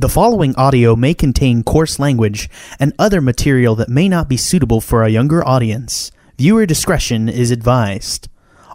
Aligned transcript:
The 0.00 0.08
following 0.08 0.56
audio 0.56 0.96
may 0.96 1.12
contain 1.12 1.62
coarse 1.62 1.98
language 1.98 2.48
and 2.78 2.94
other 2.98 3.20
material 3.20 3.74
that 3.74 3.90
may 3.90 4.08
not 4.08 4.30
be 4.30 4.38
suitable 4.38 4.80
for 4.80 5.02
a 5.02 5.10
younger 5.10 5.46
audience. 5.46 6.10
Viewer 6.38 6.64
discretion 6.64 7.28
is 7.28 7.50
advised. 7.50 8.26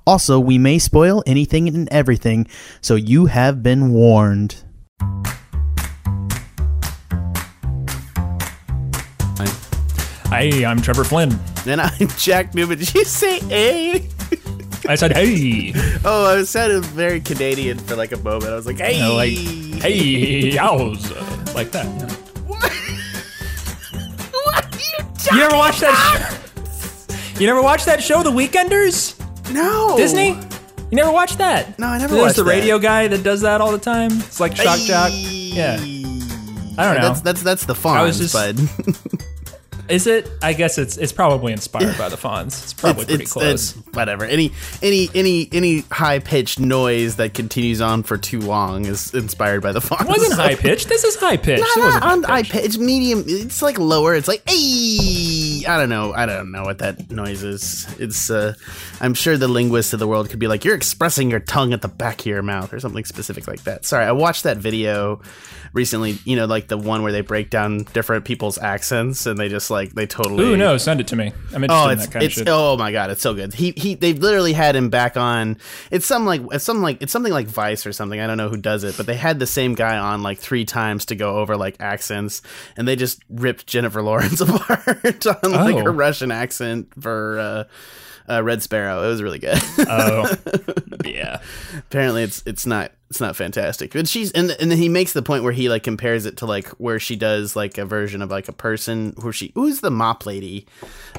Also, 0.05 0.39
we 0.39 0.59
may 0.59 0.77
spoil 0.77 1.23
anything 1.25 1.67
and 1.67 1.89
everything, 1.91 2.45
so 2.79 2.93
you 2.93 3.25
have 3.25 3.63
been 3.63 3.91
warned. 3.91 4.63
Hey, 10.29 10.63
I'm 10.63 10.79
Trevor 10.79 11.05
Flynn. 11.05 11.39
And 11.65 11.81
I'm 11.81 12.07
Jack 12.19 12.53
Newman. 12.53 12.77
Did 12.77 12.93
you 12.93 13.03
say 13.03 13.39
A? 13.49 14.07
I 14.87 14.95
said, 14.95 15.13
hey. 15.13 15.73
Oh, 16.03 16.37
I 16.39 16.43
sounded 16.43 16.85
very 16.85 17.19
Canadian 17.19 17.77
for 17.79 17.95
like 17.95 18.11
a 18.11 18.17
moment. 18.17 18.45
I 18.51 18.55
was 18.55 18.65
like, 18.67 18.77
hey. 18.77 18.95
You 18.97 19.03
know, 19.03 19.15
like, 19.15 19.29
hey, 19.81 20.51
yowza. 20.51 21.53
Like 21.55 21.71
that. 21.71 21.85
yeah. 21.85 22.07
what 24.43 24.65
are 24.65 24.77
you 24.77 24.97
talking 25.17 25.33
You 25.33 25.39
never 25.39 25.55
watched 25.55 25.81
that 25.81 25.95
show? 27.15 27.39
You 27.39 27.47
never 27.47 27.61
watched 27.61 27.85
that 27.85 28.01
show, 28.03 28.23
The 28.23 28.31
Weekenders? 28.31 29.19
No. 29.53 29.95
Disney? 29.97 30.29
You 30.91 30.97
never 30.97 31.11
watched 31.11 31.37
that? 31.39 31.77
No, 31.79 31.87
I 31.87 31.97
never 31.97 32.03
watched. 32.03 32.09
There's 32.13 32.21
watched 32.21 32.35
the 32.37 32.43
that. 32.43 32.49
radio 32.49 32.79
guy 32.79 33.07
that 33.07 33.23
does 33.23 33.41
that 33.41 33.59
all 33.61 33.71
the 33.71 33.77
time. 33.79 34.11
It's 34.11 34.39
like 34.39 34.55
Shock 34.55 34.79
Jock. 34.81 35.11
Yeah. 35.13 35.77
I 35.77 35.83
don't 36.93 36.95
know. 37.01 37.07
That's 37.07 37.21
that's 37.21 37.41
that's 37.43 37.65
the 37.65 37.73
Fonz, 37.73 38.05
was 38.05 38.19
just- 38.19 38.33
bud. 38.33 38.57
Is 39.87 40.07
it? 40.07 40.29
I 40.41 40.53
guess 40.53 40.77
it's 40.77 40.97
it's 40.97 41.11
probably 41.11 41.53
inspired 41.53 41.97
by 41.97 42.09
the 42.09 42.15
Fonz. 42.15 42.63
It's 42.63 42.73
probably 42.73 43.03
It's- 43.03 43.07
pretty 43.07 43.23
it's- 43.23 43.33
close. 43.33 43.75
it's 43.77 43.87
whatever. 43.95 44.25
Any 44.25 44.51
any 44.81 45.09
any 45.13 45.47
any 45.51 45.79
high 45.91 46.19
pitched 46.19 46.59
noise 46.59 47.17
that 47.17 47.33
continues 47.33 47.81
on 47.81 48.01
for 48.03 48.17
too 48.17 48.39
long 48.41 48.85
is 48.85 49.13
inspired 49.13 49.61
by 49.61 49.71
the 49.73 49.79
Fonz. 49.81 50.01
It 50.01 50.07
wasn't 50.07 50.33
high 50.33 50.55
pitched. 50.55 50.89
This 50.89 51.03
is 51.03 51.15
high 51.17 51.37
pitched. 51.37 51.61
It 51.63 51.79
Not 51.79 52.01
wasn't 52.03 52.25
high 52.25 52.43
pitched. 52.43 52.65
It's 52.65 52.77
medium. 52.77 53.23
It's 53.27 53.61
like 53.61 53.77
lower. 53.77 54.15
It's 54.15 54.27
like 54.27 54.41
hey. 54.49 55.34
I 55.67 55.77
don't 55.77 55.89
know. 55.89 56.13
I 56.13 56.25
don't 56.25 56.51
know 56.51 56.63
what 56.63 56.79
that 56.79 57.09
noise 57.11 57.43
is. 57.43 57.85
It's. 57.99 58.29
uh 58.29 58.53
I'm 59.01 59.13
sure 59.13 59.37
the 59.37 59.47
linguists 59.47 59.93
of 59.93 59.99
the 59.99 60.07
world 60.07 60.29
could 60.29 60.39
be 60.39 60.47
like, 60.47 60.63
you're 60.65 60.75
expressing 60.75 61.29
your 61.29 61.39
tongue 61.39 61.73
at 61.73 61.81
the 61.81 61.87
back 61.87 62.21
of 62.21 62.25
your 62.25 62.41
mouth 62.41 62.73
or 62.73 62.79
something 62.79 63.05
specific 63.05 63.47
like 63.47 63.63
that. 63.63 63.85
Sorry, 63.85 64.05
I 64.05 64.11
watched 64.13 64.43
that 64.43 64.57
video 64.57 65.21
recently. 65.73 66.17
You 66.25 66.35
know, 66.37 66.45
like 66.45 66.67
the 66.67 66.77
one 66.77 67.03
where 67.03 67.11
they 67.11 67.21
break 67.21 67.49
down 67.49 67.79
different 67.93 68.25
people's 68.25 68.57
accents 68.57 69.25
and 69.25 69.37
they 69.37 69.49
just 69.49 69.69
like 69.69 69.93
they 69.93 70.05
totally. 70.07 70.43
Ooh, 70.45 70.57
no, 70.57 70.77
send 70.77 70.99
it 71.01 71.07
to 71.07 71.15
me. 71.15 71.33
I'm 71.53 71.63
interested 71.63 71.73
Oh, 71.73 71.89
in 71.89 71.97
that 71.99 72.11
kind 72.11 72.23
it's 72.25 72.37
of 72.37 72.41
shit. 72.41 72.47
oh 72.49 72.77
my 72.77 72.91
god, 72.91 73.09
it's 73.11 73.21
so 73.21 73.33
good. 73.33 73.53
He 73.53 73.71
he 73.75 73.95
they've 73.95 74.17
literally 74.17 74.53
had 74.53 74.75
him 74.75 74.89
back 74.89 75.17
on. 75.17 75.57
It's 75.91 76.05
some 76.05 76.25
like 76.25 76.41
it's 76.51 76.63
some 76.63 76.81
like 76.81 77.01
it's 77.01 77.11
something 77.11 77.33
like 77.33 77.47
Vice 77.47 77.85
or 77.85 77.91
something. 77.93 78.19
I 78.19 78.27
don't 78.27 78.37
know 78.37 78.49
who 78.49 78.57
does 78.57 78.83
it, 78.83 78.95
but 78.97 79.05
they 79.05 79.15
had 79.15 79.39
the 79.39 79.47
same 79.47 79.75
guy 79.75 79.97
on 79.97 80.23
like 80.23 80.39
three 80.39 80.65
times 80.65 81.05
to 81.05 81.15
go 81.15 81.37
over 81.37 81.57
like 81.57 81.75
accents, 81.79 82.41
and 82.77 82.87
they 82.87 82.95
just 82.95 83.21
ripped 83.29 83.67
Jennifer 83.67 84.01
Lawrence 84.05 84.41
apart 84.41 85.25
on 85.43 85.53
like 85.63 85.75
Oh. 85.75 85.83
her 85.83 85.91
Russian 85.91 86.31
accent 86.31 86.87
for 87.01 87.39
uh, 87.39 87.63
uh, 88.31 88.43
Red 88.43 88.61
Sparrow. 88.63 89.03
It 89.03 89.07
was 89.07 89.21
really 89.23 89.39
good. 89.39 89.59
Oh, 89.79 90.35
yeah. 91.05 91.39
Apparently, 91.77 92.23
it's 92.23 92.41
it's 92.45 92.65
not 92.65 92.91
it's 93.09 93.21
not 93.21 93.35
fantastic. 93.35 93.93
But 93.93 94.07
she's 94.07 94.31
and 94.31 94.49
and 94.59 94.71
then 94.71 94.77
he 94.79 94.89
makes 94.89 95.13
the 95.13 95.21
point 95.21 95.43
where 95.43 95.53
he 95.53 95.69
like 95.69 95.83
compares 95.83 96.25
it 96.25 96.37
to 96.37 96.45
like 96.47 96.67
where 96.69 96.99
she 96.99 97.15
does 97.15 97.55
like 97.55 97.77
a 97.77 97.85
version 97.85 98.21
of 98.23 98.31
like 98.31 98.47
a 98.47 98.51
person 98.51 99.13
who 99.21 99.31
she 99.31 99.51
who's 99.53 99.81
the 99.81 99.91
mop 99.91 100.25
lady 100.25 100.65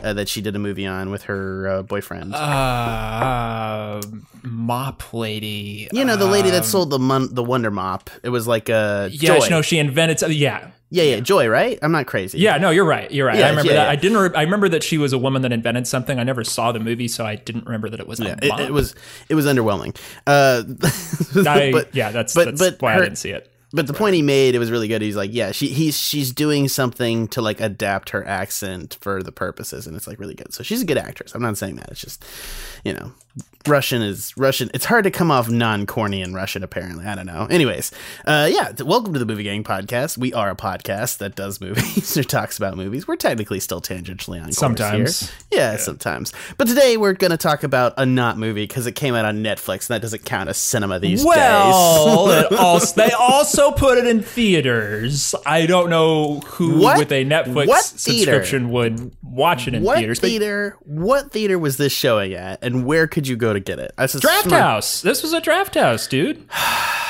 uh, 0.02 0.12
that 0.14 0.28
she 0.28 0.40
did 0.40 0.56
a 0.56 0.58
movie 0.58 0.84
on 0.86 1.10
with 1.10 1.22
her 1.24 1.68
uh, 1.68 1.82
boyfriend. 1.82 2.34
Uh, 2.34 4.00
mop 4.42 5.12
lady. 5.12 5.88
You 5.92 6.04
know, 6.04 6.16
the 6.16 6.26
lady 6.26 6.50
that 6.50 6.64
sold 6.64 6.90
the 6.90 6.98
mon- 6.98 7.32
the 7.34 7.44
Wonder 7.44 7.70
Mop. 7.70 8.10
It 8.24 8.30
was 8.30 8.46
like 8.48 8.68
a 8.68 9.08
Yeah, 9.12 9.38
Joy. 9.38 9.46
no, 9.48 9.62
she 9.62 9.78
invented. 9.78 10.28
Yeah, 10.34 10.70
yeah, 10.90 11.02
yeah, 11.04 11.20
Joy, 11.20 11.48
right? 11.48 11.78
I'm 11.82 11.92
not 11.92 12.06
crazy. 12.06 12.38
yeah. 12.38 12.58
No, 12.58 12.70
you're 12.70 12.84
right. 12.84 13.10
You're 13.10 13.26
right. 13.26 13.38
Yeah, 13.38 13.46
I 13.46 13.50
remember 13.50 13.70
yeah, 13.72 13.76
that. 13.78 13.84
yeah. 13.86 13.90
I 13.90 13.96
didn't. 13.96 14.18
Re- 14.18 14.34
I 14.34 14.42
remember 14.42 14.68
that 14.68 14.82
she 14.82 14.98
was 14.98 15.12
a 15.12 15.18
woman 15.18 15.42
that 15.42 15.52
invented 15.52 15.86
something. 15.86 16.18
I 16.18 16.22
never 16.22 16.44
saw 16.44 16.72
the 16.72 16.80
movie, 16.80 17.08
so 17.08 17.24
I 17.26 17.36
didn't 17.36 17.64
remember 17.66 17.88
that 17.90 18.00
it 18.00 18.06
was. 18.06 18.20
Yeah, 18.20 18.36
a 18.40 18.46
it, 18.46 18.60
it 18.68 18.72
was 18.72 18.94
it 19.28 19.34
was 19.34 19.46
underwhelming. 19.46 19.96
Uh, 20.26 20.62
I, 21.48 21.70
but 21.72 21.94
yeah, 21.94 22.10
that's 22.10 22.34
but- 22.34 22.56
that's 22.56 22.60
but 22.60 22.80
why 22.82 22.92
her- 22.94 23.00
I 23.00 23.04
didn't 23.04 23.18
see 23.18 23.30
it. 23.30 23.50
but 23.72 23.86
the 23.88 23.92
point 23.92 24.14
he 24.14 24.22
made, 24.22 24.54
it 24.54 24.58
was 24.58 24.70
really 24.70 24.88
good. 24.88 25.02
He's 25.02 25.16
like, 25.16 25.30
yeah, 25.32 25.50
she 25.52 25.66
he's 25.68 25.98
she's 25.98 26.32
doing 26.32 26.68
something 26.68 27.26
to 27.28 27.42
like 27.42 27.60
adapt 27.60 28.10
her 28.10 28.26
accent 28.26 28.96
for 29.00 29.22
the 29.22 29.32
purposes, 29.32 29.86
and 29.86 29.96
it's 29.96 30.06
like 30.06 30.18
really 30.20 30.34
good. 30.34 30.54
So 30.54 30.62
she's 30.62 30.82
a 30.82 30.86
good 30.86 30.98
actress. 30.98 31.34
I'm 31.34 31.42
not 31.42 31.58
saying 31.58 31.76
that. 31.76 31.90
It's 31.90 32.00
just 32.00 32.24
you 32.84 32.92
know, 32.92 33.12
Russian 33.66 34.00
is 34.00 34.32
Russian. 34.36 34.70
It's 34.74 34.84
hard 34.84 35.02
to 35.04 35.10
come 35.10 35.28
off 35.32 35.50
non 35.50 35.86
corny 35.86 36.22
in 36.22 36.32
Russian. 36.34 36.62
Apparently, 36.62 37.04
I 37.04 37.16
don't 37.16 37.26
know. 37.26 37.46
Anyways, 37.50 37.90
uh, 38.24 38.48
yeah, 38.48 38.70
welcome 38.84 39.12
to 39.14 39.18
the 39.18 39.26
Movie 39.26 39.42
Gang 39.42 39.64
podcast. 39.64 40.16
We 40.16 40.32
are 40.32 40.50
a 40.50 40.54
podcast 40.54 41.18
that 41.18 41.34
does 41.34 41.60
movies 41.60 42.16
or 42.16 42.22
talks 42.22 42.56
about 42.58 42.76
movies. 42.76 43.08
We're 43.08 43.16
technically 43.16 43.58
still 43.58 43.80
tangentially 43.80 44.40
on 44.40 44.52
Sometimes. 44.52 45.30
here. 45.50 45.58
Yeah, 45.58 45.76
sometimes. 45.78 46.32
But 46.58 46.68
today 46.68 46.96
we're 46.96 47.14
going 47.14 47.32
to 47.32 47.36
talk 47.36 47.64
about 47.64 47.94
a 47.96 48.06
not 48.06 48.38
movie 48.38 48.62
because 48.62 48.86
it 48.86 48.92
came 48.92 49.16
out 49.16 49.24
on 49.24 49.38
Netflix, 49.42 49.90
and 49.90 49.96
that 49.96 50.02
doesn't 50.02 50.24
count 50.24 50.48
as 50.48 50.58
cinema 50.58 51.00
these 51.00 51.22
days. 51.24 51.26
Well, 51.26 52.52
also, 52.56 52.94
they 52.94 53.10
also 53.10 53.72
put 53.72 53.98
it 53.98 54.06
in 54.06 54.22
theaters. 54.22 55.34
I 55.44 55.66
don't 55.66 55.90
know 55.90 56.38
who 56.46 56.78
What? 56.78 56.98
with 56.98 57.10
a 57.10 57.24
Netflix 57.24 57.66
What 57.66 57.84
theater? 57.84 58.68
would 58.68 59.10
watch 59.24 59.66
it 59.66 59.74
in 59.74 59.82
what 59.82 59.96
theaters. 59.98 60.20
but- 60.20 60.28
theater? 60.28 60.76
What 60.82 61.32
theater 61.32 61.58
was 61.58 61.78
this 61.78 61.92
showing 61.92 62.32
at, 62.34 62.62
and 62.62 62.86
where 62.86 63.08
could 63.08 63.25
you 63.28 63.36
go 63.36 63.52
to 63.52 63.60
get 63.60 63.78
it? 63.78 63.92
Draft 64.20 64.44
smart- 64.44 64.62
House. 64.62 65.02
This 65.02 65.22
was 65.22 65.32
a 65.32 65.40
Draft 65.40 65.74
House, 65.74 66.06
dude. 66.06 66.48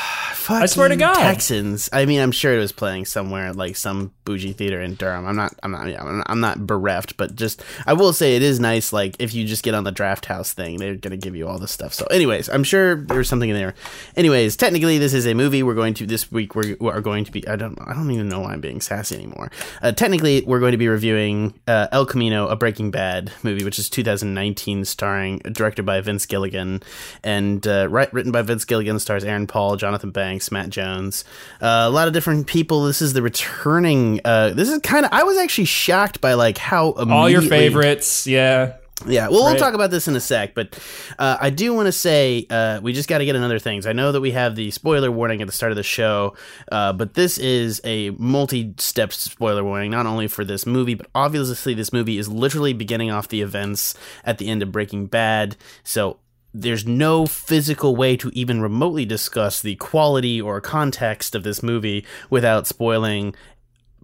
Fucking 0.47 0.69
swear 0.69 0.89
to 0.89 0.97
God. 0.97 1.15
Texans. 1.15 1.89
I 1.93 2.07
mean, 2.07 2.21
I'm 2.21 2.31
sure 2.31 2.55
it 2.55 2.59
was 2.59 2.71
playing 2.71 3.05
somewhere 3.07 3.53
like 3.53 3.75
some 3.75 4.12
bougie 4.25 4.53
theater 4.53 4.81
in 4.81 4.95
Durham. 4.95 5.27
I'm 5.27 5.34
not. 5.34 5.53
I'm 5.65 5.73
not. 5.73 5.89
Yeah, 5.89 6.01
I'm 6.03 6.19
not- 6.19 6.27
I'm 6.31 6.41
not 6.41 6.67
bereft, 6.67 7.17
but 7.17 7.34
just 7.34 7.62
I 7.84 7.95
will 7.95 8.12
say 8.12 8.37
it 8.37 8.43
is 8.43 8.61
nice. 8.61 8.93
Like 8.93 9.17
if 9.19 9.34
you 9.34 9.45
just 9.45 9.65
get 9.65 9.75
on 9.75 9.83
the 9.84 9.91
Draft 9.91 10.27
House 10.27 10.53
thing, 10.53 10.77
they're 10.79 10.95
gonna 10.95 11.17
give 11.17 11.34
you 11.34 11.49
all 11.49 11.59
this 11.59 11.73
stuff. 11.73 11.93
So, 11.95 12.07
anyways, 12.07 12.49
I'm 12.49 12.62
sure 12.62 12.95
there's 12.97 13.29
something 13.29 13.51
in 13.51 13.57
there. 13.57 13.75
Anyways, 14.17 14.57
technically, 14.57 14.99
this 14.99 15.15
is 15.15 15.27
a 15.27 15.34
movie. 15.34 15.62
We're 15.65 15.75
going 15.75 15.95
to 15.95 16.07
this 16.07 16.31
week. 16.31 16.55
We're, 16.55 16.77
we 16.78 16.91
are 16.91 17.01
going 17.01 17.25
to 17.25 17.33
be. 17.33 17.47
I 17.49 17.57
don't. 17.57 17.77
I 17.81 17.93
don't 17.95 18.11
even 18.13 18.28
know 18.28 18.41
why 18.41 18.53
I'm 18.53 18.61
being 18.61 18.81
sassy 18.81 19.17
anymore. 19.17 19.51
Uh, 19.83 19.91
technically, 19.93 20.43
we're 20.47 20.61
going 20.61 20.73
to 20.73 20.78
be 20.78 20.87
reviewing 20.89 21.59
uh, 21.67 21.89
El 21.91 22.07
Camino, 22.07 22.47
a 22.49 22.55
Breaking 22.57 22.91
Bad 22.93 23.33
movie, 23.43 23.65
which 23.65 23.78
is 23.81 23.89
2019, 23.91 24.84
starring 24.84 25.39
directed 25.39 25.84
by 25.84 26.01
Vince 26.03 26.27
Gilligan 26.27 26.83
and 27.25 27.67
uh, 27.67 27.89
right, 27.89 28.13
written 28.13 28.31
by 28.33 28.43
Vince 28.43 28.65
Gilligan. 28.65 28.99
Stars 28.99 29.25
Aaron 29.25 29.47
Paul, 29.47 29.77
Jonathan 29.77 30.11
Banks, 30.11 30.36
Matt 30.51 30.71
Jones, 30.71 31.25
uh, 31.61 31.85
a 31.87 31.91
lot 31.91 32.09
of 32.09 32.15
different 32.15 32.47
people. 32.47 32.85
This 32.85 33.03
is 33.03 33.13
the 33.13 33.23
returning. 33.23 34.21
Uh, 34.25 34.51
this 34.51 34.69
is 34.69 34.79
kind 34.81 35.05
of. 35.05 35.13
I 35.13 35.23
was 35.25 35.39
actually 35.39 35.65
shocked 35.67 36.21
by 36.21 36.35
like 36.35 36.59
how 36.59 36.93
All 36.93 37.29
your 37.29 37.43
favorites, 37.43 38.27
yeah. 38.27 38.75
yeah, 39.07 39.29
well, 39.29 39.45
we'll 39.45 39.57
talk 39.57 39.75
about 39.75 39.91
this 39.91 40.09
in 40.09 40.17
a 40.17 40.21
sec, 40.21 40.55
but 40.55 40.79
uh, 41.19 41.37
I 41.39 41.51
do 41.51 41.75
want 41.75 41.85
to 41.85 41.93
say 41.93 42.47
uh, 42.49 42.81
we 42.83 42.95
just 42.95 43.11
got 43.11 43.19
to 43.19 43.27
get 43.27 43.37
another 43.37 43.59
things. 43.59 43.87
I 43.87 43.93
know 43.93 44.11
that 44.13 44.23
we 44.23 44.31
have 44.31 44.57
the 44.57 44.71
spoiler 44.71 45.11
warning 45.11 45.43
at 45.43 45.47
the 45.47 45.53
start 45.53 45.71
of 45.71 45.77
the 45.77 45.83
show, 45.83 46.35
uh, 46.73 46.95
but 46.95 47.13
this 47.13 47.37
is 47.37 47.81
a 47.85 48.11
multi-step 48.11 49.13
spoiler 49.13 49.63
warning, 49.63 49.91
not 49.91 50.07
only 50.07 50.29
for 50.29 50.47
this 50.47 50.65
movie, 50.65 50.95
but 50.95 51.09
obviously 51.15 51.75
this 51.75 51.93
movie 51.93 52.17
is 52.17 52.29
literally 52.31 52.73
beginning 52.73 53.11
off 53.11 53.29
the 53.29 53.43
events 53.43 53.95
at 54.25 54.39
the 54.39 54.49
end 54.49 54.63
of 54.63 54.73
Breaking 54.73 55.07
Bad. 55.07 55.57
So 55.85 56.17
there's 56.61 56.87
no 56.87 57.27
physical 57.27 57.94
way 57.94 58.17
to 58.17 58.31
even 58.33 58.62
remotely 58.62 59.05
discuss 59.05 59.61
the 59.61 59.77
quality 59.77 60.41
or 60.41 60.61
context 60.61 61.34
of 61.34 61.43
this 61.43 61.62
movie 61.62 62.05
without 62.31 62.67
spoiling 62.67 63.34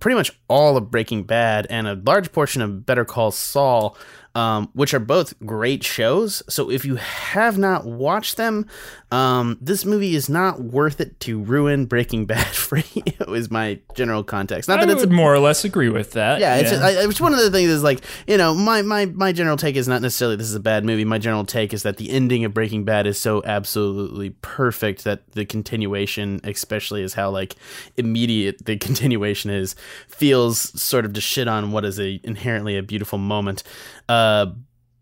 pretty 0.00 0.16
much 0.16 0.32
all 0.48 0.76
of 0.76 0.90
Breaking 0.90 1.22
Bad 1.22 1.66
and 1.70 1.86
a 1.86 1.94
large 1.94 2.32
portion 2.32 2.60
of 2.60 2.84
Better 2.84 3.04
Call 3.04 3.30
Saul, 3.30 3.96
um, 4.34 4.68
which 4.74 4.92
are 4.92 4.98
both 4.98 5.38
great 5.46 5.84
shows. 5.84 6.42
So 6.48 6.70
if 6.70 6.84
you 6.84 6.96
have 6.96 7.56
not 7.56 7.86
watched 7.86 8.36
them, 8.36 8.66
um, 9.12 9.58
this 9.60 9.84
movie 9.84 10.14
is 10.14 10.28
not 10.28 10.60
worth 10.60 11.00
it 11.00 11.20
to 11.20 11.38
ruin 11.40 11.84
Breaking 11.86 12.24
Bad 12.26 12.46
for 12.54 12.78
you. 12.78 13.02
Is 13.34 13.50
my 13.50 13.78
general 13.94 14.24
context. 14.24 14.68
Not 14.68 14.80
I 14.80 14.86
that 14.86 14.92
it's 14.94 15.02
a 15.04 15.06
more 15.06 15.32
or 15.34 15.38
less 15.38 15.64
agree 15.64 15.88
with 15.90 16.12
that. 16.12 16.40
yeah, 16.40 16.56
it's, 16.56 16.72
I, 16.72 16.90
it's 17.08 17.20
one 17.20 17.32
of 17.32 17.38
the 17.40 17.50
things 17.50 17.70
is 17.70 17.82
like 17.82 18.02
you 18.26 18.36
know 18.38 18.54
my, 18.54 18.82
my 18.82 19.06
my 19.06 19.32
general 19.32 19.56
take 19.56 19.76
is 19.76 19.86
not 19.86 20.02
necessarily 20.02 20.36
this 20.36 20.48
is 20.48 20.54
a 20.54 20.60
bad 20.60 20.84
movie. 20.84 21.04
My 21.04 21.18
general 21.18 21.44
take 21.44 21.72
is 21.74 21.82
that 21.84 21.98
the 21.98 22.10
ending 22.10 22.44
of 22.44 22.54
Breaking 22.54 22.84
Bad 22.84 23.06
is 23.06 23.18
so 23.20 23.42
absolutely 23.44 24.30
perfect 24.40 25.04
that 25.04 25.30
the 25.32 25.44
continuation, 25.44 26.40
especially 26.44 27.02
is 27.02 27.14
how 27.14 27.30
like 27.30 27.54
immediate 27.96 28.64
the 28.64 28.76
continuation 28.88 29.50
is, 29.50 29.74
feels 30.08 30.58
sort 30.80 31.04
of 31.04 31.12
to 31.12 31.20
shit 31.20 31.48
on 31.48 31.70
what 31.72 31.84
is 31.84 32.00
a 32.00 32.18
inherently 32.24 32.76
a 32.78 32.82
beautiful 32.82 33.18
moment. 33.18 33.62
Uh, 34.08 34.46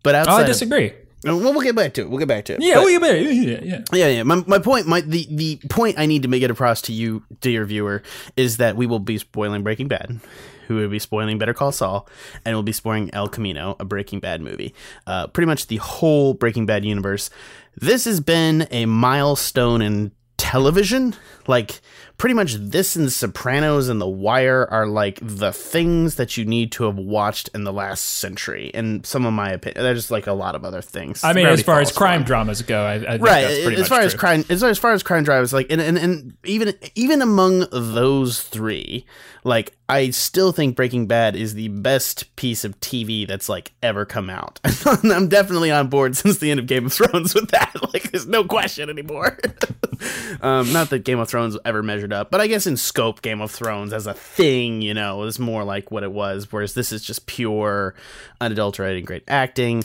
but 0.03 0.15
outside, 0.15 0.33
Oh, 0.33 0.37
I 0.37 0.41
of- 0.41 0.47
disagree. 0.47 0.93
Well, 1.23 1.39
we'll 1.39 1.61
get 1.61 1.75
back 1.75 1.93
to 1.95 2.01
it. 2.01 2.09
We'll 2.09 2.19
get 2.19 2.27
back 2.27 2.45
to 2.45 2.53
it. 2.53 2.61
Yeah, 2.61 2.75
But- 2.75 2.79
well, 2.81 2.89
you 2.89 2.99
better, 2.99 3.17
yeah, 3.19 3.59
yeah. 3.63 3.79
yeah, 3.93 4.07
yeah. 4.07 4.23
My, 4.23 4.43
my 4.47 4.59
point, 4.59 4.87
my 4.87 5.01
the, 5.01 5.27
the 5.29 5.57
point 5.69 5.99
I 5.99 6.05
need 6.05 6.23
to 6.23 6.27
make 6.27 6.43
it 6.43 6.51
across 6.51 6.81
to 6.83 6.93
you, 6.93 7.23
dear 7.41 7.65
viewer, 7.65 8.03
is 8.35 8.57
that 8.57 8.75
we 8.75 8.85
will 8.87 8.99
be 8.99 9.17
spoiling 9.17 9.63
Breaking 9.63 9.87
Bad. 9.87 10.19
Who 10.67 10.77
will 10.77 10.87
be 10.87 10.99
spoiling 10.99 11.37
Better 11.37 11.53
Call 11.53 11.73
Saul, 11.73 12.07
and 12.45 12.55
we'll 12.55 12.63
be 12.63 12.71
spoiling 12.71 13.09
El 13.13 13.27
Camino, 13.27 13.75
a 13.79 13.83
Breaking 13.83 14.21
Bad 14.21 14.39
movie. 14.41 14.73
Uh, 15.05 15.27
pretty 15.27 15.47
much 15.47 15.67
the 15.67 15.77
whole 15.77 16.33
Breaking 16.33 16.65
Bad 16.65 16.85
universe. 16.85 17.29
This 17.75 18.05
has 18.05 18.21
been 18.21 18.67
a 18.71 18.85
milestone 18.85 19.81
in 19.81 20.11
television, 20.51 21.15
like 21.47 21.79
pretty 22.17 22.35
much 22.35 22.55
this 22.55 22.97
and 22.97 23.07
The 23.07 23.11
Sopranos 23.11 23.87
and 23.87 24.01
The 24.01 24.07
Wire 24.07 24.67
are 24.69 24.85
like 24.85 25.17
the 25.21 25.53
things 25.53 26.15
that 26.15 26.35
you 26.35 26.43
need 26.43 26.73
to 26.73 26.83
have 26.83 26.97
watched 26.97 27.49
in 27.55 27.63
the 27.63 27.71
last 27.71 28.01
century. 28.01 28.69
And 28.73 29.05
some 29.05 29.25
of 29.25 29.31
my 29.31 29.49
opinion, 29.51 29.81
there's 29.81 30.11
like 30.11 30.27
a 30.27 30.33
lot 30.33 30.55
of 30.55 30.65
other 30.65 30.81
things. 30.81 31.23
I 31.23 31.31
mean, 31.31 31.47
as 31.47 31.63
far 31.63 31.79
as 31.79 31.93
crime 31.93 32.19
one. 32.19 32.27
dramas 32.27 32.61
go, 32.63 32.83
I, 32.83 32.95
I 32.95 32.99
think 32.99 33.23
right 33.23 33.41
that's 33.41 33.63
pretty 33.63 33.75
as 33.75 33.79
much 33.79 33.89
far 33.89 33.99
as 34.01 34.11
true. 34.11 34.19
crime 34.19 34.45
as, 34.49 34.61
as 34.61 34.77
far 34.77 34.91
as 34.91 35.03
crime 35.03 35.23
drivers 35.23 35.53
like 35.53 35.71
and, 35.71 35.79
and 35.79 35.97
and 35.97 36.33
even 36.43 36.73
even 36.95 37.21
among 37.21 37.65
those 37.71 38.41
three 38.41 39.05
like 39.43 39.75
i 39.89 40.09
still 40.09 40.51
think 40.51 40.75
breaking 40.75 41.07
bad 41.07 41.35
is 41.35 41.53
the 41.53 41.67
best 41.69 42.35
piece 42.35 42.63
of 42.63 42.79
tv 42.79 43.27
that's 43.27 43.49
like 43.49 43.71
ever 43.81 44.05
come 44.05 44.29
out 44.29 44.59
i'm 45.03 45.27
definitely 45.27 45.71
on 45.71 45.87
board 45.87 46.15
since 46.15 46.37
the 46.37 46.51
end 46.51 46.59
of 46.59 46.67
game 46.67 46.85
of 46.85 46.93
thrones 46.93 47.33
with 47.33 47.49
that 47.49 47.75
like 47.93 48.11
there's 48.11 48.27
no 48.27 48.43
question 48.43 48.89
anymore 48.89 49.37
um 50.41 50.71
not 50.73 50.89
that 50.89 51.03
game 51.03 51.19
of 51.19 51.29
thrones 51.29 51.57
ever 51.65 51.81
measured 51.81 52.11
up 52.13 52.31
but 52.31 52.41
i 52.41 52.47
guess 52.47 52.67
in 52.67 52.75
scope 52.75 53.21
game 53.21 53.41
of 53.41 53.51
thrones 53.51 53.93
as 53.93 54.07
a 54.07 54.13
thing 54.13 54.81
you 54.81 54.93
know 54.93 55.23
is 55.23 55.39
more 55.39 55.63
like 55.63 55.91
what 55.91 56.03
it 56.03 56.11
was 56.11 56.51
whereas 56.51 56.73
this 56.73 56.91
is 56.91 57.01
just 57.03 57.25
pure 57.25 57.95
unadulterated 58.41 59.05
great 59.05 59.23
acting 59.27 59.83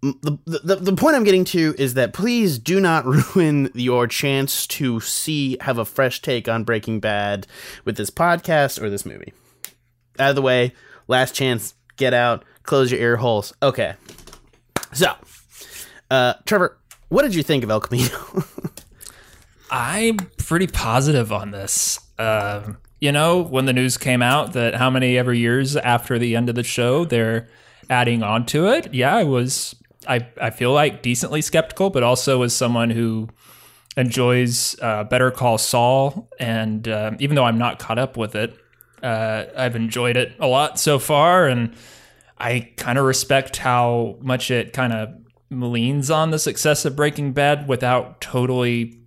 the, 0.00 0.38
the 0.46 0.76
the 0.76 0.92
point 0.92 1.16
I'm 1.16 1.24
getting 1.24 1.44
to 1.46 1.74
is 1.78 1.94
that 1.94 2.12
please 2.12 2.58
do 2.58 2.80
not 2.80 3.04
ruin 3.34 3.70
your 3.74 4.06
chance 4.06 4.66
to 4.68 5.00
see 5.00 5.56
have 5.60 5.78
a 5.78 5.84
fresh 5.84 6.22
take 6.22 6.48
on 6.48 6.64
Breaking 6.64 7.00
Bad 7.00 7.46
with 7.84 7.96
this 7.96 8.10
podcast 8.10 8.80
or 8.80 8.90
this 8.90 9.04
movie. 9.04 9.32
Out 10.18 10.30
of 10.30 10.36
the 10.36 10.42
way, 10.42 10.72
last 11.06 11.34
chance, 11.34 11.74
get 11.96 12.14
out, 12.14 12.44
close 12.62 12.90
your 12.90 13.00
ear 13.00 13.16
holes. 13.16 13.52
Okay. 13.62 13.94
So, 14.92 15.12
uh, 16.10 16.34
Trevor, 16.46 16.78
what 17.08 17.22
did 17.22 17.34
you 17.34 17.42
think 17.42 17.64
of 17.64 17.70
El 17.70 17.80
Camino? 17.80 18.08
I'm 19.70 20.16
pretty 20.38 20.66
positive 20.66 21.32
on 21.32 21.50
this. 21.50 22.00
Um, 22.18 22.78
you 23.00 23.12
know, 23.12 23.42
when 23.42 23.66
the 23.66 23.72
news 23.72 23.96
came 23.96 24.22
out 24.22 24.54
that 24.54 24.74
how 24.74 24.90
many 24.90 25.16
ever 25.18 25.32
years 25.32 25.76
after 25.76 26.18
the 26.18 26.34
end 26.36 26.48
of 26.48 26.54
the 26.54 26.64
show 26.64 27.04
they're 27.04 27.48
adding 27.88 28.22
on 28.22 28.46
to 28.46 28.68
it, 28.68 28.92
yeah, 28.92 29.14
I 29.14 29.24
was. 29.24 29.74
I 30.06 30.26
I 30.40 30.50
feel 30.50 30.72
like 30.72 31.02
decently 31.02 31.42
skeptical, 31.42 31.90
but 31.90 32.02
also 32.02 32.42
as 32.42 32.54
someone 32.54 32.90
who 32.90 33.28
enjoys 33.96 34.78
uh, 34.80 35.04
Better 35.04 35.30
Call 35.30 35.58
Saul, 35.58 36.28
and 36.38 36.86
um, 36.88 37.16
even 37.18 37.34
though 37.34 37.44
I'm 37.44 37.58
not 37.58 37.78
caught 37.78 37.98
up 37.98 38.16
with 38.16 38.34
it, 38.34 38.56
uh, 39.02 39.44
I've 39.56 39.76
enjoyed 39.76 40.16
it 40.16 40.34
a 40.38 40.46
lot 40.46 40.78
so 40.78 40.98
far, 40.98 41.46
and 41.46 41.74
I 42.38 42.72
kind 42.76 42.98
of 42.98 43.04
respect 43.04 43.56
how 43.56 44.18
much 44.20 44.50
it 44.50 44.72
kind 44.72 44.92
of 44.92 45.10
leans 45.50 46.10
on 46.10 46.30
the 46.30 46.38
success 46.38 46.84
of 46.84 46.94
Breaking 46.94 47.32
Bad 47.32 47.68
without 47.68 48.20
totally 48.20 48.97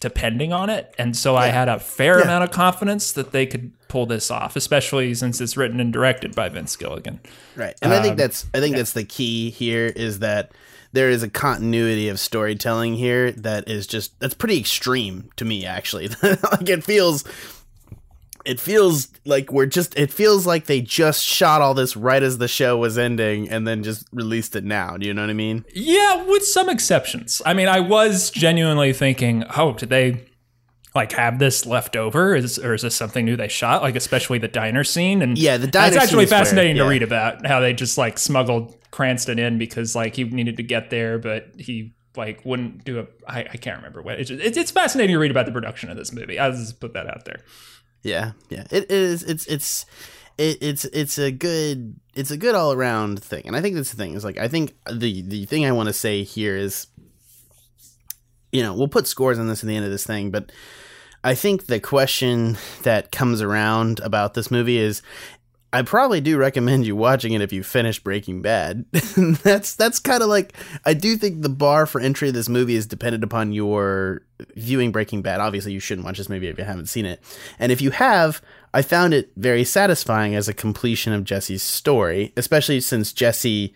depending 0.00 0.52
on 0.52 0.70
it. 0.70 0.94
And 0.98 1.16
so 1.16 1.36
I 1.36 1.48
had 1.48 1.68
a 1.68 1.78
fair 1.78 2.20
amount 2.20 2.42
of 2.42 2.50
confidence 2.50 3.12
that 3.12 3.32
they 3.32 3.46
could 3.46 3.72
pull 3.88 4.06
this 4.06 4.30
off, 4.30 4.56
especially 4.56 5.14
since 5.14 5.40
it's 5.40 5.56
written 5.56 5.78
and 5.78 5.92
directed 5.92 6.34
by 6.34 6.48
Vince 6.48 6.74
Gilligan. 6.74 7.20
Right. 7.54 7.74
And 7.82 7.92
I 7.92 8.00
think 8.00 8.12
um, 8.12 8.16
that's 8.16 8.46
I 8.54 8.60
think 8.60 8.76
that's 8.76 8.94
the 8.94 9.04
key 9.04 9.50
here 9.50 9.86
is 9.86 10.20
that 10.20 10.52
there 10.92 11.10
is 11.10 11.22
a 11.22 11.28
continuity 11.28 12.08
of 12.08 12.18
storytelling 12.18 12.94
here 12.94 13.30
that 13.32 13.68
is 13.68 13.86
just 13.86 14.18
that's 14.18 14.34
pretty 14.34 14.58
extreme 14.58 15.30
to 15.36 15.44
me 15.44 15.66
actually. 15.66 16.08
like 16.22 16.68
it 16.68 16.82
feels 16.82 17.24
it 18.50 18.58
feels 18.60 19.08
like 19.24 19.52
we're 19.52 19.66
just 19.66 19.96
it 19.98 20.10
feels 20.12 20.46
like 20.46 20.66
they 20.66 20.80
just 20.80 21.22
shot 21.24 21.62
all 21.62 21.74
this 21.74 21.96
right 21.96 22.22
as 22.22 22.38
the 22.38 22.48
show 22.48 22.76
was 22.76 22.98
ending 22.98 23.48
and 23.48 23.66
then 23.66 23.82
just 23.82 24.06
released 24.12 24.56
it 24.56 24.64
now. 24.64 24.96
Do 24.96 25.06
you 25.06 25.14
know 25.14 25.22
what 25.22 25.30
I 25.30 25.34
mean? 25.34 25.64
Yeah, 25.74 26.24
with 26.24 26.44
some 26.44 26.68
exceptions. 26.68 27.40
I 27.46 27.54
mean, 27.54 27.68
I 27.68 27.80
was 27.80 28.30
genuinely 28.30 28.92
thinking, 28.92 29.44
oh, 29.56 29.74
did 29.74 29.88
they 29.90 30.26
like 30.94 31.12
have 31.12 31.38
this 31.38 31.64
left 31.66 31.94
over? 31.94 32.34
Is 32.34 32.58
or 32.58 32.74
is 32.74 32.82
this 32.82 32.96
something 32.96 33.24
new 33.24 33.36
they 33.36 33.48
shot? 33.48 33.82
Like 33.82 33.94
especially 33.96 34.38
the 34.38 34.48
diner 34.48 34.82
scene 34.84 35.22
and 35.22 35.38
Yeah, 35.38 35.56
the 35.56 35.66
diner 35.68 35.88
It's 35.94 35.96
actually 35.96 36.08
scene 36.08 36.24
is 36.24 36.30
where- 36.32 36.40
fascinating 36.40 36.76
yeah. 36.76 36.82
to 36.82 36.88
read 36.88 37.02
about 37.02 37.46
how 37.46 37.60
they 37.60 37.72
just 37.72 37.96
like 37.96 38.18
smuggled 38.18 38.76
Cranston 38.90 39.38
in 39.38 39.56
because 39.58 39.94
like 39.94 40.16
he 40.16 40.24
needed 40.24 40.56
to 40.56 40.64
get 40.64 40.90
there, 40.90 41.18
but 41.18 41.46
he 41.58 41.94
like 42.16 42.44
wouldn't 42.44 42.84
do 42.84 42.98
a. 42.98 43.06
I, 43.28 43.40
I 43.42 43.56
can't 43.56 43.76
remember 43.76 44.02
what. 44.02 44.18
It's, 44.18 44.28
just, 44.30 44.42
it's 44.42 44.58
it's 44.58 44.70
fascinating 44.72 45.14
to 45.14 45.20
read 45.20 45.30
about 45.30 45.46
the 45.46 45.52
production 45.52 45.90
of 45.90 45.96
this 45.96 46.12
movie. 46.12 46.40
I'll 46.40 46.50
just 46.50 46.80
put 46.80 46.92
that 46.94 47.06
out 47.06 47.24
there. 47.24 47.38
Yeah, 48.02 48.32
yeah. 48.48 48.64
It 48.70 48.90
is. 48.90 49.22
It's 49.22 49.46
it's 49.46 49.86
it, 50.38 50.58
it's 50.60 50.84
it's 50.86 51.18
a 51.18 51.30
good 51.30 52.00
it's 52.14 52.30
a 52.30 52.36
good 52.36 52.54
all 52.54 52.72
around 52.72 53.22
thing, 53.22 53.42
and 53.46 53.54
I 53.54 53.60
think 53.60 53.76
that's 53.76 53.90
the 53.90 53.96
thing. 53.96 54.14
Is 54.14 54.24
like 54.24 54.38
I 54.38 54.48
think 54.48 54.74
the 54.90 55.22
the 55.22 55.44
thing 55.46 55.66
I 55.66 55.72
want 55.72 55.88
to 55.88 55.92
say 55.92 56.22
here 56.22 56.56
is, 56.56 56.86
you 58.52 58.62
know, 58.62 58.74
we'll 58.74 58.88
put 58.88 59.06
scores 59.06 59.38
on 59.38 59.48
this 59.48 59.62
at 59.62 59.68
the 59.68 59.76
end 59.76 59.84
of 59.84 59.90
this 59.90 60.06
thing, 60.06 60.30
but 60.30 60.50
I 61.22 61.34
think 61.34 61.66
the 61.66 61.80
question 61.80 62.56
that 62.82 63.12
comes 63.12 63.42
around 63.42 64.00
about 64.00 64.34
this 64.34 64.50
movie 64.50 64.78
is. 64.78 65.02
I 65.72 65.82
probably 65.82 66.20
do 66.20 66.36
recommend 66.36 66.84
you 66.84 66.96
watching 66.96 67.32
it 67.32 67.40
if 67.40 67.52
you 67.52 67.62
finish 67.62 68.02
Breaking 68.02 68.42
Bad. 68.42 68.84
that's 68.92 69.74
that's 69.76 70.00
kind 70.00 70.22
of 70.22 70.28
like 70.28 70.52
I 70.84 70.94
do 70.94 71.16
think 71.16 71.42
the 71.42 71.48
bar 71.48 71.86
for 71.86 72.00
entry 72.00 72.28
of 72.28 72.34
this 72.34 72.48
movie 72.48 72.74
is 72.74 72.86
dependent 72.86 73.22
upon 73.22 73.52
your 73.52 74.22
viewing 74.56 74.90
Breaking 74.90 75.22
Bad. 75.22 75.40
Obviously, 75.40 75.72
you 75.72 75.80
shouldn't 75.80 76.04
watch 76.04 76.18
this 76.18 76.28
movie 76.28 76.48
if 76.48 76.58
you 76.58 76.64
haven't 76.64 76.88
seen 76.88 77.06
it. 77.06 77.22
And 77.58 77.70
if 77.70 77.80
you 77.80 77.92
have, 77.92 78.42
I 78.74 78.82
found 78.82 79.14
it 79.14 79.30
very 79.36 79.64
satisfying 79.64 80.34
as 80.34 80.48
a 80.48 80.54
completion 80.54 81.12
of 81.12 81.24
Jesse's 81.24 81.62
story, 81.62 82.32
especially 82.36 82.80
since 82.80 83.12
Jesse 83.12 83.72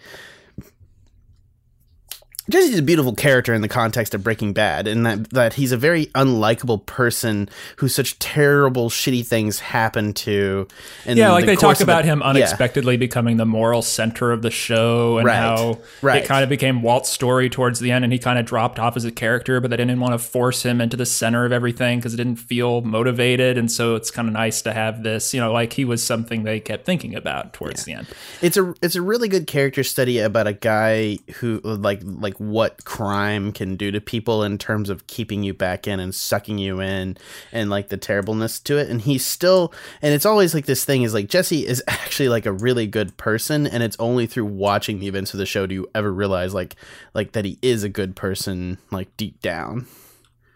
Jesse's 2.50 2.78
a 2.78 2.82
beautiful 2.82 3.14
character 3.14 3.54
in 3.54 3.62
the 3.62 3.68
context 3.68 4.14
of 4.14 4.22
Breaking 4.22 4.52
Bad, 4.52 4.86
in 4.86 5.02
that 5.04 5.30
that 5.30 5.54
he's 5.54 5.72
a 5.72 5.76
very 5.76 6.06
unlikable 6.08 6.84
person 6.84 7.48
who 7.76 7.88
such 7.88 8.18
terrible, 8.18 8.90
shitty 8.90 9.26
things 9.26 9.60
happen 9.60 10.12
to. 10.14 10.68
Yeah, 11.06 11.32
like 11.32 11.46
the 11.46 11.52
they 11.52 11.56
talk 11.56 11.80
about 11.80 12.04
him 12.04 12.20
yeah. 12.20 12.26
unexpectedly 12.26 12.98
becoming 12.98 13.38
the 13.38 13.46
moral 13.46 13.80
center 13.80 14.30
of 14.30 14.42
the 14.42 14.50
show 14.50 15.18
and 15.18 15.26
Right, 15.26 15.36
how 15.36 15.78
right. 16.02 16.22
it 16.22 16.26
kind 16.26 16.42
of 16.42 16.50
became 16.50 16.82
Walt's 16.82 17.08
story 17.08 17.48
towards 17.48 17.80
the 17.80 17.90
end 17.90 18.04
and 18.04 18.12
he 18.12 18.18
kind 18.18 18.38
of 18.38 18.44
dropped 18.44 18.78
off 18.78 18.96
as 18.96 19.04
a 19.04 19.12
character, 19.12 19.60
but 19.60 19.70
they 19.70 19.76
didn't 19.76 20.00
want 20.00 20.12
to 20.12 20.18
force 20.18 20.62
him 20.62 20.80
into 20.80 20.96
the 20.96 21.06
center 21.06 21.46
of 21.46 21.52
everything 21.52 21.98
because 21.98 22.12
it 22.12 22.18
didn't 22.18 22.36
feel 22.36 22.82
motivated. 22.82 23.56
And 23.56 23.72
so 23.72 23.94
it's 23.94 24.10
kind 24.10 24.28
of 24.28 24.34
nice 24.34 24.60
to 24.62 24.72
have 24.72 25.02
this, 25.02 25.32
you 25.32 25.40
know, 25.40 25.52
like 25.52 25.72
he 25.72 25.84
was 25.84 26.02
something 26.02 26.42
they 26.42 26.60
kept 26.60 26.84
thinking 26.84 27.14
about 27.14 27.54
towards 27.54 27.84
the 27.84 27.94
end. 27.94 28.06
It's 28.42 28.56
a 28.56 28.74
it's 28.82 28.96
a 28.96 29.02
really 29.02 29.28
good 29.28 29.46
character 29.46 29.82
study 29.82 30.18
about 30.18 30.46
a 30.46 30.52
guy 30.52 31.18
who 31.36 31.60
like 31.62 32.00
like 32.04 32.33
what 32.38 32.84
crime 32.84 33.52
can 33.52 33.76
do 33.76 33.90
to 33.90 34.00
people 34.00 34.42
in 34.42 34.58
terms 34.58 34.90
of 34.90 35.06
keeping 35.06 35.42
you 35.42 35.54
back 35.54 35.86
in 35.86 36.00
and 36.00 36.14
sucking 36.14 36.58
you 36.58 36.80
in 36.80 37.16
and 37.52 37.70
like 37.70 37.88
the 37.88 37.96
terribleness 37.96 38.60
to 38.60 38.76
it 38.76 38.88
and 38.88 39.02
he's 39.02 39.24
still 39.24 39.72
and 40.02 40.14
it's 40.14 40.26
always 40.26 40.54
like 40.54 40.66
this 40.66 40.84
thing 40.84 41.02
is 41.02 41.14
like 41.14 41.28
Jesse 41.28 41.66
is 41.66 41.82
actually 41.88 42.28
like 42.28 42.46
a 42.46 42.52
really 42.52 42.86
good 42.86 43.16
person 43.16 43.66
and 43.66 43.82
it's 43.82 43.96
only 43.98 44.26
through 44.26 44.46
watching 44.46 44.98
the 44.98 45.08
events 45.08 45.32
of 45.32 45.38
the 45.38 45.46
show 45.46 45.66
do 45.66 45.74
you 45.74 45.90
ever 45.94 46.12
realize 46.12 46.54
like 46.54 46.76
like 47.14 47.32
that 47.32 47.44
he 47.44 47.58
is 47.62 47.84
a 47.84 47.88
good 47.88 48.16
person 48.16 48.78
like 48.90 49.14
deep 49.16 49.40
down. 49.40 49.86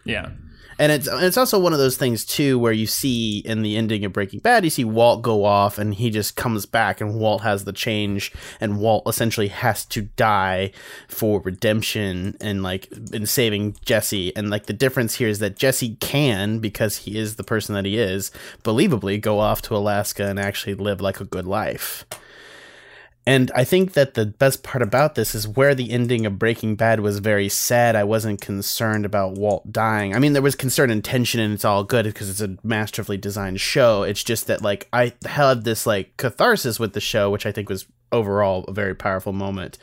Yeah. 0.04 0.30
And 0.78 0.92
it's 0.92 1.08
it's 1.10 1.36
also 1.36 1.58
one 1.58 1.72
of 1.72 1.78
those 1.78 1.96
things 1.96 2.24
too 2.24 2.58
where 2.58 2.72
you 2.72 2.86
see 2.86 3.38
in 3.38 3.62
the 3.62 3.76
ending 3.76 4.04
of 4.04 4.12
Breaking 4.12 4.40
Bad, 4.40 4.64
you 4.64 4.70
see 4.70 4.84
Walt 4.84 5.22
go 5.22 5.44
off 5.44 5.76
and 5.76 5.94
he 5.94 6.10
just 6.10 6.36
comes 6.36 6.66
back 6.66 7.00
and 7.00 7.18
Walt 7.18 7.42
has 7.42 7.64
the 7.64 7.72
change 7.72 8.32
and 8.60 8.78
Walt 8.78 9.08
essentially 9.08 9.48
has 9.48 9.84
to 9.86 10.02
die 10.02 10.70
for 11.08 11.40
redemption 11.40 12.36
and 12.40 12.62
like 12.62 12.88
in 13.12 13.26
saving 13.26 13.76
Jesse. 13.84 14.34
And 14.36 14.50
like 14.50 14.66
the 14.66 14.72
difference 14.72 15.16
here 15.16 15.28
is 15.28 15.40
that 15.40 15.56
Jesse 15.56 15.96
can, 15.96 16.60
because 16.60 16.98
he 16.98 17.18
is 17.18 17.36
the 17.36 17.44
person 17.44 17.74
that 17.74 17.84
he 17.84 17.98
is, 17.98 18.30
believably 18.62 19.20
go 19.20 19.40
off 19.40 19.62
to 19.62 19.76
Alaska 19.76 20.26
and 20.26 20.38
actually 20.38 20.74
live 20.74 21.00
like 21.00 21.20
a 21.20 21.24
good 21.24 21.46
life. 21.46 22.04
And 23.28 23.50
I 23.54 23.64
think 23.64 23.92
that 23.92 24.14
the 24.14 24.26
best 24.26 24.62
part 24.62 24.82
about 24.82 25.14
this 25.14 25.34
is 25.34 25.46
where 25.46 25.74
the 25.74 25.90
ending 25.90 26.24
of 26.24 26.38
Breaking 26.38 26.76
Bad 26.76 27.00
was 27.00 27.18
very 27.18 27.48
sad. 27.48 27.94
I 27.94 28.04
wasn't 28.04 28.40
concerned 28.40 29.04
about 29.04 29.34
Walt 29.34 29.70
dying. 29.70 30.14
I 30.14 30.18
mean, 30.18 30.32
there 30.32 30.42
was 30.42 30.54
concern 30.54 30.90
and 30.90 31.04
tension, 31.04 31.38
and 31.40 31.52
it's 31.52 31.64
all 31.64 31.84
good 31.84 32.06
because 32.06 32.30
it's 32.30 32.40
a 32.40 32.56
masterfully 32.62 33.16
designed 33.18 33.60
show. 33.60 34.02
It's 34.02 34.24
just 34.24 34.46
that, 34.46 34.62
like, 34.62 34.88
I 34.92 35.12
had 35.26 35.64
this, 35.64 35.86
like, 35.86 36.16
catharsis 36.16 36.80
with 36.80 36.94
the 36.94 37.00
show, 37.00 37.28
which 37.30 37.44
I 37.44 37.52
think 37.52 37.68
was 37.68 37.86
overall 38.10 38.64
a 38.66 38.72
very 38.72 38.94
powerful 38.94 39.34
moment. 39.34 39.76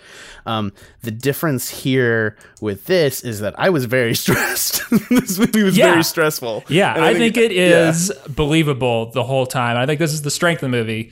Um, 0.48 0.74
the 1.04 1.12
difference 1.12 1.70
here 1.70 2.36
with 2.60 2.86
this 2.86 3.22
is 3.24 3.42
that 3.42 3.54
I 3.60 3.70
was 3.70 3.86
very 3.86 4.16
stressed. 4.24 4.82
this 5.10 5.38
movie 5.38 5.62
was 5.62 5.78
Yeah. 5.78 5.92
very 5.92 6.04
stressful. 6.04 6.64
Yeah, 6.68 6.96
And 6.96 7.06
I, 7.06 7.14
think, 7.14 7.38
it 7.38 7.52
is 7.52 8.12
yeah. 8.16 8.34
believable 8.34 9.12
the 9.12 9.24
whole 9.24 9.46
time. 9.46 9.78
I 9.78 9.86
think 9.86 10.00
this 10.00 10.14
is 10.14 10.24
the 10.24 10.32
strength 10.32 10.64
of 10.64 10.72
the 10.72 10.78
movie 10.78 11.12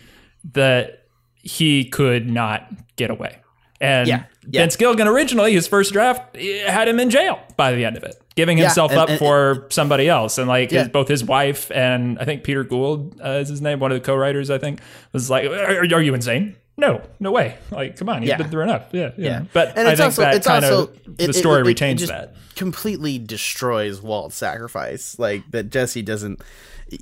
that 0.54 1.03
he 1.44 1.86
could 1.86 2.28
not 2.30 2.68
get 2.96 3.12
away. 3.12 3.38
And 3.82 4.08
Yeah, 4.08 4.24
yeah. 4.50 4.62
Vince 4.62 4.78
Gilligan 4.78 5.08
originally, 5.08 5.54
his 5.54 5.68
first 5.68 5.92
draft, 5.92 6.38
eh, 6.38 6.72
had 6.72 6.88
him 6.88 7.00
in 7.00 7.10
jail 7.10 7.38
by 7.58 7.74
the 7.74 7.84
end 7.84 7.98
of 7.98 8.04
it, 8.04 8.16
giving 8.36 8.58
Yeah, 8.58 8.66
himself 8.66 8.92
and- 8.92 9.00
up 9.02 9.10
and- 9.10 9.20
for 9.20 9.68
somebody 9.70 10.08
else. 10.08 10.38
And 10.38 10.48
like 10.48 10.72
his, 10.72 10.88
both 10.88 11.10
his 11.10 11.24
wife 11.24 11.70
and 11.76 12.18
I 12.18 12.24
think 12.26 12.44
Peter 12.44 12.64
Gould 12.64 13.20
uh, 13.24 13.30
is 13.42 13.50
his 13.50 13.62
name, 13.62 13.80
one 13.80 13.92
of 13.92 13.96
the 14.02 14.06
co-writers, 14.06 14.50
I 14.50 14.58
think, 14.58 14.80
was 15.12 15.30
like, 15.30 15.46
"Are, 15.50 15.80
are 15.82 16.02
you 16.02 16.14
insane? 16.14 16.56
no, 16.78 17.02
no 17.20 17.32
way. 17.32 17.56
Like, 17.72 17.98
come 17.98 18.10
on, 18.10 18.22
he's 18.22 18.30
Yeah. 18.30 18.38
been 18.38 18.50
through 18.50 18.64
enough. 18.64 18.86
Yeah, 18.94 19.12
yeah. 19.18 19.44
But 19.54 19.78
And 19.78 19.88
I 19.88 19.92
think 19.92 20.06
also- 20.06 20.22
that 20.24 20.44
kind 20.44 20.66
also- 20.66 20.84
of 20.84 20.90
it- 21.20 21.28
the 21.28 21.34
story 21.34 21.58
it- 21.60 21.66
it 21.66 21.68
retains 21.68 22.08
that. 22.08 22.36
completely 22.56 23.20
destroys 23.20 24.02
Walt's 24.02 24.36
sacrifice. 24.38 25.20
Like 25.20 25.44
that 25.52 25.70
Jesse 25.72 26.02
doesn't. 26.02 26.42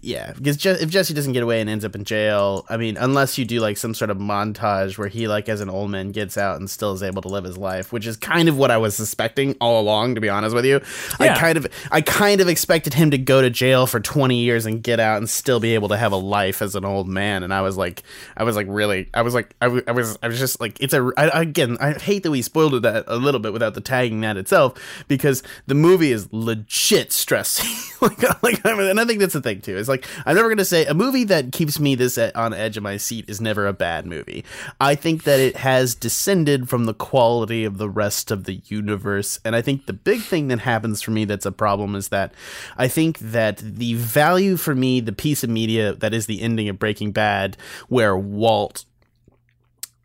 Yeah, 0.01 0.33
because 0.33 0.57
Je- 0.57 0.69
if 0.71 0.89
Jesse 0.89 1.13
doesn't 1.13 1.33
get 1.33 1.43
away 1.43 1.61
and 1.61 1.69
ends 1.69 1.83
up 1.85 1.95
in 1.95 2.03
jail, 2.03 2.65
I 2.69 2.77
mean, 2.77 2.97
unless 2.97 3.37
you 3.37 3.45
do 3.45 3.59
like 3.59 3.77
some 3.77 3.93
sort 3.93 4.09
of 4.09 4.17
montage 4.17 4.97
where 4.97 5.07
he, 5.07 5.27
like, 5.27 5.49
as 5.49 5.61
an 5.61 5.69
old 5.69 5.91
man, 5.91 6.11
gets 6.11 6.37
out 6.37 6.57
and 6.59 6.69
still 6.69 6.93
is 6.93 7.03
able 7.03 7.21
to 7.23 7.27
live 7.27 7.43
his 7.43 7.57
life, 7.57 7.91
which 7.91 8.07
is 8.07 8.17
kind 8.17 8.49
of 8.49 8.57
what 8.57 8.71
I 8.71 8.77
was 8.77 8.95
suspecting 8.95 9.55
all 9.59 9.81
along. 9.81 10.15
To 10.15 10.21
be 10.21 10.29
honest 10.29 10.55
with 10.55 10.65
you, 10.65 10.81
I 11.19 11.27
kind 11.37 11.57
of, 11.57 11.67
I 11.91 12.01
kind 12.01 12.41
of 12.41 12.47
expected 12.47 12.93
him 12.93 13.11
to 13.11 13.17
go 13.17 13.41
to 13.41 13.49
jail 13.49 13.87
for 13.87 13.99
twenty 13.99 14.39
years 14.39 14.65
and 14.65 14.81
get 14.81 14.99
out 14.99 15.17
and 15.17 15.29
still 15.29 15.59
be 15.59 15.73
able 15.75 15.89
to 15.89 15.97
have 15.97 16.11
a 16.11 16.17
life 16.17 16.61
as 16.61 16.75
an 16.75 16.85
old 16.85 17.07
man. 17.07 17.43
And 17.43 17.53
I 17.53 17.61
was 17.61 17.77
like, 17.77 18.03
I 18.37 18.43
was 18.43 18.55
like, 18.55 18.67
really, 18.69 19.09
I 19.13 19.21
was 19.21 19.33
like, 19.33 19.55
I, 19.61 19.65
w- 19.65 19.83
I 19.87 19.91
was, 19.91 20.17
I 20.23 20.27
was 20.27 20.39
just 20.39 20.59
like, 20.59 20.79
it's 20.79 20.93
a. 20.93 21.11
I, 21.17 21.41
again, 21.41 21.77
I 21.79 21.93
hate 21.93 22.23
that 22.23 22.31
we 22.31 22.41
spoiled 22.41 22.75
it 22.75 22.81
that 22.83 23.05
a 23.07 23.15
little 23.17 23.39
bit 23.39 23.53
without 23.53 23.73
the 23.73 23.81
tagging 23.81 24.21
that 24.21 24.37
itself 24.37 24.73
because 25.07 25.43
the 25.67 25.75
movie 25.75 26.11
is 26.11 26.31
legit 26.31 27.11
stressing. 27.11 27.69
like, 28.01 28.43
like, 28.43 28.65
I 28.65 28.75
mean, 28.75 28.87
and 28.87 28.99
I 28.99 29.05
think 29.05 29.19
that's 29.19 29.33
the 29.33 29.41
thing 29.41 29.61
too. 29.61 29.77
It's 29.81 29.89
like 29.89 30.07
I'm 30.25 30.35
never 30.35 30.47
gonna 30.47 30.63
say 30.63 30.85
a 30.85 30.93
movie 30.93 31.25
that 31.25 31.51
keeps 31.51 31.79
me 31.79 31.95
this 31.95 32.17
at, 32.17 32.35
on 32.35 32.53
edge 32.53 32.77
of 32.77 32.83
my 32.83 32.97
seat 32.97 33.25
is 33.27 33.41
never 33.41 33.67
a 33.67 33.73
bad 33.73 34.05
movie. 34.05 34.45
I 34.79 34.95
think 34.95 35.23
that 35.23 35.39
it 35.39 35.57
has 35.57 35.95
descended 35.95 36.69
from 36.69 36.85
the 36.85 36.93
quality 36.93 37.65
of 37.65 37.77
the 37.77 37.89
rest 37.89 38.31
of 38.31 38.45
the 38.45 38.61
universe, 38.65 39.39
and 39.43 39.55
I 39.55 39.61
think 39.61 39.87
the 39.87 39.93
big 39.93 40.21
thing 40.21 40.47
that 40.47 40.59
happens 40.59 41.01
for 41.01 41.11
me 41.11 41.25
that's 41.25 41.45
a 41.45 41.51
problem 41.51 41.95
is 41.95 42.09
that 42.09 42.33
I 42.77 42.87
think 42.87 43.19
that 43.19 43.57
the 43.57 43.95
value 43.95 44.55
for 44.55 44.75
me, 44.75 45.01
the 45.01 45.11
piece 45.11 45.43
of 45.43 45.49
media 45.49 45.93
that 45.95 46.13
is 46.13 46.27
the 46.27 46.41
ending 46.41 46.69
of 46.69 46.79
Breaking 46.79 47.11
Bad, 47.11 47.57
where 47.89 48.15
Walt 48.15 48.85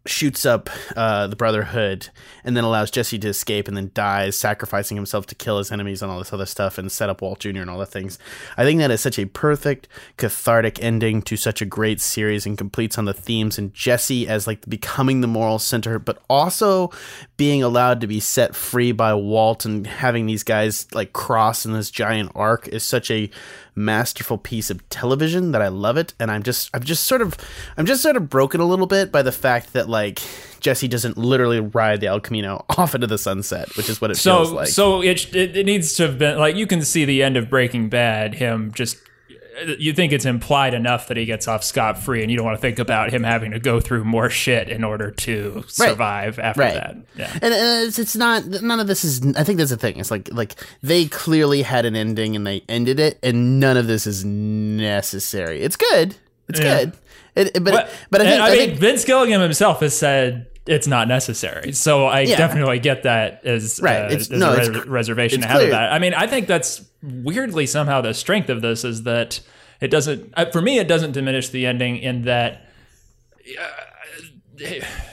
shoots 0.09 0.47
up 0.47 0.71
uh, 0.97 1.27
the 1.27 1.37
Brotherhood 1.37 2.09
and 2.45 2.57
then 2.57 2.65
allows 2.65 2.91
Jesse 2.91 3.19
to 3.19 3.29
escape 3.29 3.69
and 3.69 3.77
then 3.77 3.91
dies, 3.95 4.37
sacrificing 4.37 4.97
himself 4.97 5.27
to 5.27 5.35
kill 5.35 5.59
his 5.59 5.73
enemies 5.73 6.03
and 6.03 6.11
all 6.11 6.19
this 6.19 6.33
other 6.33 6.47
stuff 6.47 6.79
and 6.79 6.91
set 6.91 7.09
up 7.09 7.23
Walt 7.23 7.41
Jr. 7.41 7.61
and 7.61 7.71
all 7.71 7.79
the 7.79 7.87
things. 7.87 8.19
I 8.57 8.65
think 8.65 8.81
that 8.81 8.91
is 8.91 9.01
such 9.01 9.19
a 9.19 9.27
perfect, 9.27 9.89
cathartic 10.17 10.83
ending 10.83 11.23
to 11.23 11.37
such 11.37 11.61
a 11.61 11.67
great 11.67 12.01
series 12.01 12.47
and 12.47 12.57
completes 12.57 12.99
on 12.99 13.05
the 13.05 13.15
themes 13.15 13.59
and 13.59 13.75
Jesse 13.75 14.29
as 14.29 14.47
like 14.47 14.69
becoming 14.69 15.21
the 15.21 15.27
moral 15.27 15.59
center, 15.59 15.99
but 15.99 16.23
also 16.29 16.91
being 17.37 17.63
allowed 17.63 18.01
to 18.01 18.07
be 18.07 18.21
set 18.21 18.55
free 18.55 18.93
by 18.93 19.15
Walt 19.15 19.65
and 19.65 19.87
having 19.87 20.27
these 20.27 20.43
guys 20.43 20.87
like 20.95 21.13
cross 21.13 21.67
in 21.67 21.73
this 21.73 21.91
giant 21.91 22.33
arc 22.35 22.69
is 22.69 22.83
such 22.83 23.11
a 23.11 23.31
masterful 23.77 24.39
piece 24.39 24.71
of 24.71 24.89
television 24.89 25.53
that 25.53 25.61
I 25.61 25.69
love 25.69 25.97
it 25.99 26.15
and 26.19 26.31
I'm 26.31 26.43
just 26.43 26.71
I'm 26.75 26.83
just 26.83 27.05
sort 27.05 27.21
of 27.21 27.37
I'm 27.77 27.85
just 27.87 28.03
sort 28.03 28.17
of 28.17 28.31
broken 28.31 28.61
a 28.61 28.65
little 28.65 28.87
bit 28.87 29.13
by 29.13 29.21
the 29.23 29.33
fact 29.33 29.75
that 29.75 29.89
like 29.89 30.21
Jesse 30.61 30.89
doesn't 30.89 31.19
literally 31.19 31.61
ride 31.61 32.01
the 32.01 32.07
El 32.07 32.19
Camino 32.21 32.65
off 32.79 32.95
into 32.95 33.07
the 33.07 33.19
sunset, 33.19 33.69
which 33.77 33.89
is 33.91 34.01
what 34.01 34.11
it 34.11 34.17
So, 34.17 34.37
feels 34.39 34.53
like. 34.53 34.69
so 34.69 35.03
it, 35.03 35.33
it 35.35 35.57
it 35.57 35.67
needs 35.67 35.93
to 35.95 36.05
have 36.07 36.19
been 36.19 36.39
like 36.39 36.57
you 36.57 36.67
can 36.67 36.81
see 36.83 37.05
the 37.05 37.23
end 37.23 37.37
of 37.37 37.51
Breaking 37.51 37.89
Bad. 37.89 38.35
Him 38.37 38.73
just 38.75 38.97
you 39.79 39.93
think 39.93 40.13
it's 40.13 40.25
implied 40.25 40.75
enough 40.75 41.09
that 41.09 41.17
he 41.17 41.25
gets 41.25 41.49
off 41.49 41.65
scot 41.65 41.99
free, 41.99 42.23
and 42.23 42.31
you 42.31 42.37
don't 42.37 42.45
want 42.47 42.57
to 42.57 42.61
think 42.61 42.79
about 42.79 43.11
him 43.11 43.23
having 43.23 43.53
to 43.53 43.59
go 43.59 43.81
through 43.81 44.05
more 44.05 44.29
shit 44.29 44.69
in 44.69 44.85
order 44.85 45.11
to 45.11 45.65
survive 45.69 46.39
after 46.39 46.61
Right. 46.61 46.75
that. 46.75 46.97
Yeah. 47.17 47.31
and, 47.35 47.55
and 47.55 47.87
it's, 47.89 47.99
it's 47.99 48.17
not 48.17 48.45
none 48.47 48.81
of 48.81 48.87
this 48.87 49.05
is 49.05 49.35
i 49.37 49.43
think 49.45 49.59
that's 49.59 49.71
the 49.71 49.77
thing 49.77 49.97
it's 49.99 50.11
like 50.11 50.29
like 50.33 50.55
they 50.83 51.07
clearly 51.07 51.63
had 51.63 51.85
an 51.87 51.97
ending 51.97 52.37
and 52.37 52.47
they 52.47 52.63
ended 52.69 53.01
it 53.01 53.19
and 53.23 53.59
none 53.61 53.77
of 53.77 53.87
this 53.87 54.07
is 54.07 54.25
necessary 54.25 55.63
it's 55.63 55.77
good 55.77 56.17
it's 56.49 56.61
Yeah. 56.61 56.79
good 56.85 56.93
it, 57.35 57.65
but 57.65 57.73
But, 57.73 57.91
but 58.11 58.21
i 58.21 58.25
think 58.25 58.41
i, 58.43 58.47
I, 58.47 58.51
think 58.57 58.73
mean, 58.73 58.81
Vince 58.81 59.05
Gilligan 59.05 59.41
himself 59.41 59.81
has 59.81 59.97
said 59.97 60.47
it's 60.67 60.87
not 60.87 61.09
necessary. 61.09 61.73
So 61.73 62.07
I 62.07 62.21
Yeah. 62.21 62.37
definitely 62.37 62.79
get 62.79 63.05
that 63.05 63.43
as, 63.45 63.79
Right. 63.83 64.03
uh, 64.03 64.07
It's- 64.07 64.31
as 64.31 64.41
no, 64.41 64.53
a 64.53 64.57
res- 64.71 64.87
reservation 64.87 65.41
to 65.43 65.47
have 65.49 65.57
clear. 65.59 65.71
that. 65.71 65.93
I 65.93 65.99
mean, 65.99 66.15
I 66.15 66.27
think 66.27 66.47
that's 66.47 66.83
weirdly 67.03 67.67
somehow 67.67 68.01
the 68.01 68.13
strength 68.15 68.49
of 68.51 68.63
this 68.63 68.85
is 68.85 69.05
that 69.05 69.41
it 69.81 69.89
doesn't, 69.91 70.33
uh, 70.37 70.47
for 70.47 70.61
me, 70.63 70.79
it 70.79 70.89
doesn't 70.89 71.13
diminish 71.13 71.49
the 71.51 71.67
ending 71.67 71.99
in 71.99 72.23
that 72.23 72.63
uh, 73.59 74.65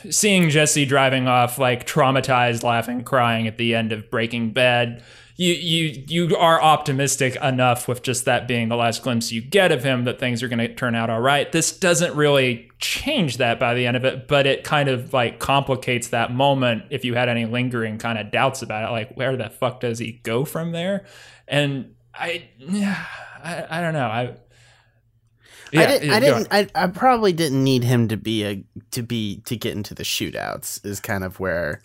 seeing 0.09 0.49
Jesse 0.49 0.85
driving 0.85 1.27
off, 1.27 1.59
like 1.59 1.85
traumatized, 1.85 2.63
laughing, 2.63 3.03
crying 3.03 3.47
at 3.47 3.57
the 3.57 3.75
end 3.75 3.91
of 3.91 4.09
Breaking 4.09 4.51
Bad. 4.51 5.03
You, 5.35 5.53
you 5.53 6.03
you 6.07 6.37
are 6.37 6.61
optimistic 6.61 7.35
enough 7.37 7.87
with 7.87 8.03
just 8.03 8.25
that 8.25 8.47
being 8.47 8.69
the 8.69 8.75
last 8.75 9.01
glimpse 9.01 9.31
you 9.31 9.41
get 9.41 9.71
of 9.71 9.83
him 9.83 10.03
that 10.03 10.19
things 10.19 10.43
are 10.43 10.47
going 10.47 10.59
to 10.59 10.73
turn 10.73 10.93
out 10.93 11.09
all 11.09 11.21
right. 11.21 11.51
This 11.51 11.75
doesn't 11.75 12.15
really 12.15 12.69
change 12.79 13.37
that 13.37 13.59
by 13.59 13.73
the 13.73 13.87
end 13.87 13.97
of 13.97 14.05
it, 14.05 14.27
but 14.27 14.45
it 14.45 14.63
kind 14.63 14.89
of 14.89 15.11
like 15.11 15.39
complicates 15.39 16.09
that 16.09 16.31
moment 16.31 16.83
if 16.91 17.03
you 17.03 17.15
had 17.15 17.29
any 17.29 17.45
lingering 17.45 17.97
kind 17.97 18.19
of 18.19 18.29
doubts 18.29 18.61
about 18.61 18.87
it. 18.87 18.91
Like, 18.91 19.15
where 19.15 19.35
the 19.35 19.49
fuck 19.49 19.79
does 19.79 19.97
he 19.97 20.19
go 20.23 20.45
from 20.45 20.71
there? 20.71 21.05
And 21.47 21.95
I, 22.13 22.49
yeah, 22.59 23.03
I, 23.43 23.65
I 23.69 23.81
don't 23.81 23.93
know. 23.93 24.07
I, 24.07 24.35
I 25.75 25.85
didn't. 25.87 26.07
yeah, 26.07 26.15
I 26.15 26.19
didn't. 26.19 26.47
I, 26.51 26.67
I 26.75 26.87
probably 26.87 27.33
didn't 27.33 27.63
need 27.63 27.83
him 27.83 28.07
to 28.09 28.17
be 28.17 28.45
a 28.45 28.63
to 28.91 29.01
be 29.01 29.37
to 29.45 29.57
get 29.57 29.75
into 29.75 29.95
the 29.95 30.03
shootouts. 30.03 30.85
Is 30.85 30.99
kind 30.99 31.23
of 31.23 31.39
where, 31.39 31.81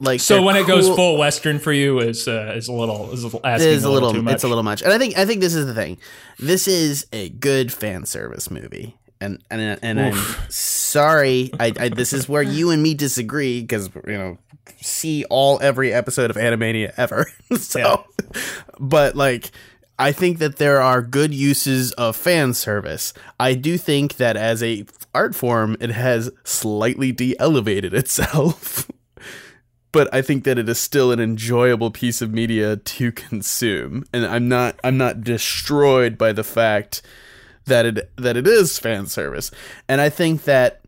like, 0.00 0.20
So 0.20 0.42
when 0.42 0.56
it 0.56 0.66
goes 0.66 0.88
full 0.88 1.18
western 1.18 1.58
for 1.58 1.72
you 1.72 1.98
is 1.98 2.28
uh, 2.28 2.52
is 2.54 2.68
a 2.68 2.72
little 2.72 3.10
is 3.12 3.24
asking 3.24 3.68
is 3.68 3.84
a 3.84 3.90
little. 3.90 4.12
much. 4.22 4.34
It's 4.34 4.44
a 4.44 4.48
little 4.48 4.62
much, 4.62 4.82
and 4.82 4.92
I 4.92 4.98
think 4.98 5.18
I 5.18 5.24
think 5.24 5.40
this 5.40 5.54
is 5.54 5.66
the 5.66 5.74
thing. 5.74 5.98
This 6.38 6.68
is 6.68 7.06
a 7.12 7.30
good 7.30 7.72
fan 7.72 8.06
service 8.06 8.50
movie, 8.50 8.96
and 9.20 9.42
and 9.50 9.78
and 9.82 10.00
I'm 10.00 10.24
sorry. 10.48 11.50
I, 11.58 11.72
I 11.78 11.88
this 11.88 12.12
is 12.12 12.28
where 12.28 12.42
you 12.42 12.70
and 12.70 12.82
me 12.82 12.94
disagree 12.94 13.60
because 13.60 13.90
you 14.06 14.18
know 14.18 14.38
see 14.80 15.24
all 15.30 15.58
every 15.60 15.92
episode 15.92 16.30
of 16.30 16.36
Animania 16.36 16.92
ever. 16.96 17.26
so, 17.56 18.04
but 18.78 19.16
like. 19.16 19.50
I 20.00 20.12
think 20.12 20.38
that 20.38 20.58
there 20.58 20.80
are 20.80 21.02
good 21.02 21.34
uses 21.34 21.90
of 21.94 22.14
fan 22.14 22.54
service. 22.54 23.12
I 23.40 23.54
do 23.54 23.76
think 23.76 24.14
that 24.18 24.36
as 24.36 24.62
a 24.62 24.86
art 25.12 25.34
form, 25.34 25.76
it 25.80 25.90
has 25.90 26.30
slightly 26.44 27.10
de-elevated 27.10 27.92
itself. 27.92 28.88
but 29.92 30.12
I 30.12 30.22
think 30.22 30.44
that 30.44 30.58
it 30.58 30.68
is 30.68 30.78
still 30.78 31.12
an 31.12 31.20
enjoyable 31.20 31.90
piece 31.90 32.20
of 32.20 32.32
media 32.32 32.76
to 32.76 33.12
consume, 33.28 34.04
and 34.12 34.24
I'm 34.26 34.48
not 34.48 34.78
I'm 34.84 34.98
not 34.98 35.22
destroyed 35.22 36.18
by 36.18 36.32
the 36.32 36.44
fact 36.44 37.02
that 37.66 37.86
it 37.86 38.10
that 38.16 38.36
it 38.36 38.46
is 38.46 38.78
fan 38.78 39.06
service, 39.06 39.50
and 39.88 40.00
I 40.00 40.08
think 40.08 40.44
that 40.44 40.80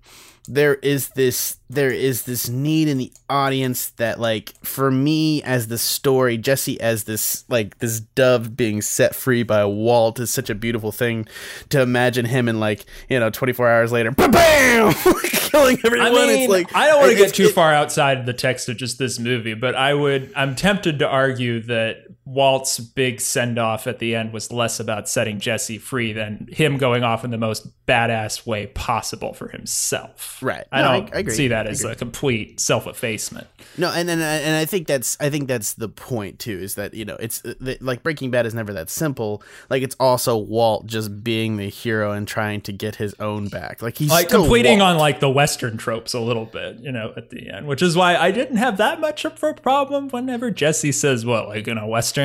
there 0.49 0.75
is 0.77 1.11
this 1.11 1.59
there 1.69 1.93
is 1.93 2.25
this 2.25 2.49
need 2.49 2.89
in 2.89 2.99
the 2.99 3.13
audience 3.29 3.91
that 3.91 4.19
like 4.19 4.53
for 4.65 4.91
me 4.91 5.43
as 5.43 5.69
the 5.69 5.79
story 5.79 6.37
jesse 6.39 6.81
as 6.81 7.05
this 7.05 7.45
like 7.49 7.79
this 7.79 8.01
dove 8.01 8.57
being 8.57 8.81
set 8.83 9.15
free 9.15 9.43
by 9.43 9.65
walt 9.65 10.19
is 10.19 10.31
such 10.31 10.51
a 10.51 10.55
beautiful 10.55 10.91
thing 10.91 11.27
to 11.69 11.81
imagine 11.81 12.25
him 12.25 12.49
in 12.49 12.59
like 12.59 12.85
you 13.09 13.21
know 13.21 13.31
24 13.31 13.69
hours 13.69 13.93
later 13.93 14.11
bam 14.11 14.93
killing 15.51 15.79
everyone 15.85 16.09
I 16.09 16.11
mean, 16.11 16.31
it's 16.31 16.51
like 16.51 16.75
I 16.75 16.89
don't 16.89 17.01
want 17.01 17.13
to 17.13 17.19
get 17.19 17.35
too 17.35 17.45
it- 17.45 17.55
far 17.55 17.73
outside 17.75 18.27
the 18.27 18.33
text 18.33 18.69
of 18.69 18.77
just 18.77 18.99
this 18.99 19.19
movie, 19.19 19.55
but 19.55 19.75
I 19.75 19.95
would. 19.95 20.33
I'm 20.37 20.55
tempted 20.55 21.01
to 21.01 21.09
argue 21.09 21.61
that 21.63 22.10
Walt's 22.31 22.79
big 22.79 23.21
send 23.21 23.59
off 23.59 23.87
at 23.87 23.99
the 23.99 24.15
end 24.15 24.33
was 24.33 24.53
less 24.53 24.79
about 24.79 25.09
setting 25.09 25.41
Jesse 25.41 25.79
free 25.79 26.13
than 26.13 26.49
him 26.53 26.77
going 26.79 27.03
off 27.03 27.25
in 27.25 27.31
the 27.31 27.39
most 27.39 27.67
badass 27.87 28.47
way 28.47 28.69
possible 28.69 29.35
for 29.35 29.49
himself. 29.49 30.39
Right. 30.41 30.65
I 30.71 30.83
No, 30.83 31.01
don't 31.01 31.15
I 31.15 31.19
agree. 31.21 31.35
see 31.35 31.49
that 31.49 31.67
as 31.67 31.85
a 31.85 31.95
complete 31.95 32.61
self 32.61 32.87
effacement. 32.87 33.47
No, 33.77 33.91
and 33.93 34.09
and 34.09 34.21
uh, 34.21 34.25
and 34.25 34.57
I 34.57 34.65
think 34.65 34.87
that's 34.87 35.17
I 35.21 35.31
think 35.31 35.49
that's 35.49 35.75
the 35.75 35.89
point 35.89 36.39
too. 36.39 36.59
Is 36.59 36.77
that 36.77 36.95
you 36.95 37.05
know 37.05 37.17
it's 37.19 37.45
uh, 37.45 37.55
like 37.81 38.03
Breaking 38.03 38.31
Bad 38.31 38.47
is 38.47 38.55
never 38.55 38.73
that 38.75 38.91
simple. 38.91 39.43
Like 39.69 39.83
it's 39.83 39.97
also 39.99 40.37
Walt 40.37 40.87
just 40.87 41.25
being 41.25 41.57
the 41.57 41.69
hero 41.69 42.13
and 42.13 42.29
trying 42.29 42.61
to 42.63 42.73
get 42.73 42.97
his 42.97 43.15
own 43.19 43.49
back. 43.49 43.83
Like 43.83 43.97
he's 43.99 44.11
like 44.11 44.29
completing 44.29 44.79
Walt. 44.79 44.93
on 44.93 44.99
like 44.99 45.21
the 45.21 45.31
western 45.31 45.77
tropes 45.77 46.15
a 46.15 46.21
little 46.21 46.45
bit 46.45 46.79
you 46.81 46.93
know 46.93 47.13
at 47.17 47.31
the 47.31 47.49
end 47.51 47.67
which 47.67 47.81
is 47.83 47.97
why 47.97 48.17
i 48.17 48.31
didn't 48.31 48.57
have 48.57 48.77
that 48.77 49.01
much 49.01 49.25
of 49.25 49.43
a 49.43 49.55
problem 49.55 50.09
whenever 50.09 50.51
jesse 50.51 50.93
says 50.93 51.25
what 51.25 51.49
like 51.49 51.67
in 51.69 51.79
a 51.79 51.87
western 51.87 52.20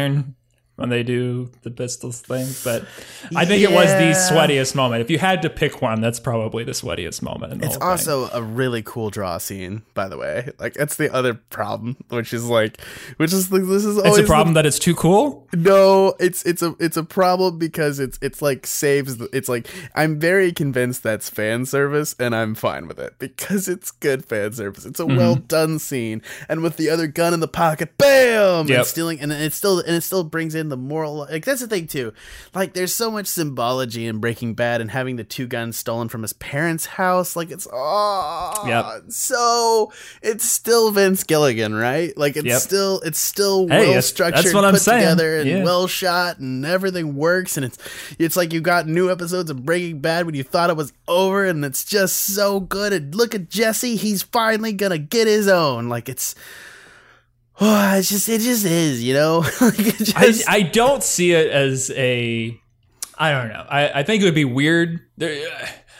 when 0.77 0.89
they 0.89 1.03
do 1.03 1.49
the 1.63 1.71
pistols 1.71 2.19
thing 2.19 2.45
but 2.65 2.85
i 3.33 3.45
think 3.45 3.63
it 3.63 3.71
was 3.71 3.87
the 3.93 4.11
sweatiest 4.29 4.75
moment 4.75 5.01
if 5.01 5.09
you 5.09 5.17
had 5.17 5.41
to 5.41 5.49
pick 5.49 5.81
one 5.81 6.01
that's 6.01 6.19
probably 6.19 6.65
the 6.65 6.73
sweatiest 6.73 7.21
moment 7.21 7.53
in 7.53 7.59
the 7.59 7.65
It's 7.65 7.75
whole 7.75 7.95
thing. 7.95 8.13
also 8.13 8.29
a 8.33 8.41
really 8.43 8.83
cool 8.83 9.09
draw 9.09 9.37
scene, 9.37 9.83
by 9.93 10.09
the 10.09 10.17
way. 10.17 10.49
Like 10.59 10.73
that's 10.73 10.97
the 10.97 11.13
other 11.13 11.33
problem, 11.33 11.95
which 12.09 12.33
is 12.33 12.43
like, 12.49 12.81
which 13.17 13.31
is 13.31 13.51
like 13.53 13.61
this 13.63 13.85
is 13.85 13.95
it's 13.97 14.05
always 14.05 14.19
a 14.19 14.21
the- 14.23 14.27
problem 14.27 14.53
that 14.55 14.65
it's 14.65 14.77
too 14.79 14.95
cool 14.95 15.44
No, 15.55 16.15
it's 16.19 16.43
it's 16.45 16.61
a 16.61 16.75
it's 16.79 16.97
a 16.97 17.03
problem 17.03 17.57
because 17.57 17.99
it's 17.99 18.19
it's 18.21 18.41
like 18.41 18.65
saves 18.67 19.17
the, 19.17 19.29
it's 19.33 19.47
like 19.49 19.67
I'm 19.95 20.19
very 20.19 20.51
convinced 20.51 21.03
that's 21.03 21.29
fan 21.29 21.65
service 21.65 22.15
and 22.19 22.35
I'm 22.35 22.55
fine 22.55 22.87
with 22.87 22.99
it 22.99 23.15
because 23.19 23.67
it's 23.67 23.91
good 23.91 24.25
fan 24.25 24.51
service. 24.53 24.85
It's 24.85 24.99
a 24.99 25.05
Mm-hmm. 25.05 25.17
well 25.17 25.35
done 25.35 25.77
scene 25.79 26.21
and 26.49 26.63
with 26.63 26.77
the 26.77 26.89
other 26.89 27.05
gun 27.07 27.33
in 27.33 27.39
the 27.39 27.47
pocket, 27.47 27.95
bam, 27.97 28.67
Yep. 28.67 28.77
and 28.77 28.85
stealing 28.87 29.19
and 29.21 29.31
it 29.31 29.53
still 29.53 29.79
and 29.79 29.95
it 29.95 30.01
still 30.01 30.23
brings 30.23 30.55
in 30.55 30.69
the 30.69 30.77
moral. 30.77 31.15
Like 31.29 31.45
that's 31.45 31.61
the 31.61 31.67
thing 31.67 31.85
too. 31.87 32.11
Like 32.55 32.73
there's 32.73 32.93
so 32.93 33.11
much 33.11 33.27
symbology 33.27 34.07
in 34.07 34.17
Breaking 34.17 34.55
Bad 34.55 34.81
and 34.81 34.89
having 34.91 35.15
the 35.15 35.23
two 35.23 35.45
guns 35.47 35.77
stolen 35.77 36.09
from 36.09 36.23
his 36.23 36.33
parents' 36.33 36.85
house. 36.87 37.35
Like 37.35 37.51
it's 37.51 37.67
oh, 37.71 38.63
Yep. 38.67 39.11
so 39.11 39.91
it's 40.21 40.49
still 40.49 40.91
Vince 40.91 41.23
Gilligan, 41.23 41.73
right? 41.75 42.17
Like 42.17 42.35
it's 42.35 42.45
Yep. 42.47 42.61
still 42.61 42.99
it's 43.01 43.19
still 43.19 43.67
Hey, 43.67 43.91
well 43.91 44.01
structured, 44.01 44.43
that's 44.45 44.53
what 44.55 44.65
I'm 44.65 44.73
put 44.73 44.81
saying. 44.81 45.17
And 45.45 45.59
Yeah. 45.59 45.63
well 45.63 45.87
shot, 45.87 46.39
and 46.39 46.65
everything 46.65 47.15
works. 47.15 47.57
And 47.57 47.65
it's 47.65 47.77
it's 48.19 48.35
like 48.35 48.53
you 48.53 48.61
got 48.61 48.87
new 48.87 49.11
episodes 49.11 49.49
of 49.49 49.65
Breaking 49.65 49.99
Bad 49.99 50.25
when 50.25 50.35
you 50.35 50.43
thought 50.43 50.69
it 50.69 50.77
was 50.77 50.93
over, 51.07 51.45
and 51.45 51.63
it's 51.63 51.83
just 51.85 52.15
so 52.17 52.59
good. 52.59 52.93
And 52.93 53.15
look 53.15 53.33
at 53.35 53.49
Jesse, 53.49 53.95
he's 53.95 54.23
finally 54.23 54.73
gonna 54.73 54.97
get 54.97 55.27
his 55.27 55.47
own. 55.47 55.89
Like 55.89 56.09
it's. 56.09 56.35
Oh, 57.61 57.95
it's 57.97 58.09
just 58.09 58.27
it 58.29 58.41
just 58.41 58.65
is, 58.65 59.03
you 59.03 59.13
know. 59.13 59.39
like 59.61 59.79
it 59.79 60.13
I, 60.15 60.33
I 60.47 60.61
don't 60.61 61.03
see 61.03 61.31
it 61.31 61.49
as 61.51 61.91
a. 61.95 62.59
I 63.17 63.31
don't 63.31 63.47
know. 63.47 63.65
I, 63.69 63.99
I 63.99 64.03
think 64.03 64.21
it 64.21 64.25
would 64.25 64.35
be 64.35 64.43
weird. 64.43 64.99
There, 65.17 65.47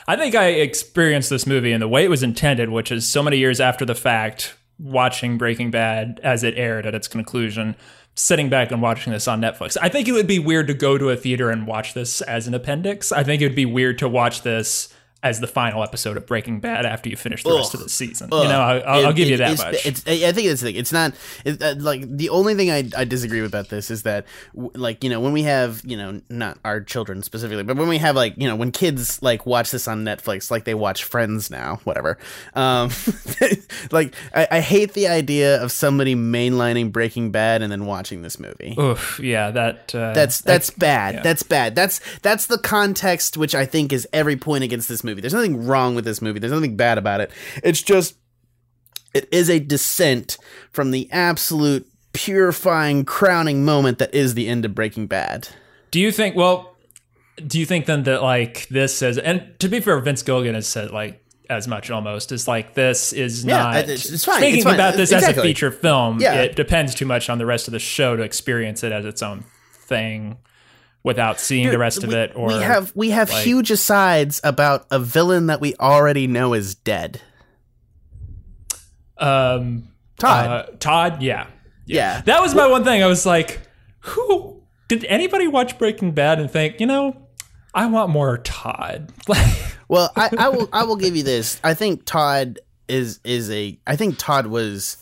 I 0.06 0.18
think 0.18 0.36
I 0.36 0.48
experienced 0.48 1.30
this 1.30 1.48
movie 1.48 1.72
in 1.72 1.80
the 1.80 1.88
way 1.88 2.04
it 2.04 2.10
was 2.10 2.24
intended, 2.24 2.70
which 2.70 2.92
is 2.92 3.08
so 3.08 3.24
many 3.24 3.38
years 3.38 3.62
after 3.62 3.86
the 3.86 3.96
fact, 3.96 4.56
watching 4.78 5.38
Breaking 5.38 5.72
Bad 5.72 6.20
as 6.24 6.44
it 6.44 6.56
aired 6.58 6.86
at 6.86 6.94
its 6.94 7.08
conclusion, 7.08 7.78
sitting 8.15 8.50
back 8.50 8.72
and 8.72 8.81
watching 8.81 9.12
this 9.13 9.27
on 9.27 9.41
Netflix. 9.41 9.77
I 9.81 9.89
think 9.89 10.07
it 10.07 10.13
would 10.13 10.27
be 10.27 10.39
weird 10.39 10.67
to 10.67 10.74
go 10.74 10.98
to 10.98 11.10
a 11.10 11.17
theater 11.17 11.50
and 11.50 11.67
watch 11.67 11.93
this 11.93 12.22
as 12.22 12.48
an 12.48 12.53
appendix. 12.53 13.12
I 13.12 13.24
think 13.24 13.41
it 13.41 13.45
would 13.45 13.55
be 13.55 13.65
weird 13.65 14.00
to 14.00 14.10
watch 14.10 14.41
this 14.41 14.89
as 15.25 15.39
the 15.39 15.48
final 15.48 15.82
episode 15.82 16.17
of 16.17 16.27
Breaking 16.27 16.60
Bad 16.60 16.86
after 16.86 17.10
you 17.10 17.17
finish 17.17 17.41
the 17.41 17.51
rest 17.51 17.74
of 17.74 17.79
the 17.79 17.89
season. 17.89 18.29
You 18.32 18.44
know, 18.44 18.62
I, 18.62 18.77
I'll, 18.77 19.08
I'll 19.08 19.13
give 19.13 19.27
you 19.27 19.38
that 19.38 19.53
it's, 19.53 19.63
much. 19.63 19.84
It's, 19.84 20.08
I 20.08 20.32
think 20.32 20.48
the 20.48 20.55
thing. 20.55 20.75
It's 20.75 20.94
not 20.94 21.15
it, 21.44 21.62
uh, 21.63 21.74
like 21.79 22.05
the 22.08 22.29
only 22.29 22.53
thing 22.53 22.70
I, 22.70 22.88
I 22.96 23.05
disagree 23.05 23.41
with 23.41 23.50
about 23.50 23.70
this 23.70 23.89
is 23.89 24.03
that 24.03 24.27
w- 24.53 24.72
like 24.75 25.03
you 25.03 25.10
know 25.10 25.20
when 25.20 25.34
we 25.34 25.41
have 25.41 25.82
you 25.84 25.98
know 25.98 26.22
not 26.29 26.60
our 26.63 26.79
children 26.79 27.24
specifically, 27.24 27.63
but 27.63 27.75
when 27.75 27.88
we 27.88 27.98
have 27.98 28.15
like 28.15 28.36
you 28.38 28.48
know 28.48 28.55
when 28.55 28.72
kids 28.72 29.20
like 29.24 29.48
watch 29.48 29.72
this 29.72 29.88
on 29.88 30.05
Netflix, 30.05 30.51
like 30.51 30.65
they 30.65 30.75
watch 30.75 31.03
Friends 31.03 31.50
now, 31.50 31.79
whatever. 31.86 32.20
Um, 32.53 32.91
like 33.91 34.13
I, 34.36 34.48
I 34.51 34.60
hate 34.60 34.94
the 34.94 35.08
idea 35.08 35.60
of 35.60 35.72
somebody 35.72 36.13
mainlining 36.13 36.91
Breaking 36.91 37.32
Bad 37.32 37.63
and 37.63 37.72
then 37.72 37.88
watching 37.88 38.22
this 38.22 38.39
movie. 38.39 38.75
Oof, 38.79 39.20
yeah, 39.20 39.50
that 39.50 39.96
uh, 39.96 40.13
That's 40.13 40.41
that's 40.41 40.70
bad. 40.70 41.15
yeah. 41.15 41.22
That's 41.24 41.41
bad. 41.41 41.74
That's 41.74 42.00
that's 42.20 42.46
the 42.46 42.60
context 42.60 43.38
which 43.38 43.55
I 43.55 43.65
think 43.65 43.91
is 43.91 44.08
every 44.13 44.36
point 44.36 44.63
against 44.63 44.88
this 44.88 45.03
movie. 45.03 45.14
There's 45.22 45.34
nothing 45.34 45.65
wrong 45.65 45.95
with 45.95 46.05
this 46.05 46.22
movie. 46.22 46.39
There's 46.39 46.53
nothing 46.53 46.75
bad 46.75 46.98
about 46.98 47.22
it. 47.22 47.31
It's 47.63 47.81
just 47.81 48.15
it 49.13 49.27
is 49.31 49.50
a 49.50 49.60
descent 49.60 50.38
from 50.72 50.91
the 50.91 51.10
absolute 51.12 51.88
purifying 52.13 53.05
crowning 53.05 53.63
moment 53.65 53.98
that 54.00 54.13
is 54.13 54.34
the 54.34 54.48
end 54.48 54.65
of 54.65 54.74
Breaking 54.75 55.07
Bad. 55.07 55.50
Do 55.91 56.00
you 56.00 56.12
think? 56.12 56.36
Well, 56.36 56.75
do 57.45 57.60
you 57.60 57.65
think 57.65 57.86
then 57.86 58.03
that 58.03 58.22
like 58.24 58.67
this 58.69 59.01
is? 59.01 59.17
And 59.17 59.53
to 59.60 59.67
be 59.69 59.79
fair, 59.79 60.00
Vince 60.00 60.22
Gilligan 60.24 60.55
has 60.55 60.67
said 60.67 60.91
like 60.91 61.22
as 61.50 61.67
much 61.67 61.91
almost 61.91 62.31
is 62.31 62.48
like 62.48 62.74
this 62.74 63.13
is 63.13 63.45
Yeah, 63.45 63.57
not. 63.57 63.75
it's- 63.77 64.10
it's 64.10 64.25
fine, 64.25 64.38
Speaking 64.38 64.55
it's 64.55 64.63
fine. 64.63 64.74
about 64.74 64.95
this 64.95 65.12
as 65.12 65.27
a 65.27 65.34
feature 65.41 65.69
film, 65.72 66.19
Yeah. 66.19 66.41
it 66.41 66.55
depends 66.55 66.95
too 66.95 67.05
much 67.05 67.29
on 67.29 67.38
the 67.38 67.45
rest 67.45 67.67
of 67.67 67.72
the 67.72 67.77
show 67.79 68.15
to 68.15 68.24
experience 68.24 68.84
it 68.84 68.91
as 68.91 69.05
its 69.05 69.22
own 69.22 69.43
thing 69.88 70.38
without 71.06 71.40
seeing 71.40 71.70
the 71.70 71.78
rest 71.78 72.04
of 72.04 72.12
it. 72.12 72.32
Or 72.36 72.48
we 72.48 72.56
have 72.56 72.92
we 72.96 73.12
have 73.12 73.30
like- 73.30 73.46
huge 73.46 73.70
asides 73.72 74.42
about 74.44 74.88
a 74.92 75.00
villain 75.00 75.46
that 75.48 75.62
we 75.62 75.76
already 75.76 76.26
know 76.28 76.54
is 76.54 76.74
dead. 76.76 77.22
um, 79.18 79.88
Todd. 80.20 80.48
uh, 80.48 80.66
Todd, 80.80 81.22
yeah, 81.22 81.48
Yeah. 81.86 82.22
That 82.26 82.42
was 82.42 82.54
my 82.56 82.68
one 82.68 82.84
thing. 82.84 83.02
I 83.04 83.08
was 83.08 83.26
like, 83.26 83.62
who 84.00 84.62
did 84.88 85.06
anybody 85.06 85.48
watch 85.48 85.78
Breaking 85.78 86.12
Bad 86.12 86.40
and 86.40 86.50
think, 86.52 86.80
you 86.80 86.86
know, 86.86 87.16
I 87.74 87.86
want 87.86 88.10
more 88.10 88.38
Todd? 88.40 89.14
Like, 89.28 89.56
Well, 89.88 90.12
I, 90.16 90.30
I 90.38 90.50
will 90.50 90.68
I 90.74 90.84
will 90.84 90.96
give 90.96 91.16
you 91.16 91.22
this. 91.24 91.60
I 91.64 91.76
think 91.76 92.06
Todd 92.06 92.60
is 92.88 93.20
is 93.24 93.50
a 93.52 93.78
I 93.86 93.96
think 93.96 94.18
Todd 94.18 94.48
was 94.48 94.98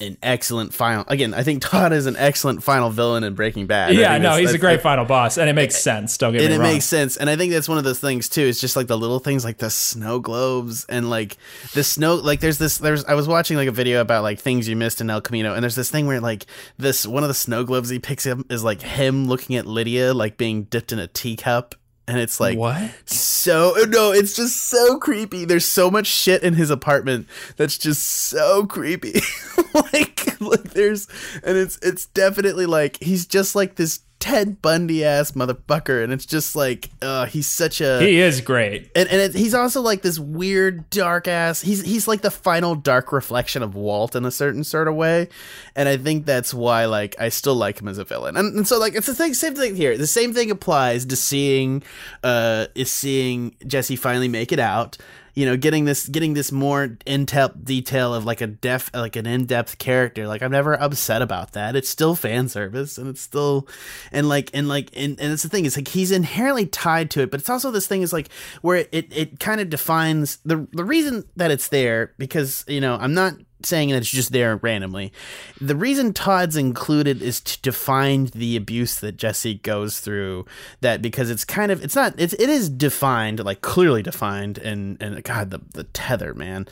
an 0.00 0.16
excellent 0.22 0.74
final 0.74 1.04
again, 1.08 1.34
I 1.34 1.42
think 1.42 1.62
Todd 1.62 1.92
is 1.92 2.06
an 2.06 2.16
excellent 2.16 2.62
final 2.62 2.90
villain 2.90 3.24
in 3.24 3.34
Breaking 3.34 3.66
Bad. 3.66 3.94
Yeah, 3.94 4.18
no, 4.18 4.36
he's 4.36 4.54
a 4.54 4.58
great 4.58 4.80
final 4.80 5.04
boss, 5.04 5.38
and 5.38 5.48
it 5.48 5.54
makes 5.54 5.76
sense. 5.76 6.16
Don't 6.18 6.32
get 6.32 6.42
and 6.42 6.50
me 6.50 6.54
it 6.54 6.58
wrong. 6.58 6.72
makes 6.72 6.84
sense. 6.86 7.16
And 7.16 7.28
I 7.28 7.36
think 7.36 7.52
that's 7.52 7.68
one 7.68 7.78
of 7.78 7.84
those 7.84 8.00
things 8.00 8.28
too. 8.28 8.42
It's 8.42 8.60
just 8.60 8.76
like 8.76 8.86
the 8.86 8.98
little 8.98 9.18
things 9.18 9.44
like 9.44 9.58
the 9.58 9.70
snow 9.70 10.18
globes 10.18 10.84
and 10.86 11.10
like 11.10 11.36
the 11.74 11.84
snow 11.84 12.16
like 12.16 12.40
there's 12.40 12.58
this 12.58 12.78
there's 12.78 13.04
I 13.04 13.14
was 13.14 13.28
watching 13.28 13.56
like 13.56 13.68
a 13.68 13.72
video 13.72 14.00
about 14.00 14.22
like 14.22 14.38
things 14.40 14.68
you 14.68 14.76
missed 14.76 15.00
in 15.00 15.10
El 15.10 15.20
Camino 15.20 15.54
and 15.54 15.62
there's 15.62 15.76
this 15.76 15.90
thing 15.90 16.06
where 16.06 16.20
like 16.20 16.46
this 16.78 17.06
one 17.06 17.22
of 17.22 17.28
the 17.28 17.34
snow 17.34 17.64
globes 17.64 17.88
he 17.88 17.98
picks 17.98 18.26
up 18.26 18.38
is 18.50 18.64
like 18.64 18.82
him 18.82 19.26
looking 19.26 19.56
at 19.56 19.66
Lydia 19.66 20.14
like 20.14 20.36
being 20.36 20.64
dipped 20.64 20.92
in 20.92 20.98
a 20.98 21.06
teacup 21.06 21.74
and 22.10 22.18
it's 22.18 22.40
like 22.40 22.58
what? 22.58 22.90
so 23.06 23.72
oh, 23.76 23.84
no 23.88 24.12
it's 24.12 24.34
just 24.34 24.68
so 24.68 24.98
creepy 24.98 25.44
there's 25.44 25.64
so 25.64 25.90
much 25.90 26.08
shit 26.08 26.42
in 26.42 26.54
his 26.54 26.68
apartment 26.68 27.26
that's 27.56 27.78
just 27.78 28.02
so 28.02 28.66
creepy 28.66 29.20
like 29.74 30.40
like 30.40 30.70
there's 30.72 31.06
and 31.44 31.56
it's 31.56 31.78
it's 31.82 32.06
definitely 32.06 32.66
like 32.66 33.00
he's 33.00 33.26
just 33.26 33.54
like 33.54 33.76
this 33.76 34.00
ted 34.20 34.60
bundy 34.60 35.02
ass 35.02 35.32
motherfucker 35.32 36.04
and 36.04 36.12
it's 36.12 36.26
just 36.26 36.54
like 36.54 36.90
uh 37.00 37.24
he's 37.24 37.46
such 37.46 37.80
a 37.80 38.00
He 38.00 38.20
is 38.20 38.42
great. 38.42 38.90
and, 38.94 39.08
and 39.08 39.18
it, 39.20 39.34
he's 39.34 39.54
also 39.54 39.80
like 39.80 40.02
this 40.02 40.18
weird 40.18 40.88
dark 40.90 41.26
ass 41.26 41.62
he's 41.62 41.82
he's 41.82 42.06
like 42.06 42.20
the 42.20 42.30
final 42.30 42.74
dark 42.74 43.12
reflection 43.12 43.62
of 43.62 43.74
walt 43.74 44.14
in 44.14 44.26
a 44.26 44.30
certain 44.30 44.62
sort 44.62 44.88
of 44.88 44.94
way 44.94 45.28
and 45.74 45.88
i 45.88 45.96
think 45.96 46.26
that's 46.26 46.52
why 46.52 46.84
like 46.84 47.16
i 47.18 47.30
still 47.30 47.54
like 47.56 47.80
him 47.80 47.88
as 47.88 47.96
a 47.96 48.04
villain 48.04 48.36
and, 48.36 48.54
and 48.56 48.68
so 48.68 48.78
like 48.78 48.94
it's 48.94 49.06
the 49.06 49.14
thing 49.14 49.32
same 49.32 49.54
thing 49.54 49.74
here 49.74 49.96
the 49.96 50.06
same 50.06 50.34
thing 50.34 50.50
applies 50.50 51.06
to 51.06 51.16
seeing 51.16 51.82
uh 52.22 52.66
is 52.74 52.92
seeing 52.92 53.56
jesse 53.66 53.96
finally 53.96 54.28
make 54.28 54.52
it 54.52 54.60
out 54.60 54.98
you 55.34 55.46
know 55.46 55.56
getting 55.56 55.84
this 55.84 56.08
getting 56.08 56.34
this 56.34 56.52
more 56.52 56.96
in-depth 57.06 57.64
detail 57.64 58.14
of 58.14 58.24
like 58.24 58.40
a 58.40 58.46
def 58.46 58.90
like 58.94 59.16
an 59.16 59.26
in-depth 59.26 59.78
character. 59.78 60.26
Like 60.26 60.42
i'm 60.42 60.52
never 60.52 60.74
upset 60.80 61.22
about 61.22 61.52
that. 61.52 61.76
It's 61.76 61.88
still 61.88 62.14
fan 62.14 62.48
service 62.48 62.98
and 62.98 63.08
it's 63.08 63.20
still 63.20 63.68
and 64.12 64.28
like 64.28 64.50
and 64.54 64.68
like 64.68 64.90
and, 64.96 65.18
and 65.20 65.32
it's 65.32 65.42
the 65.42 65.48
thing 65.48 65.64
it's 65.66 65.76
like 65.76 65.88
he's 65.88 66.10
inherently 66.10 66.66
tied 66.66 67.10
to 67.12 67.22
it 67.22 67.30
but 67.30 67.40
it's 67.40 67.50
also 67.50 67.70
this 67.70 67.86
thing 67.86 68.02
is 68.02 68.12
like 68.12 68.28
where 68.62 68.76
it 68.76 68.88
it, 68.92 69.16
it 69.16 69.40
kind 69.40 69.60
of 69.60 69.70
defines 69.70 70.38
the 70.44 70.66
the 70.72 70.84
reason 70.84 71.24
that 71.36 71.50
it's 71.50 71.68
there 71.68 72.12
because 72.18 72.64
you 72.68 72.80
know 72.80 72.96
i'm 72.96 73.14
not 73.14 73.34
saying 73.66 73.90
that 73.90 73.98
it's 73.98 74.10
just 74.10 74.32
there 74.32 74.56
randomly. 74.56 75.12
The 75.60 75.76
reason 75.76 76.12
todd's 76.12 76.56
included 76.56 77.22
is 77.22 77.40
to 77.40 77.60
define 77.62 78.26
the 78.26 78.56
abuse 78.56 78.98
that 79.00 79.16
jesse 79.16 79.54
goes 79.54 80.00
through 80.00 80.46
that 80.80 81.02
because 81.02 81.30
it's 81.30 81.44
kind 81.44 81.70
of 81.72 81.82
it's 81.84 81.94
not 81.96 82.14
it's 82.18 82.32
it 82.34 82.48
is 82.48 82.68
defined 82.68 83.44
like 83.44 83.60
clearly 83.60 84.02
defined 84.02 84.58
and 84.58 85.00
and 85.02 85.22
god 85.24 85.50
the 85.50 85.60
the 85.72 85.84
tether 85.84 86.34
man. 86.34 86.66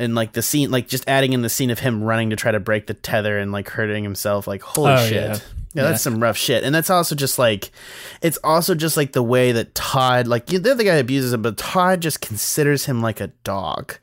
And 0.00 0.14
like 0.14 0.32
the 0.32 0.42
scene 0.42 0.70
like 0.70 0.86
just 0.86 1.08
adding 1.08 1.32
in 1.32 1.42
the 1.42 1.48
scene 1.48 1.70
of 1.70 1.80
him 1.80 2.02
running 2.04 2.30
to 2.30 2.36
try 2.36 2.52
to 2.52 2.60
break 2.60 2.86
the 2.86 2.94
tether 2.94 3.36
and 3.38 3.50
like 3.50 3.68
hurting 3.68 4.04
himself 4.04 4.46
like 4.46 4.62
holy 4.62 4.92
Oh, 4.92 5.06
shit. 5.08 5.12
yeah. 5.14 5.38
Yeah, 5.74 5.82
that's 5.84 6.02
some 6.02 6.20
rough 6.22 6.36
shit. 6.36 6.64
And 6.64 6.74
that's 6.74 6.90
also 6.90 7.14
just 7.14 7.38
like, 7.38 7.70
it's 8.22 8.38
also 8.42 8.74
just 8.74 8.96
like 8.96 9.12
the 9.12 9.22
way 9.22 9.52
that 9.52 9.74
Todd, 9.74 10.26
like, 10.26 10.50
you- 10.50 10.58
the 10.58 10.70
other 10.72 10.82
guy 10.84 10.94
abuses 10.94 11.32
him, 11.32 11.42
but 11.42 11.56
Todd 11.56 12.00
just 12.00 12.20
considers 12.20 12.86
him 12.86 13.00
like 13.02 13.20
a 13.20 13.28
dog. 13.44 13.94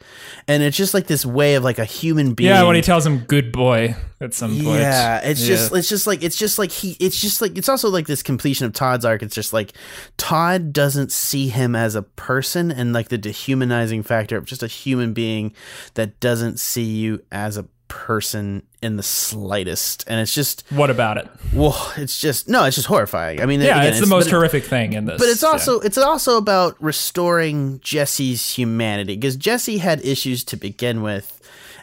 And 0.47 0.61
it's 0.63 0.77
just 0.77 0.93
like 0.93 1.07
this 1.07 1.25
way 1.25 1.55
of 1.55 1.63
like 1.63 1.79
a 1.79 1.85
human 1.85 2.33
being. 2.33 2.49
Yeah, 2.51 2.63
when 2.63 2.75
he 2.75 2.81
tells 2.81 3.05
him 3.05 3.19
"good 3.19 3.51
boy" 3.51 3.95
at 4.21 4.33
some 4.33 4.51
point. 4.51 4.79
Yeah, 4.79 5.19
it's 5.23 5.41
Yeah. 5.41 5.55
just 5.55 5.73
it's 5.75 5.89
just 5.89 6.07
like 6.07 6.23
it's 6.23 6.37
just 6.37 6.59
like 6.59 6.71
he 6.71 6.95
it's 6.99 7.19
just 7.19 7.41
like 7.41 7.57
it's 7.57 7.67
also 7.69 7.89
like 7.89 8.07
this 8.07 8.21
completion 8.23 8.65
of 8.65 8.73
Todd's 8.73 9.03
arc. 9.05 9.23
It's 9.23 9.35
just 9.35 9.51
like 9.53 9.73
Todd 10.17 10.71
doesn't 10.71 11.11
see 11.11 11.49
him 11.49 11.75
as 11.75 11.95
a 11.95 12.01
person 12.03 12.71
and 12.71 12.93
like 12.93 13.09
the 13.09 13.17
dehumanizing 13.17 14.03
factor 14.03 14.37
of 14.37 14.45
just 14.45 14.61
a 14.63 14.67
human 14.67 15.13
being 15.13 15.53
that 15.95 16.19
doesn't 16.19 16.59
see 16.59 16.83
you 16.83 17.23
as 17.31 17.57
a 17.57 17.65
person 17.87 18.63
in 18.85 18.95
the 18.97 19.03
slightest. 19.03 20.03
And 20.07 20.19
it's 20.21 20.33
just 20.33 20.63
What 20.69 20.89
about 20.89 21.17
it? 21.17 21.27
well, 21.53 21.91
it's 21.97 22.19
just 22.19 22.47
no, 22.47 22.63
it's 22.63 22.75
just 22.75 22.87
horrifying. 22.87 23.41
I 23.41 23.45
mean, 23.45 23.59
Yeah, 23.61 23.79
again, 23.79 23.91
it's 23.91 23.99
the 23.99 24.05
most 24.07 24.27
it- 24.27 24.31
horrific 24.31 24.63
thing 24.65 24.93
in 24.93 25.05
this. 25.05 25.19
but 25.19 25.27
it's 25.27 25.41
Yeah. 25.43 25.49
also 25.49 25.79
it's 25.81 25.97
also 25.97 26.37
about 26.37 26.75
restoring 26.81 27.79
Jesse's 27.83 28.51
humanity 28.57 29.15
because 29.15 29.35
Jesse 29.35 29.79
had 29.79 30.03
issues 30.05 30.43
to 30.45 30.55
begin 30.57 31.01
with. 31.01 31.34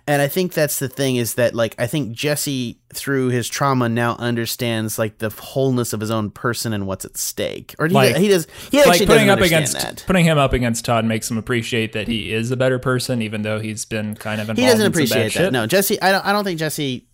And 0.05 0.21
I 0.21 0.27
think 0.27 0.53
that's 0.53 0.81
the 0.81 0.89
thing 0.89 1.15
is 1.15 1.35
that 1.35 1.55
like 1.55 1.77
I 1.79 1.87
think 1.87 2.11
Jesse 2.13 2.81
through 2.93 3.29
his 3.29 3.49
trauma 3.49 3.89
now 3.89 4.17
understands 4.19 4.99
like 4.99 5.19
the 5.19 5.31
wholeness 5.31 5.93
of 5.93 6.01
his 6.01 6.11
own 6.11 6.31
person 6.31 6.73
and 6.73 6.87
what's 6.89 7.05
at 7.05 7.17
stake. 7.17 7.75
Or 7.79 7.87
he, 7.87 7.95
Like- 7.95 8.17
he 8.17 8.27
does 8.27 8.49
he 8.73 8.79
like 8.79 8.89
actually 8.89 9.07
putting 9.07 9.31
up 9.31 9.39
against 9.41 9.75
that. 9.75 10.03
putting 10.07 10.25
him 10.25 10.39
up 10.39 10.53
against 10.53 10.85
Todd 10.85 11.05
makes 11.05 11.31
him 11.31 11.39
appreciate 11.39 11.93
that 11.93 12.09
he 12.09 12.33
is 12.33 12.51
a 12.51 12.57
better 12.57 12.81
person, 12.81 13.23
even 13.23 13.43
though 13.43 13.61
he's 13.61 13.85
been 13.85 14.17
kind 14.17 14.41
of 14.41 14.51
involved. 14.51 14.59
He 14.59 14.67
doesn't 14.67 14.87
in 14.87 14.91
appreciate 14.91 15.23
that. 15.23 15.33
shit. 15.33 15.53
No, 15.53 15.67
Jesse 15.69 16.03
I 16.03 16.11
don't 16.11 16.27
I 16.27 16.33
don't 16.33 16.43
think 16.45 16.59
Jesse 16.59 17.07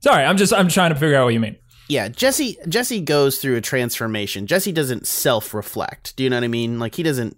Sorry, 0.00 0.24
I'm 0.24 0.36
just 0.36 0.52
I'm 0.52 0.68
trying 0.68 0.94
to 0.94 0.98
figure 0.98 1.16
out 1.16 1.24
what 1.24 1.34
you 1.34 1.40
mean. 1.40 1.56
yeah, 1.88 2.08
Jesse 2.08 2.56
Jesse 2.68 3.00
goes 3.02 3.38
through 3.38 3.56
a 3.56 3.60
transformation. 3.60 4.46
Jesse 4.46 4.72
doesn't 4.72 5.06
self-reflect. 5.06 6.16
Do 6.16 6.24
you 6.24 6.30
know 6.30 6.36
what 6.36 6.44
I 6.44 6.48
mean? 6.48 6.78
Like 6.78 6.94
he 6.94 7.02
doesn't 7.02 7.36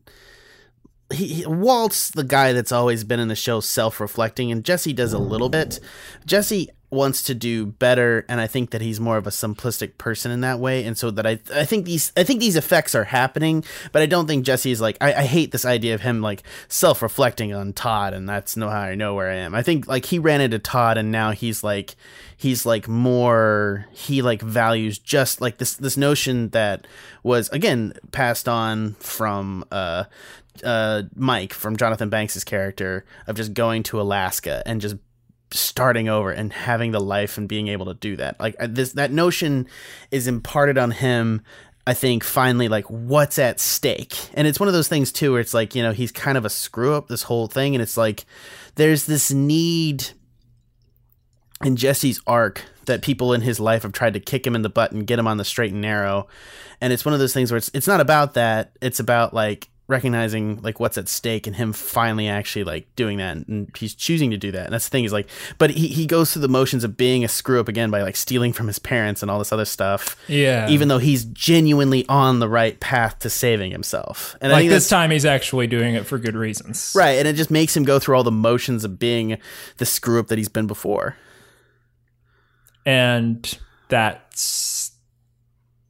he, 1.12 1.26
he 1.26 1.46
Walt's 1.46 2.10
the 2.10 2.24
guy 2.24 2.52
that's 2.52 2.72
always 2.72 3.04
been 3.04 3.20
in 3.20 3.28
the 3.28 3.36
show 3.36 3.60
self-reflecting 3.60 4.50
and 4.50 4.64
Jesse 4.64 4.92
does 4.92 5.12
a 5.12 5.18
little 5.18 5.48
bit. 5.48 5.80
Jesse 6.26 6.70
wants 6.92 7.22
to 7.22 7.34
do 7.34 7.64
better, 7.64 8.26
and 8.28 8.38
I 8.38 8.46
think 8.46 8.70
that 8.70 8.82
he's 8.82 9.00
more 9.00 9.16
of 9.16 9.26
a 9.26 9.30
simplistic 9.30 9.96
person 9.96 10.30
in 10.30 10.42
that 10.42 10.60
way, 10.60 10.84
and 10.84 10.96
so 10.96 11.10
that 11.10 11.26
I 11.26 11.40
I 11.52 11.64
think 11.64 11.86
these 11.86 12.12
I 12.16 12.22
think 12.22 12.38
these 12.38 12.54
effects 12.54 12.94
are 12.94 13.04
happening, 13.04 13.64
but 13.92 14.02
I 14.02 14.06
don't 14.06 14.26
think 14.26 14.44
Jesse's 14.44 14.80
like 14.80 14.98
I, 15.00 15.14
I 15.14 15.22
hate 15.22 15.52
this 15.52 15.64
idea 15.64 15.94
of 15.94 16.02
him 16.02 16.20
like 16.20 16.42
self 16.68 17.02
reflecting 17.02 17.54
on 17.54 17.72
Todd, 17.72 18.12
and 18.12 18.28
that's 18.28 18.56
no 18.56 18.68
how 18.68 18.80
I 18.80 18.94
know 18.94 19.14
where 19.14 19.30
I 19.30 19.36
am. 19.36 19.54
I 19.54 19.62
think 19.62 19.88
like 19.88 20.04
he 20.04 20.18
ran 20.18 20.42
into 20.42 20.58
Todd, 20.58 20.98
and 20.98 21.10
now 21.10 21.30
he's 21.30 21.64
like 21.64 21.96
he's 22.36 22.66
like 22.66 22.86
more 22.88 23.86
he 23.92 24.20
like 24.20 24.42
values 24.42 24.98
just 24.98 25.40
like 25.40 25.56
this 25.56 25.74
this 25.74 25.96
notion 25.96 26.50
that 26.50 26.86
was 27.22 27.48
again 27.50 27.94
passed 28.10 28.48
on 28.48 28.94
from 28.94 29.64
uh 29.72 30.04
uh 30.64 31.02
Mike 31.14 31.52
from 31.52 31.76
Jonathan 31.76 32.08
Banks's 32.08 32.44
character 32.44 33.04
of 33.26 33.36
just 33.36 33.54
going 33.54 33.82
to 33.84 34.00
Alaska 34.00 34.62
and 34.66 34.80
just 34.80 34.96
starting 35.50 36.08
over 36.08 36.30
and 36.30 36.52
having 36.52 36.92
the 36.92 37.00
life 37.00 37.36
and 37.36 37.48
being 37.48 37.68
able 37.68 37.86
to 37.86 37.94
do 37.94 38.16
that. 38.16 38.38
Like 38.40 38.56
uh, 38.58 38.68
this 38.70 38.92
that 38.92 39.10
notion 39.10 39.66
is 40.10 40.26
imparted 40.26 40.78
on 40.78 40.90
him 40.90 41.42
I 41.86 41.94
think 41.94 42.22
finally 42.22 42.68
like 42.68 42.84
what's 42.88 43.38
at 43.38 43.58
stake. 43.58 44.16
And 44.34 44.46
it's 44.46 44.60
one 44.60 44.68
of 44.68 44.72
those 44.72 44.88
things 44.88 45.10
too 45.10 45.32
where 45.32 45.40
it's 45.40 45.54
like, 45.54 45.74
you 45.74 45.82
know, 45.82 45.92
he's 45.92 46.12
kind 46.12 46.38
of 46.38 46.44
a 46.44 46.50
screw 46.50 46.94
up 46.94 47.08
this 47.08 47.24
whole 47.24 47.48
thing 47.48 47.74
and 47.74 47.82
it's 47.82 47.96
like 47.96 48.24
there's 48.76 49.06
this 49.06 49.32
need 49.32 50.06
in 51.64 51.76
Jesse's 51.76 52.20
arc 52.26 52.64
that 52.86 53.02
people 53.02 53.32
in 53.32 53.40
his 53.40 53.58
life 53.58 53.82
have 53.82 53.92
tried 53.92 54.14
to 54.14 54.20
kick 54.20 54.46
him 54.46 54.54
in 54.54 54.62
the 54.62 54.68
butt 54.68 54.92
and 54.92 55.06
get 55.06 55.18
him 55.18 55.26
on 55.26 55.36
the 55.36 55.44
straight 55.44 55.72
and 55.72 55.80
narrow. 55.80 56.28
And 56.80 56.92
it's 56.92 57.04
one 57.04 57.14
of 57.14 57.20
those 57.20 57.32
things 57.32 57.50
where 57.50 57.58
it's 57.58 57.70
it's 57.74 57.86
not 57.86 58.00
about 58.00 58.34
that. 58.34 58.76
It's 58.80 59.00
about 59.00 59.34
like 59.34 59.68
recognizing 59.92 60.60
like 60.62 60.80
what's 60.80 60.98
at 60.98 61.06
stake 61.08 61.46
and 61.46 61.54
him 61.54 61.72
finally 61.72 62.26
actually 62.26 62.64
like 62.64 62.86
doing 62.96 63.18
that 63.18 63.36
and 63.46 63.70
he's 63.78 63.94
choosing 63.94 64.30
to 64.32 64.36
do 64.36 64.50
that 64.50 64.64
and 64.64 64.72
that's 64.74 64.86
the 64.86 64.90
thing 64.90 65.04
is 65.04 65.12
like 65.12 65.28
but 65.58 65.70
he, 65.70 65.86
he 65.86 66.06
goes 66.06 66.32
through 66.32 66.42
the 66.42 66.48
motions 66.48 66.82
of 66.82 66.96
being 66.96 67.22
a 67.22 67.28
screw 67.28 67.60
up 67.60 67.68
again 67.68 67.90
by 67.90 68.02
like 68.02 68.16
stealing 68.16 68.52
from 68.52 68.66
his 68.66 68.78
parents 68.80 69.22
and 69.22 69.30
all 69.30 69.38
this 69.38 69.52
other 69.52 69.64
stuff 69.64 70.16
Yeah. 70.26 70.68
even 70.68 70.88
though 70.88 70.98
he's 70.98 71.24
genuinely 71.26 72.04
on 72.08 72.40
the 72.40 72.48
right 72.48 72.80
path 72.80 73.20
to 73.20 73.30
saving 73.30 73.70
himself 73.70 74.34
and 74.40 74.50
like 74.50 74.68
this 74.68 74.88
time 74.88 75.10
he's 75.12 75.24
actually 75.26 75.66
doing 75.68 75.94
it 75.94 76.06
for 76.06 76.18
good 76.18 76.34
reasons. 76.34 76.92
right 76.96 77.18
and 77.18 77.28
it 77.28 77.36
just 77.36 77.50
makes 77.50 77.76
him 77.76 77.84
go 77.84 77.98
through 77.98 78.16
all 78.16 78.24
the 78.24 78.32
motions 78.32 78.84
of 78.84 78.98
being 78.98 79.38
the 79.76 79.86
screw 79.86 80.18
up 80.18 80.28
that 80.28 80.38
he's 80.38 80.48
been 80.48 80.66
before 80.66 81.16
And 82.84 83.58
that's 83.88 84.91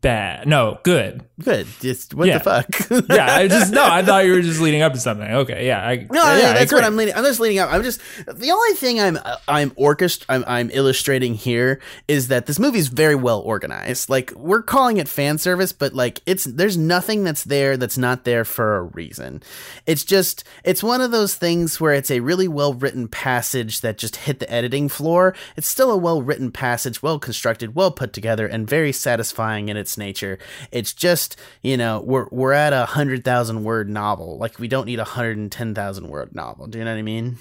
bad. 0.03 0.47
No, 0.47 0.79
good. 0.83 1.23
good 1.43 1.67
just 1.81 2.13
what 2.15 2.29
Yeah. 2.29 2.39
the 2.39 2.45
fuck 2.45 2.69
Yeah, 3.09 3.35
I 3.35 3.49
just 3.49 3.73
no, 3.73 3.83
I 3.85 4.03
thought 4.03 4.27
you 4.27 4.33
were 4.33 4.43
just 4.43 4.61
leading 4.61 4.83
up 4.83 4.93
to 4.93 4.99
something. 5.01 5.27
Okay, 5.29 5.67
yeah. 5.67 5.85
I, 5.85 6.07
No, 6.11 6.23
yeah, 6.25 6.39
yeah, 6.39 6.53
that's 6.53 6.73
what 6.73 6.85
I'm 6.85 6.97
leading. 6.97 7.15
I'm 7.15 7.25
just 7.25 7.41
leading 7.41 7.59
up. 7.59 7.73
I'm 7.73 7.83
just 7.83 8.01
the 8.27 8.51
only 8.51 8.75
thing 8.75 9.01
I'm 9.01 9.19
I'm 9.49 9.71
orchest 9.71 10.25
I'm 10.29 10.45
I'm 10.47 10.71
illustrating 10.73 11.35
here 11.35 11.81
is 12.07 12.29
that 12.29 12.47
this 12.47 12.59
movie 12.59 12.79
is 12.79 12.89
very 12.89 13.15
well 13.15 13.41
organized. 13.41 14.11
Like 14.11 14.33
we're 14.37 14.63
calling 14.63 14.99
it 14.99 15.09
fan 15.09 15.39
service, 15.39 15.73
but 15.73 15.95
like 15.95 16.21
it's 16.27 16.45
there's 16.45 16.77
nothing 16.77 17.25
that's 17.25 17.45
there 17.45 17.77
that's 17.77 17.97
not 17.99 18.25
there 18.25 18.45
for 18.45 18.77
a 18.77 18.83
reason. 18.83 19.43
It's 19.87 20.05
just 20.05 20.45
it's 20.65 20.83
one 20.83 21.01
of 21.01 21.11
those 21.13 21.35
things 21.35 21.81
where 21.81 21.95
it's 21.95 22.11
a 22.11 22.21
really 22.21 22.49
well 22.49 22.75
written 22.75 23.09
passage 23.09 23.81
that 23.81 23.99
just 23.99 24.17
hit 24.17 24.39
the 24.41 24.53
editing 24.53 24.89
floor. 24.89 25.35
It's 25.57 25.69
still 25.69 25.91
a 25.91 25.97
well 25.97 26.23
written 26.23 26.51
passage, 26.53 27.03
well 27.03 27.19
constructed, 27.19 27.75
well 27.75 27.91
put 27.93 28.13
together, 28.13 28.47
and 28.47 28.69
very 28.69 28.93
satisfying 28.93 29.69
in 29.69 29.77
its 29.77 29.92
nature. 29.99 30.39
It's 30.71 30.93
just 30.93 31.37
you 31.63 31.77
know 31.77 32.01
we're 32.05 32.27
we're 32.31 32.53
at 32.53 32.73
a 32.73 32.85
hundred 32.87 33.25
thousand 33.25 33.65
word 33.65 33.89
novel. 33.89 34.39
Like 34.39 34.59
we 34.59 34.69
don't 34.69 34.87
need 34.87 34.99
a 35.01 35.05
hundred 35.05 35.37
and 35.39 35.51
ten 35.51 35.75
thousand 35.75 36.09
word 36.09 36.35
novel. 36.35 36.67
Do 36.67 36.79
you 36.79 36.85
know 36.85 36.93
what 36.93 36.99
I 36.99 37.03
mean? 37.03 37.39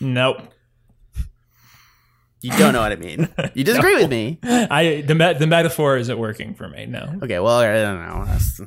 Nope. 0.00 0.38
You 2.40 2.50
don't 2.58 2.74
know 2.74 2.80
what 2.80 2.92
I 2.92 2.96
mean. 2.96 3.28
You 3.54 3.64
disagree 3.64 3.94
with 3.96 4.10
me. 4.10 4.38
I 4.42 5.02
the 5.06 5.14
me- 5.14 5.32
the 5.34 5.46
metaphor 5.46 5.96
isn't 5.96 6.18
working 6.18 6.54
for 6.54 6.68
me. 6.68 6.84
No. 6.86 7.18
Okay, 7.22 7.38
well 7.38 7.58
I 7.58 7.72
don't 7.72 8.06
know. 8.06 8.24
That's- 8.26 8.60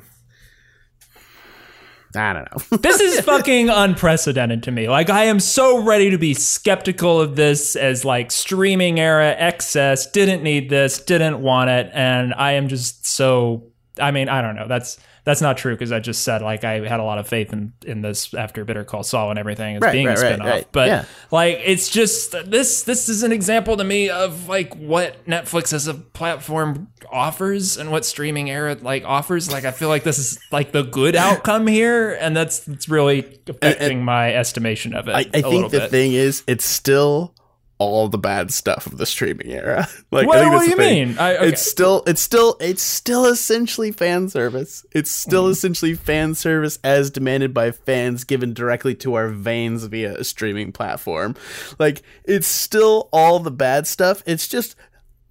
I 2.14 2.32
don't 2.32 2.48
know. 2.50 2.76
this 2.78 3.00
is 3.00 3.20
fucking 3.20 3.68
unprecedented 3.68 4.62
to 4.64 4.70
me. 4.70 4.88
Like 4.88 5.10
I 5.10 5.24
am 5.24 5.40
so 5.40 5.82
ready 5.82 6.10
to 6.10 6.18
be 6.18 6.34
skeptical 6.34 7.20
of 7.20 7.36
this 7.36 7.76
as 7.76 8.04
like 8.04 8.30
streaming 8.30 8.98
era 8.98 9.34
excess. 9.38 10.10
Didn't 10.10 10.42
need 10.42 10.70
this, 10.70 11.00
didn't 11.00 11.40
want 11.40 11.70
it, 11.70 11.90
and 11.92 12.34
I 12.34 12.52
am 12.52 12.68
just 12.68 13.06
so. 13.06 13.64
I 14.00 14.12
mean, 14.12 14.28
I 14.28 14.42
don't 14.42 14.54
know. 14.54 14.68
That's 14.68 14.98
that's 15.28 15.42
not 15.42 15.58
true 15.58 15.74
because 15.74 15.92
I 15.92 16.00
just 16.00 16.22
said 16.22 16.40
like 16.40 16.64
I 16.64 16.80
had 16.88 17.00
a 17.00 17.04
lot 17.04 17.18
of 17.18 17.28
faith 17.28 17.52
in 17.52 17.72
in 17.84 18.00
this 18.00 18.32
after 18.32 18.64
Better 18.64 18.82
Call 18.82 19.02
Saul 19.02 19.28
and 19.30 19.38
everything 19.38 19.76
as 19.76 19.82
Right, 19.82 19.92
being 19.92 20.06
right, 20.06 20.16
a 20.16 20.20
spinoff. 20.22 20.44
right. 20.44 20.66
But 20.72 20.88
Yeah. 20.88 21.04
like 21.30 21.60
it's 21.64 21.90
just 21.90 22.32
this 22.50 22.84
this 22.84 23.08
is 23.10 23.22
an 23.22 23.30
example 23.32 23.76
to 23.76 23.84
me 23.84 24.08
of 24.08 24.48
like 24.48 24.74
what 24.76 25.22
Netflix 25.26 25.72
as 25.74 25.86
a 25.86 25.92
platform 25.94 26.88
offers 27.12 27.76
and 27.76 27.90
what 27.90 28.04
streaming 28.06 28.48
era 28.50 28.76
like 28.80 29.04
offers. 29.04 29.52
Like 29.52 29.64
I 29.66 29.70
feel 29.70 29.88
like 29.88 30.02
this 30.02 30.18
is 30.18 30.38
like 30.50 30.72
the 30.72 30.82
good 30.82 31.14
outcome 31.14 31.66
here, 31.66 32.16
and 32.20 32.34
that's 32.36 32.66
it's 32.66 32.88
really 32.88 33.38
affecting 33.46 34.02
my 34.04 34.34
estimation 34.34 34.94
of 34.94 35.08
it. 35.08 35.12
I, 35.12 35.18
I 35.18 35.20
a 35.20 35.26
little 35.42 35.50
think 35.50 35.70
the 35.72 35.78
bit. 35.80 35.90
thing 35.90 36.12
is, 36.14 36.42
it's 36.46 36.64
still 36.64 37.34
all 37.78 38.08
the 38.08 38.18
bad 38.18 38.52
stuff 38.52 38.86
of 38.86 38.98
the 38.98 39.06
streaming 39.06 39.48
era. 39.48 39.88
Like, 40.10 40.26
What- 40.26 40.38
I 40.38 40.40
think 40.42 40.52
what 40.54 40.64
do 40.64 40.70
you 40.70 40.76
thing. 40.76 41.08
mean? 41.10 41.18
I- 41.18 41.36
okay. 41.36 41.48
It's 41.48 41.62
still, 41.62 42.02
it's 42.06 42.20
still, 42.20 42.56
it's 42.60 42.82
still 42.82 43.26
essentially 43.26 43.92
fan 43.92 44.28
service. 44.28 44.84
It's 44.92 45.10
still 45.10 45.44
Mm-hmm. 45.44 45.52
essentially 45.52 45.94
fan 45.94 46.34
service 46.34 46.78
as 46.82 47.10
demanded 47.10 47.52
by 47.54 47.70
fans, 47.70 48.24
given 48.24 48.52
directly 48.54 48.94
to 48.96 49.14
our 49.14 49.28
veins 49.28 49.84
via 49.84 50.14
a 50.16 50.24
streaming 50.24 50.72
platform. 50.72 51.36
Like, 51.78 52.02
it's 52.24 52.46
still 52.48 53.08
all 53.12 53.38
the 53.38 53.50
bad 53.50 53.86
stuff. 53.86 54.22
It's 54.26 54.48
just 54.48 54.74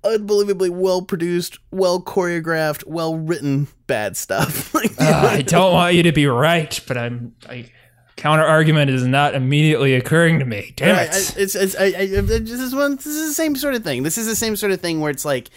unbelievably 0.03 0.69
well 0.69 1.01
produced, 1.01 1.59
well 1.71 2.01
choreographed, 2.01 2.85
well 2.85 3.15
written 3.17 3.67
bad 3.87 4.15
stuff. 4.15 4.73
like, 4.73 4.91
Uh, 4.99 5.27
I 5.31 5.41
don't 5.41 5.73
want 5.73 5.95
you 5.95 6.03
to 6.03 6.11
be 6.11 6.27
right, 6.27 6.79
but 6.87 6.97
I'm 6.97 7.33
like 7.47 7.73
counter 8.17 8.43
argument 8.43 8.89
is 8.91 9.05
not 9.07 9.33
immediately 9.35 9.93
occurring 9.95 10.39
to 10.39 10.45
me. 10.45 10.73
Damn 10.75 10.95
it! 10.95 11.11
I- 11.13 11.17
it's, 11.41 11.55
it's, 11.55 11.75
I, 11.75 11.85
I, 11.85 12.05
this 12.21 12.51
is 12.51 12.75
one. 12.75 12.97
This 12.97 13.05
is 13.07 13.29
the 13.29 13.33
same 13.33 13.55
sort 13.55 13.73
of 13.75 13.83
thing. 13.83 14.03
This 14.03 14.17
is 14.17 14.25
the 14.27 14.35
same 14.35 14.55
sort 14.57 14.71
of 14.73 14.81
thing 14.81 14.99
where 14.99 15.11
it's 15.11 15.23
like, 15.23 15.49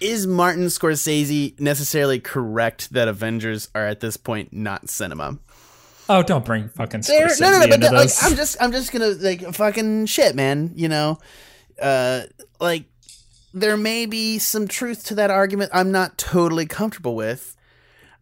is 0.00 0.26
Martin 0.26 0.66
Scorsese 0.66 1.58
necessarily 1.60 2.20
correct 2.20 2.92
that 2.92 3.08
Avengers 3.08 3.68
are 3.74 3.86
at 3.86 4.00
this 4.00 4.16
point 4.16 4.52
not 4.52 4.88
cinema? 4.88 5.38
oh, 6.08 6.22
don't 6.22 6.44
bring 6.44 6.68
fucking 6.68 7.00
Scorsese 7.00 7.40
no, 7.40 7.50
no, 7.50 7.58
no. 7.60 7.66
But 7.68 7.80
the- 7.80 7.90
like. 7.92 8.10
I'm 8.22 8.36
just, 8.36 8.56
I'm 8.60 8.72
just 8.72 8.92
gonna 8.92 9.08
like 9.10 9.54
fucking 9.54 10.06
shit, 10.06 10.34
man. 10.34 10.72
You 10.74 10.88
know, 10.88 11.18
uh, 11.80 12.22
like 12.60 12.84
there 13.52 13.76
may 13.76 14.06
be 14.06 14.38
some 14.38 14.68
truth 14.68 15.04
to 15.06 15.14
that 15.16 15.30
argument. 15.30 15.70
I'm 15.74 15.90
not 15.92 16.16
totally 16.18 16.66
comfortable 16.66 17.14
with. 17.16 17.56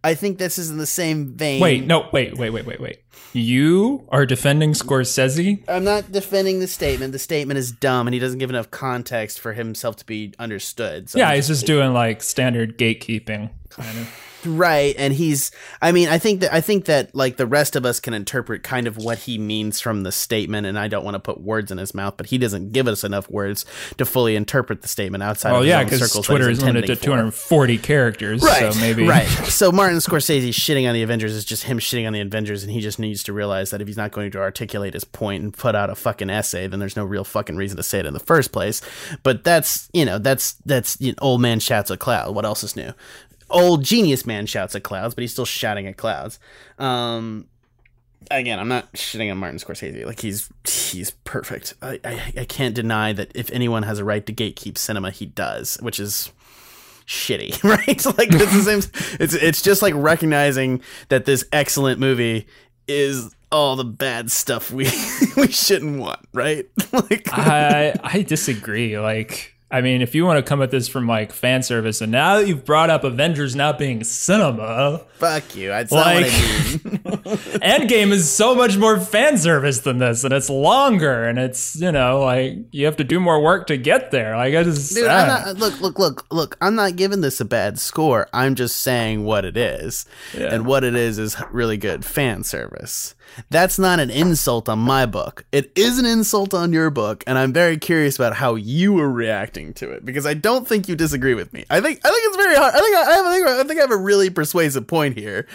I 0.04 0.14
think 0.14 0.38
this 0.38 0.58
is 0.58 0.70
in 0.70 0.78
the 0.78 0.86
same 0.86 1.34
vein. 1.36 1.60
wait, 1.60 1.86
no, 1.86 2.08
wait, 2.12 2.36
wait, 2.36 2.50
wait, 2.50 2.66
wait, 2.66 2.80
wait. 2.80 2.98
You 3.32 4.06
are 4.10 4.26
defending 4.26 4.72
Scorsese? 4.72 5.62
I'm 5.68 5.84
not 5.84 6.12
defending 6.12 6.60
the 6.60 6.66
statement. 6.66 7.12
The 7.12 7.18
statement 7.18 7.58
is 7.58 7.72
dumb, 7.72 8.06
and 8.06 8.12
he 8.12 8.20
doesn't 8.20 8.38
give 8.38 8.50
enough 8.50 8.70
context 8.70 9.40
for 9.40 9.54
himself 9.54 9.96
to 9.96 10.06
be 10.06 10.34
understood. 10.38 11.08
So 11.08 11.18
Yeah, 11.18 11.34
he's 11.34 11.46
just 11.46 11.64
doing 11.64 11.94
like 11.94 12.22
standard 12.22 12.76
gatekeeping 12.76 13.50
kind 13.70 13.98
of. 13.98 14.31
Right 14.44 14.94
and 14.98 15.14
he's 15.14 15.50
i 15.80 15.92
mean 15.92 16.08
i 16.08 16.18
think 16.18 16.40
that 16.40 16.52
i 16.52 16.60
think 16.60 16.86
that 16.86 17.14
like 17.14 17.36
the 17.36 17.46
rest 17.46 17.76
of 17.76 17.84
us 17.84 18.00
can 18.00 18.14
interpret 18.14 18.62
kind 18.62 18.86
of 18.86 18.96
what 18.96 19.18
he 19.18 19.38
means 19.38 19.80
from 19.80 20.02
the 20.02 20.12
statement 20.12 20.66
and 20.66 20.78
i 20.78 20.88
don't 20.88 21.04
want 21.04 21.14
to 21.14 21.20
put 21.20 21.40
words 21.40 21.70
in 21.70 21.78
his 21.78 21.94
mouth 21.94 22.16
but 22.16 22.26
he 22.26 22.38
doesn't 22.38 22.72
give 22.72 22.86
us 22.88 23.04
enough 23.04 23.28
words 23.30 23.64
to 23.96 24.04
fully 24.04 24.36
interpret 24.36 24.82
the 24.82 24.88
statement 24.88 25.22
outside 25.22 25.52
Oh 25.52 25.60
of 25.60 25.66
yeah, 25.66 25.84
because 25.84 26.12
Twitter 26.12 26.48
is 26.48 26.62
limited 26.62 26.86
to 26.86 26.92
intending 26.92 27.30
for. 27.30 27.66
240 27.66 27.78
characters, 27.78 28.42
Right, 28.42 28.72
so 28.72 28.80
maybe 28.80 29.06
right. 29.06 29.26
So 29.52 29.70
Martin 29.70 29.98
Scorsese 29.98 30.48
shitting 30.48 30.88
on 30.88 30.94
the 30.94 31.02
Avengers 31.02 31.34
is 31.34 31.44
just 31.44 31.64
him 31.64 31.78
shitting 31.78 32.06
on 32.06 32.12
the 32.12 32.20
Avengers, 32.20 32.62
and 32.62 32.72
he 32.72 32.80
just 32.80 32.98
needs 32.98 33.22
to 33.24 33.32
realize 33.32 33.70
that 33.70 33.80
if 33.80 33.86
he's 33.86 33.96
not 33.96 34.12
going 34.12 34.30
to 34.30 34.38
articulate 34.38 34.94
his 34.94 35.04
point 35.04 35.42
and 35.42 35.52
put 35.52 35.74
out 35.74 35.90
a 35.90 35.94
fucking 35.94 36.30
essay, 36.30 36.66
then 36.66 36.80
there's 36.80 36.96
no 36.96 37.04
real 37.04 37.24
fucking 37.24 37.56
reason 37.56 37.76
to 37.76 37.82
say 37.82 37.98
it 37.98 38.06
in 38.06 38.14
the 38.14 38.20
first 38.20 38.52
place. 38.52 38.80
But 39.22 39.44
that's 39.44 39.88
you 39.92 40.04
know 40.04 40.18
that's 40.18 40.54
that's 40.64 41.00
you 41.00 41.12
know, 41.12 41.18
old 41.20 41.40
man 41.40 41.60
shouts 41.60 41.90
at 41.90 41.98
cloud. 41.98 42.34
What 42.34 42.44
else 42.44 42.64
is 42.64 42.76
new? 42.76 42.92
Old 43.52 43.84
genius 43.84 44.26
man 44.26 44.46
shouts 44.46 44.74
at 44.74 44.82
clouds, 44.82 45.14
but 45.14 45.22
he's 45.22 45.32
still 45.32 45.44
shouting 45.44 45.86
at 45.86 45.96
clouds. 45.96 46.38
Um, 46.78 47.46
again, 48.30 48.58
I'm 48.58 48.68
not 48.68 48.92
shitting 48.94 49.30
on 49.30 49.38
Martin 49.38 49.58
Scorsese. 49.58 50.04
Like 50.04 50.20
he's 50.20 50.48
he's 50.64 51.10
perfect. 51.24 51.74
I, 51.82 52.00
I 52.04 52.32
I 52.40 52.44
can't 52.44 52.74
deny 52.74 53.12
that 53.12 53.32
if 53.34 53.50
anyone 53.50 53.82
has 53.84 53.98
a 53.98 54.04
right 54.04 54.24
to 54.26 54.32
gatekeep 54.32 54.78
cinema, 54.78 55.10
he 55.10 55.26
does, 55.26 55.76
which 55.80 56.00
is 56.00 56.32
shitty, 57.06 57.62
right? 57.64 58.06
like 58.18 58.28
it's 59.20 59.34
it's 59.34 59.62
just 59.62 59.82
like 59.82 59.94
recognizing 59.96 60.80
that 61.08 61.24
this 61.24 61.44
excellent 61.52 62.00
movie 62.00 62.46
is 62.88 63.34
all 63.50 63.76
the 63.76 63.84
bad 63.84 64.30
stuff 64.30 64.70
we 64.70 64.84
we 65.36 65.48
shouldn't 65.48 66.00
want, 66.00 66.20
right? 66.32 66.66
like 66.92 67.28
I 67.30 67.94
I 68.02 68.22
disagree. 68.22 68.98
Like 68.98 69.51
I 69.72 69.80
mean, 69.80 70.02
if 70.02 70.14
you 70.14 70.26
want 70.26 70.36
to 70.36 70.42
come 70.48 70.60
at 70.60 70.70
this 70.70 70.86
from 70.86 71.08
like 71.08 71.32
fan 71.32 71.62
service, 71.62 72.00
and 72.02 72.12
now 72.12 72.36
that 72.36 72.46
you've 72.46 72.64
brought 72.64 72.90
up 72.90 73.04
Avengers 73.04 73.56
not 73.56 73.78
being 73.78 74.04
cinema, 74.04 75.00
Fuck 75.14 75.56
you. 75.56 75.68
That's 75.68 75.90
not 75.92 76.04
what 76.04 76.06
I 76.08 76.20
Like- 76.20 76.84
mean. 76.84 77.02
Endgame 77.62 78.10
is 78.10 78.28
so 78.30 78.54
much 78.54 78.76
more 78.76 78.98
fan 79.00 79.38
service 79.38 79.78
than 79.80 79.98
this, 79.98 80.24
and 80.24 80.32
it's 80.34 80.50
longer, 80.50 81.24
and 81.24 81.38
it's 81.38 81.76
you 81.80 81.90
know 81.92 82.20
like 82.20 82.54
you 82.72 82.84
have 82.86 82.96
to 82.96 83.04
do 83.04 83.18
more 83.20 83.40
work 83.40 83.66
to 83.68 83.76
get 83.76 84.10
there. 84.10 84.36
Like 84.36 84.54
I 84.54 84.62
just, 84.62 84.94
Dude, 84.94 85.06
I'm 85.06 85.28
not, 85.28 85.56
look, 85.56 85.80
look, 85.80 85.98
look, 85.98 86.26
look. 86.30 86.56
I'm 86.60 86.74
not 86.74 86.96
giving 86.96 87.20
this 87.20 87.40
a 87.40 87.44
bad 87.44 87.78
score. 87.78 88.28
I'm 88.32 88.54
just 88.54 88.76
saying 88.78 89.24
what 89.24 89.44
it 89.44 89.56
is, 89.56 90.04
and 90.36 90.66
what 90.66 90.84
it 90.84 90.94
is 90.94 91.18
is 91.18 91.36
really 91.50 91.76
good 91.78 92.04
fan 92.04 92.44
service. 92.44 93.14
That's 93.50 93.78
not 93.78 94.00
an 94.00 94.10
insult 94.10 94.68
on 94.68 94.78
my 94.78 95.06
book. 95.06 95.44
It 95.52 95.72
is 95.74 95.98
an 95.98 96.06
insult 96.06 96.54
on 96.54 96.72
your 96.72 96.90
book, 96.90 97.24
and 97.26 97.38
I'm 97.38 97.52
very 97.52 97.76
curious 97.76 98.16
about 98.16 98.34
how 98.34 98.54
you 98.54 98.92
were 98.92 99.10
reacting 99.10 99.72
to 99.74 99.90
it 99.90 100.04
because 100.04 100.26
I 100.26 100.34
don't 100.34 100.66
think 100.66 100.88
you 100.88 100.96
disagree 100.96 101.34
with 101.34 101.52
me. 101.52 101.64
I 101.70 101.80
think 101.80 102.00
I 102.04 102.08
think 102.08 102.22
it's 102.24 102.36
very 102.36 102.56
hard. 102.56 102.74
I 102.74 102.80
think 102.80 102.96
I, 102.96 103.02
I, 103.02 103.32
think 103.32 103.46
I 103.46 103.64
think 103.64 103.78
I 103.78 103.82
have 103.82 103.90
a 103.90 103.96
really 103.96 104.30
persuasive 104.30 104.86
point 104.86 105.16
here, 105.16 105.46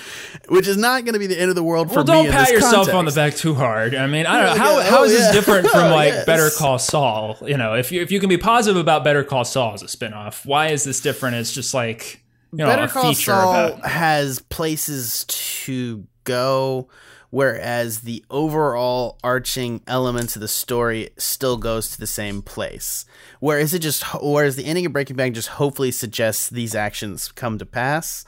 which 0.49 0.67
is 0.67 0.77
not 0.77 1.05
going 1.05 1.13
to 1.13 1.19
be 1.19 1.27
the 1.27 1.39
end 1.39 1.49
of 1.49 1.55
the 1.55 1.63
world 1.63 1.89
for 1.89 2.03
well, 2.03 2.23
me. 2.23 2.29
don't 2.29 2.31
pat 2.31 2.49
yourself 2.51 2.93
on 2.93 3.05
the 3.05 3.11
back 3.11 3.35
too 3.35 3.53
hard. 3.53 3.95
I 3.95 4.07
mean, 4.07 4.25
I 4.25 4.41
don't 4.41 4.49
oh, 4.51 4.55
know 4.55 4.55
Yeah, 4.55 4.63
how 4.63 4.79
yeah. 4.79 4.89
how 4.89 4.97
Oh, 4.99 5.03
is 5.03 5.11
this 5.11 5.31
different 5.31 5.67
from 5.71 5.91
like 5.91 6.07
Yes. 6.13 6.25
Better 6.25 6.49
Call 6.49 6.79
Saul? 6.79 7.37
You 7.45 7.57
know, 7.57 7.73
if 7.75 7.91
you 7.91 8.01
if 8.01 8.11
you 8.11 8.19
can 8.19 8.29
be 8.29 8.37
positive 8.37 8.77
about 8.79 9.03
Better 9.03 9.23
Call 9.23 9.45
Saul 9.45 9.73
as 9.73 9.81
a 9.81 9.85
spinoff, 9.85 10.45
why 10.45 10.67
is 10.69 10.83
this 10.83 10.99
different? 11.01 11.35
It's 11.35 11.53
just 11.53 11.73
like 11.73 12.23
you 12.51 12.59
know 12.59 12.65
Better 12.67 12.83
a 12.83 12.87
Call 12.87 13.13
feature 13.13 13.31
Saul 13.31 13.67
about. 13.73 13.85
has 13.85 14.39
places 14.39 15.25
to 15.27 16.07
go, 16.23 16.89
whereas 17.29 18.01
the 18.01 18.23
overall 18.29 19.17
arching 19.23 19.81
elements 19.87 20.35
of 20.35 20.41
the 20.41 20.47
story 20.47 21.09
still 21.17 21.57
goes 21.57 21.89
to 21.89 21.99
the 21.99 22.07
same 22.07 22.41
place. 22.41 23.05
Whereas 23.39 23.73
it 23.73 23.79
just, 23.79 24.03
whereas 24.21 24.55
the 24.55 24.65
ending 24.65 24.85
of 24.85 24.93
Breaking 24.93 25.15
Bad 25.15 25.33
just 25.33 25.49
hopefully 25.49 25.91
suggests 25.91 26.49
these 26.49 26.75
actions 26.75 27.31
come 27.31 27.57
to 27.57 27.65
pass. 27.65 28.25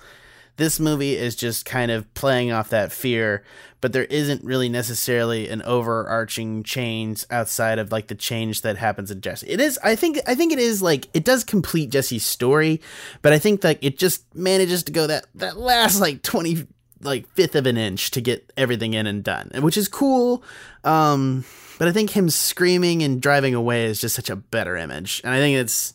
This 0.58 0.78
movie 0.78 1.16
is 1.16 1.38
just 1.38 1.66
kind 1.66 1.90
of 1.90 2.14
playing 2.16 2.52
off 2.52 2.70
that 2.72 2.92
fear, 2.92 3.46
but 3.80 3.94
there 3.94 4.04
isn't 4.04 4.44
really 4.44 4.68
necessarily 4.68 5.48
an 5.48 5.62
overarching 5.62 6.64
change 6.64 7.26
outside 7.32 7.80
of 7.80 7.94
like 7.94 8.08
the 8.08 8.16
change 8.16 8.62
that 8.64 8.76
happens 8.76 9.10
in 9.10 9.22
Jesse. 9.22 9.48
It 9.48 9.62
is, 9.62 9.80
I 9.82 9.96
think, 9.96 10.20
I 10.28 10.36
think 10.36 10.52
it 10.52 10.60
is 10.60 10.82
like 10.82 11.08
it 11.14 11.24
does 11.24 11.46
complete 11.46 11.92
Jesse's 11.92 12.26
story, 12.26 12.82
but 13.22 13.32
I 13.32 13.40
think 13.40 13.64
like 13.64 13.80
it 13.82 13.98
just 13.98 14.36
manages 14.36 14.84
to 14.84 14.92
go 14.92 15.08
that 15.08 15.28
that 15.36 15.56
last 15.56 16.02
like 16.02 16.24
twenty 16.24 16.68
like 17.02 17.28
fifth 17.30 17.56
of 17.56 17.66
an 17.66 17.78
inch 17.78 18.12
to 18.12 18.22
get 18.22 18.52
everything 18.58 18.94
in 18.94 19.08
and 19.08 19.24
done, 19.24 19.52
which 19.62 19.78
is 19.78 19.88
cool. 19.88 20.44
Um, 20.84 21.46
but 21.78 21.88
I 21.88 21.92
think 21.92 22.12
him 22.12 22.30
screaming 22.30 23.04
and 23.04 23.22
driving 23.22 23.56
away 23.56 23.86
is 23.86 24.02
just 24.02 24.16
such 24.16 24.30
a 24.30 24.36
better 24.36 24.76
image, 24.76 25.22
and 25.24 25.34
I 25.34 25.38
think 25.38 25.58
it's. 25.58 25.94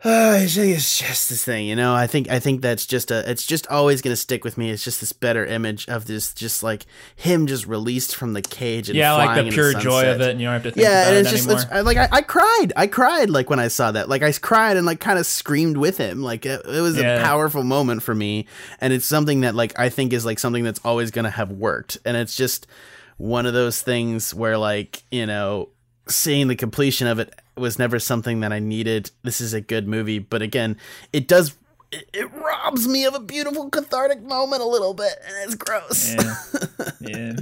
Uh, 0.04 0.38
it's 0.40 0.96
just 1.00 1.28
this 1.28 1.44
thing, 1.44 1.66
you 1.66 1.74
know. 1.74 1.92
I 1.92 2.06
think 2.06 2.30
I 2.30 2.38
think 2.38 2.62
that's 2.62 2.86
just 2.86 3.10
a. 3.10 3.28
It's 3.28 3.44
just 3.44 3.66
always 3.66 4.00
gonna 4.00 4.14
stick 4.14 4.44
with 4.44 4.56
me. 4.56 4.70
It's 4.70 4.84
just 4.84 5.00
this 5.00 5.12
better 5.12 5.44
image 5.44 5.88
of 5.88 6.04
this, 6.06 6.32
just 6.32 6.62
like 6.62 6.86
him 7.16 7.48
just 7.48 7.66
released 7.66 8.14
from 8.14 8.32
the 8.32 8.40
cage 8.40 8.88
and 8.88 8.96
Yeah, 8.96 9.14
like 9.14 9.44
the 9.44 9.50
pure 9.50 9.74
joy 9.74 10.08
of 10.12 10.20
it, 10.20 10.30
and 10.30 10.40
you 10.40 10.46
don't 10.46 10.52
have 10.54 10.62
to 10.62 10.70
think 10.70 10.84
Yeah, 10.86 11.00
about 11.02 11.08
and 11.08 11.16
it 11.16 11.20
it's 11.22 11.30
just 11.32 11.48
anymore. 11.48 11.62
it's, 11.64 11.72
I, 11.72 11.80
like 11.80 11.96
I, 11.96 12.08
I 12.12 12.22
cried. 12.22 12.72
I 12.76 12.86
cried 12.86 13.28
like 13.28 13.50
when 13.50 13.58
I 13.58 13.66
saw 13.66 13.90
that. 13.90 14.08
Like 14.08 14.22
I 14.22 14.30
cried 14.30 14.76
and 14.76 14.86
like 14.86 15.00
kind 15.00 15.18
of 15.18 15.26
screamed 15.26 15.76
with 15.76 15.98
him. 15.98 16.22
Like 16.22 16.46
it, 16.46 16.62
it 16.64 16.80
was 16.80 16.96
Yeah. 16.96 17.16
a 17.16 17.20
powerful 17.24 17.64
moment 17.64 18.04
for 18.04 18.14
me, 18.14 18.46
and 18.80 18.92
it's 18.92 19.04
something 19.04 19.40
that 19.40 19.56
like 19.56 19.76
I 19.80 19.88
think 19.88 20.12
is 20.12 20.24
like 20.24 20.38
something 20.38 20.62
that's 20.62 20.80
always 20.84 21.10
gonna 21.10 21.30
have 21.30 21.50
worked. 21.50 21.98
And 22.04 22.16
it's 22.16 22.36
just 22.36 22.68
one 23.16 23.46
of 23.46 23.52
those 23.52 23.82
things 23.82 24.32
where 24.32 24.58
like 24.58 25.02
you 25.10 25.26
know 25.26 25.70
seeing 26.08 26.48
the 26.48 26.56
completion 26.56 27.06
of 27.06 27.18
it 27.18 27.34
was 27.56 27.78
never 27.78 27.98
something 27.98 28.40
that 28.40 28.52
I 28.52 28.58
needed. 28.58 29.10
This 29.22 29.40
is 29.40 29.52
a 29.54 29.60
good 29.60 29.86
movie, 29.88 30.18
but 30.18 30.42
again, 30.42 30.76
it 31.12 31.28
does. 31.28 31.56
It, 31.90 32.08
it 32.12 32.32
robs 32.34 32.86
me 32.86 33.04
of 33.06 33.14
a 33.14 33.20
beautiful 33.20 33.70
cathartic 33.70 34.22
moment 34.22 34.62
a 34.62 34.66
little 34.66 34.94
bit, 34.94 35.14
and 35.26 35.34
it's 35.44 35.54
gross. 35.54 36.14
Yeah. 36.14 36.90
yeah. 37.00 37.32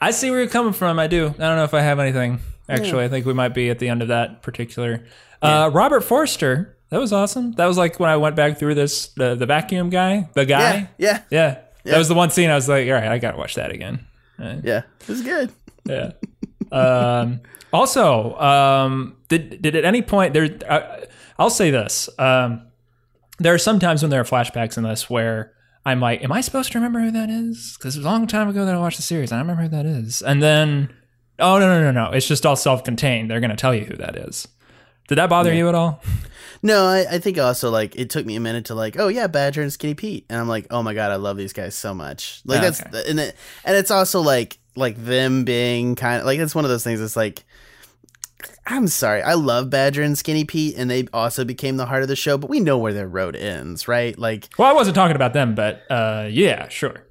I 0.00 0.10
see 0.10 0.30
where 0.30 0.40
you're 0.40 0.48
coming 0.48 0.72
from. 0.72 0.98
I 0.98 1.06
do. 1.06 1.26
I 1.26 1.30
don't 1.32 1.56
know 1.56 1.64
if 1.64 1.74
I 1.74 1.80
have 1.80 1.98
anything. 1.98 2.40
Actually, 2.68 3.04
I 3.04 3.08
think 3.08 3.26
we 3.26 3.34
might 3.34 3.54
be 3.54 3.68
at 3.70 3.78
the 3.78 3.88
end 3.88 4.00
of 4.02 4.08
that 4.08 4.42
particular. 4.42 5.04
Uh, 5.42 5.70
Robert 5.72 6.00
Forster. 6.02 6.76
That 6.90 7.00
was 7.00 7.12
awesome. 7.12 7.52
That 7.52 7.66
was 7.66 7.76
like 7.76 7.98
when 7.98 8.08
I 8.08 8.16
went 8.16 8.36
back 8.36 8.58
through 8.58 8.76
this 8.76 9.08
the 9.08 9.34
the 9.34 9.46
vacuum 9.46 9.90
guy, 9.90 10.28
the 10.34 10.46
guy. 10.46 10.88
yeah, 10.96 11.22
yeah, 11.30 11.58
Yeah. 11.84 11.92
That 11.92 11.98
was 11.98 12.08
the 12.08 12.14
one 12.14 12.30
scene 12.30 12.50
I 12.50 12.54
was 12.54 12.68
like, 12.68 12.86
all 12.86 12.92
right, 12.94 13.08
I 13.08 13.18
gotta 13.18 13.36
watch 13.36 13.56
that 13.56 13.70
again. 13.72 14.06
yeah. 14.38 14.82
It 15.00 15.08
was 15.08 15.22
good. 15.22 15.52
Yeah. 15.86 16.12
um, 16.70 17.40
also, 17.74 18.38
um, 18.38 19.16
did 19.28 19.60
did 19.60 19.74
at 19.76 19.84
any 19.84 20.00
point 20.00 20.32
there? 20.32 20.48
Uh, 20.66 21.04
I'll 21.38 21.50
say 21.50 21.70
this: 21.70 22.08
um, 22.18 22.66
there 23.38 23.52
are 23.52 23.58
some 23.58 23.78
times 23.80 24.02
when 24.02 24.10
there 24.10 24.20
are 24.20 24.24
flashbacks 24.24 24.78
in 24.78 24.84
this 24.84 25.10
where 25.10 25.52
I'm 25.84 26.00
like, 26.00 26.22
"Am 26.22 26.32
I 26.32 26.40
supposed 26.40 26.72
to 26.72 26.78
remember 26.78 27.00
who 27.00 27.10
that 27.10 27.28
is?" 27.28 27.76
Because 27.76 27.96
it 27.96 27.98
was 27.98 28.06
a 28.06 28.08
long 28.08 28.26
time 28.26 28.48
ago 28.48 28.64
that 28.64 28.74
I 28.74 28.78
watched 28.78 28.96
the 28.96 29.02
series. 29.02 29.32
and 29.32 29.38
I 29.38 29.42
don't 29.42 29.48
remember 29.50 29.76
who 29.76 29.82
that 29.82 29.86
is. 29.86 30.22
And 30.22 30.42
then, 30.42 30.94
oh 31.38 31.58
no 31.58 31.66
no 31.66 31.80
no 31.80 31.90
no! 31.90 32.12
It's 32.12 32.28
just 32.28 32.46
all 32.46 32.56
self-contained. 32.56 33.30
They're 33.30 33.40
going 33.40 33.50
to 33.50 33.56
tell 33.56 33.74
you 33.74 33.84
who 33.84 33.96
that 33.96 34.16
is. 34.16 34.46
Did 35.08 35.16
that 35.16 35.28
bother 35.28 35.52
you 35.52 35.68
at 35.68 35.74
all? 35.74 36.02
No, 36.64 36.86
I, 36.86 37.04
I 37.08 37.18
think 37.18 37.38
also 37.38 37.70
like 37.70 37.94
it 37.94 38.08
took 38.08 38.24
me 38.24 38.36
a 38.36 38.40
minute 38.40 38.64
to 38.66 38.74
like, 38.74 38.98
oh 38.98 39.08
yeah, 39.08 39.26
Badger 39.26 39.60
and 39.60 39.70
Skinny 39.70 39.92
Pete, 39.92 40.24
and 40.30 40.40
I'm 40.40 40.48
like, 40.48 40.66
oh 40.70 40.82
my 40.82 40.94
god, 40.94 41.12
I 41.12 41.16
love 41.16 41.36
these 41.36 41.52
guys 41.52 41.74
so 41.74 41.92
much. 41.92 42.40
Like 42.46 42.60
Oh, 42.60 42.62
that's 42.62 42.80
okay. 42.80 43.04
and 43.10 43.20
it, 43.20 43.36
and 43.66 43.76
it's 43.76 43.90
also 43.90 44.22
like 44.22 44.58
like 44.74 44.96
them 44.96 45.44
being 45.44 45.94
kind 45.94 46.20
of 46.20 46.26
like 46.26 46.38
it's 46.38 46.54
one 46.54 46.64
of 46.64 46.70
those 46.70 46.82
things. 46.82 47.02
It's 47.02 47.16
like 47.16 47.44
I'm 48.66 48.88
sorry, 48.88 49.20
I 49.20 49.34
love 49.34 49.68
Badger 49.68 50.00
and 50.02 50.16
Skinny 50.16 50.44
Pete, 50.44 50.74
and 50.78 50.90
they 50.90 51.06
also 51.12 51.44
became 51.44 51.76
the 51.76 51.84
heart 51.84 52.02
of 52.02 52.08
the 52.08 52.16
show, 52.16 52.38
but 52.38 52.48
we 52.48 52.60
know 52.60 52.78
where 52.78 52.94
their 52.94 53.08
road 53.08 53.36
ends, 53.36 53.86
right? 53.86 54.18
Like 54.18 54.48
Well, 54.58 54.68
I 54.68 54.72
wasn't 54.72 54.94
talking 54.96 55.16
about 55.16 55.34
them, 55.34 55.54
but 55.54 55.82
uh, 55.90 56.28
yeah, 56.30 56.68
sure. 56.68 57.04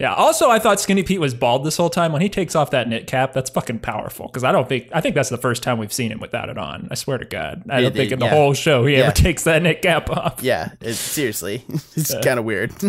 Yeah. 0.00 0.14
Also, 0.14 0.48
I 0.50 0.58
thought 0.58 0.80
Skinny 0.80 1.02
Pete 1.02 1.20
was 1.20 1.34
bald 1.34 1.62
this 1.64 1.76
whole 1.76 1.90
time. 1.90 2.10
When 2.12 2.22
he 2.22 2.28
takes 2.30 2.56
off 2.56 2.70
that 2.70 2.88
knit 2.88 3.06
cap, 3.06 3.32
that's 3.34 3.50
fucking 3.50 3.80
powerful. 3.80 4.26
Because 4.26 4.42
I 4.44 4.50
don't 4.50 4.68
think 4.68 4.88
I 4.92 5.00
think 5.02 5.14
that's 5.14 5.28
the 5.28 5.36
first 5.36 5.62
time 5.62 5.76
we've 5.78 5.92
seen 5.92 6.10
him 6.10 6.18
without 6.20 6.48
it 6.48 6.56
on. 6.58 6.88
I 6.90 6.94
swear 6.94 7.18
to 7.18 7.24
God, 7.26 7.64
I 7.68 7.82
don't 7.82 7.92
It- 7.92 7.96
think 7.96 8.12
in 8.12 8.18
the 8.18 8.24
yeah. 8.24 8.30
whole 8.34 8.54
show 8.54 8.86
he 8.86 8.94
Yeah. 8.96 9.04
ever 9.04 9.12
takes 9.12 9.44
that 9.44 9.62
knit 9.62 9.82
cap 9.82 10.08
off. 10.10 10.38
yeah, 10.42 10.70
it's 10.80 10.98
seriously, 10.98 11.62
it's 11.96 12.14
kind 12.24 12.38
of 12.38 12.44
weird. 12.46 12.72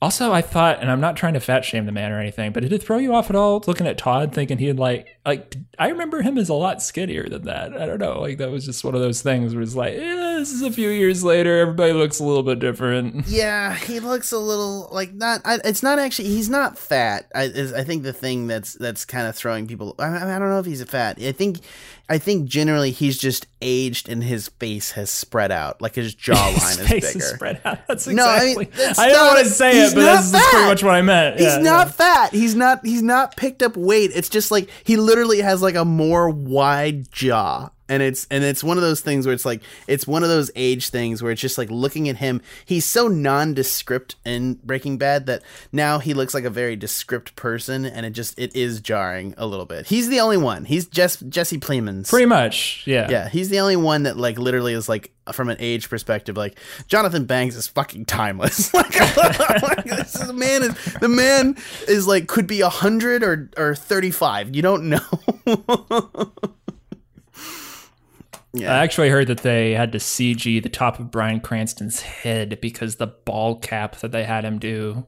Also, 0.00 0.32
I 0.32 0.42
thought, 0.42 0.80
and 0.80 0.92
I'm 0.92 1.00
not 1.00 1.16
trying 1.16 1.34
to 1.34 1.40
fat 1.40 1.64
shame 1.64 1.84
the 1.84 1.90
man 1.90 2.12
or 2.12 2.20
anything, 2.20 2.52
but 2.52 2.62
did 2.62 2.72
it 2.72 2.80
throw 2.84 2.98
you 2.98 3.12
off 3.16 3.30
at 3.30 3.34
all 3.36 3.64
looking 3.66 3.84
at 3.84 3.98
Todd 3.98 4.32
thinking 4.32 4.58
he 4.58 4.66
had 4.66 4.78
like 4.78 5.08
like 5.28 5.56
I 5.78 5.88
remember 5.88 6.22
him 6.22 6.38
as 6.38 6.48
a 6.48 6.54
lot 6.54 6.82
skinnier 6.82 7.28
than 7.28 7.44
that. 7.44 7.74
I 7.80 7.86
don't 7.86 7.98
know, 7.98 8.20
like 8.20 8.38
that 8.38 8.50
was 8.50 8.64
just 8.64 8.82
one 8.84 8.94
of 8.94 9.00
those 9.00 9.22
things 9.22 9.54
where 9.54 9.62
it's 9.62 9.74
like, 9.74 9.92
eh, 9.94 10.36
this 10.38 10.50
is 10.52 10.62
a 10.62 10.70
few 10.72 10.88
years 10.88 11.22
later, 11.22 11.58
everybody 11.60 11.92
looks 11.92 12.18
a 12.20 12.24
little 12.24 12.42
bit 12.42 12.58
different. 12.58 13.26
Yeah, 13.38 13.74
he 13.74 14.00
looks 14.00 14.32
a 14.32 14.38
little 14.38 14.88
like 14.90 15.12
not. 15.14 15.42
I, 15.44 15.58
it's 15.64 15.82
not 15.82 15.98
actually. 15.98 16.28
He's 16.28 16.48
not 16.50 16.78
fat. 16.78 17.30
I, 17.34 17.44
is, 17.44 17.72
I 17.72 17.84
think 17.84 18.02
the 18.02 18.12
thing 18.12 18.46
that's 18.46 18.72
that's 18.74 19.04
kind 19.04 19.26
of 19.28 19.36
throwing 19.36 19.66
people. 19.66 19.94
I, 19.98 20.06
I 20.34 20.38
don't 20.38 20.48
know 20.48 20.58
if 20.58 20.66
he's 20.66 20.80
a 20.80 20.86
fat. 20.86 21.18
I 21.22 21.32
think, 21.32 21.58
I 22.08 22.18
think 22.18 22.48
generally 22.48 22.90
he's 22.90 23.18
just 23.18 23.46
aged 23.60 24.08
and 24.08 24.22
his 24.24 24.48
face 24.48 24.92
has 24.92 25.10
spread 25.10 25.50
out. 25.52 25.82
Like 25.82 25.94
his 25.94 26.14
jawline 26.26 26.54
His 26.54 26.78
is 26.80 26.88
face 26.88 27.12
bigger. 27.12 27.24
is 27.24 27.30
spread 27.30 27.60
out. 27.64 27.86
That's 27.86 28.06
No, 28.06 28.26
I 28.26 28.38
mean, 28.40 28.60
exactly. 28.60 28.84
that's 28.84 28.98
I, 28.98 29.08
not- 29.12 29.34
want 29.34 29.38
to 29.46 29.50
say 29.52 29.70
it, 29.82 29.94
but 29.94 30.00
that's, 30.02 30.30
that's 30.30 30.50
pretty 30.50 30.66
much 30.66 30.82
what 30.82 30.94
I 30.94 31.02
meant. 31.02 31.38
He's 31.38 31.46
Yeah, 31.56 31.58
not 31.58 31.86
yeah. 31.88 31.92
fat. 31.92 32.32
He's 32.32 32.54
not. 32.54 32.84
He's 32.84 33.02
not 33.02 33.36
picked 33.36 33.62
up 33.62 33.76
weight. 33.76 34.10
It's 34.14 34.28
just 34.28 34.50
like 34.50 34.68
he 34.84 34.96
literally 34.96 35.17
has 35.24 35.62
like 35.62 35.74
a 35.74 35.84
more 35.84 36.28
wide 36.30 37.10
jaw, 37.12 37.70
and 37.88 38.02
it's 38.02 38.26
and 38.30 38.44
it's 38.44 38.62
one 38.62 38.76
of 38.76 38.82
those 38.82 39.00
things 39.00 39.26
where 39.26 39.34
it's 39.34 39.44
like 39.44 39.62
it's 39.86 40.06
one 40.06 40.22
of 40.22 40.28
those 40.28 40.50
age 40.56 40.90
things 40.90 41.22
where 41.22 41.32
it's 41.32 41.40
just 41.40 41.58
like 41.58 41.70
looking 41.70 42.08
at 42.08 42.16
him. 42.16 42.42
He's 42.64 42.84
so 42.84 43.08
nondescript 43.08 44.16
in 44.24 44.54
Breaking 44.64 44.98
Bad 44.98 45.26
that 45.26 45.42
now 45.72 45.98
he 45.98 46.14
looks 46.14 46.34
like 46.34 46.44
a 46.44 46.50
very 46.50 46.76
descript 46.76 47.36
person, 47.36 47.84
and 47.84 48.04
it 48.04 48.10
just 48.10 48.38
it 48.38 48.54
is 48.54 48.80
jarring 48.80 49.34
a 49.36 49.46
little 49.46 49.66
bit. 49.66 49.86
He's 49.86 50.08
the 50.08 50.20
only 50.20 50.36
one. 50.36 50.64
He's 50.64 50.86
Jess, 50.86 51.16
Jesse 51.16 51.58
Plemons. 51.58 52.08
Pretty 52.08 52.26
much, 52.26 52.82
yeah. 52.86 53.08
Yeah, 53.10 53.28
he's 53.28 53.48
the 53.48 53.60
only 53.60 53.76
one 53.76 54.04
that 54.04 54.16
like 54.16 54.38
literally 54.38 54.72
is 54.72 54.88
like 54.88 55.12
from 55.32 55.48
an 55.48 55.56
age 55.60 55.88
perspective, 55.88 56.36
like 56.36 56.58
Jonathan 56.86 57.24
Banks 57.24 57.56
is 57.56 57.66
fucking 57.68 58.06
timeless. 58.06 58.72
like, 58.74 59.84
this 59.84 60.14
is, 60.14 60.32
man 60.32 60.62
is 60.62 60.74
the 61.00 61.08
man 61.08 61.56
is 61.86 62.06
like 62.06 62.26
could 62.26 62.46
be 62.46 62.60
a 62.60 62.68
hundred 62.68 63.22
or 63.22 63.50
or 63.56 63.74
thirty 63.74 64.10
five. 64.10 64.54
You 64.54 64.62
don't 64.62 64.88
know. 64.88 65.00
I 68.54 68.82
actually 68.82 69.10
heard 69.10 69.26
that 69.28 69.38
they 69.38 69.72
had 69.72 69.92
to 69.92 69.98
CG 69.98 70.62
the 70.62 70.68
top 70.68 70.98
of 70.98 71.10
Bryan 71.10 71.40
Cranston's 71.40 72.00
head 72.00 72.60
because 72.60 72.96
the 72.96 73.06
ball 73.06 73.56
cap 73.56 73.96
that 73.96 74.10
they 74.12 74.24
had 74.24 74.44
him 74.44 74.58
do 74.58 75.06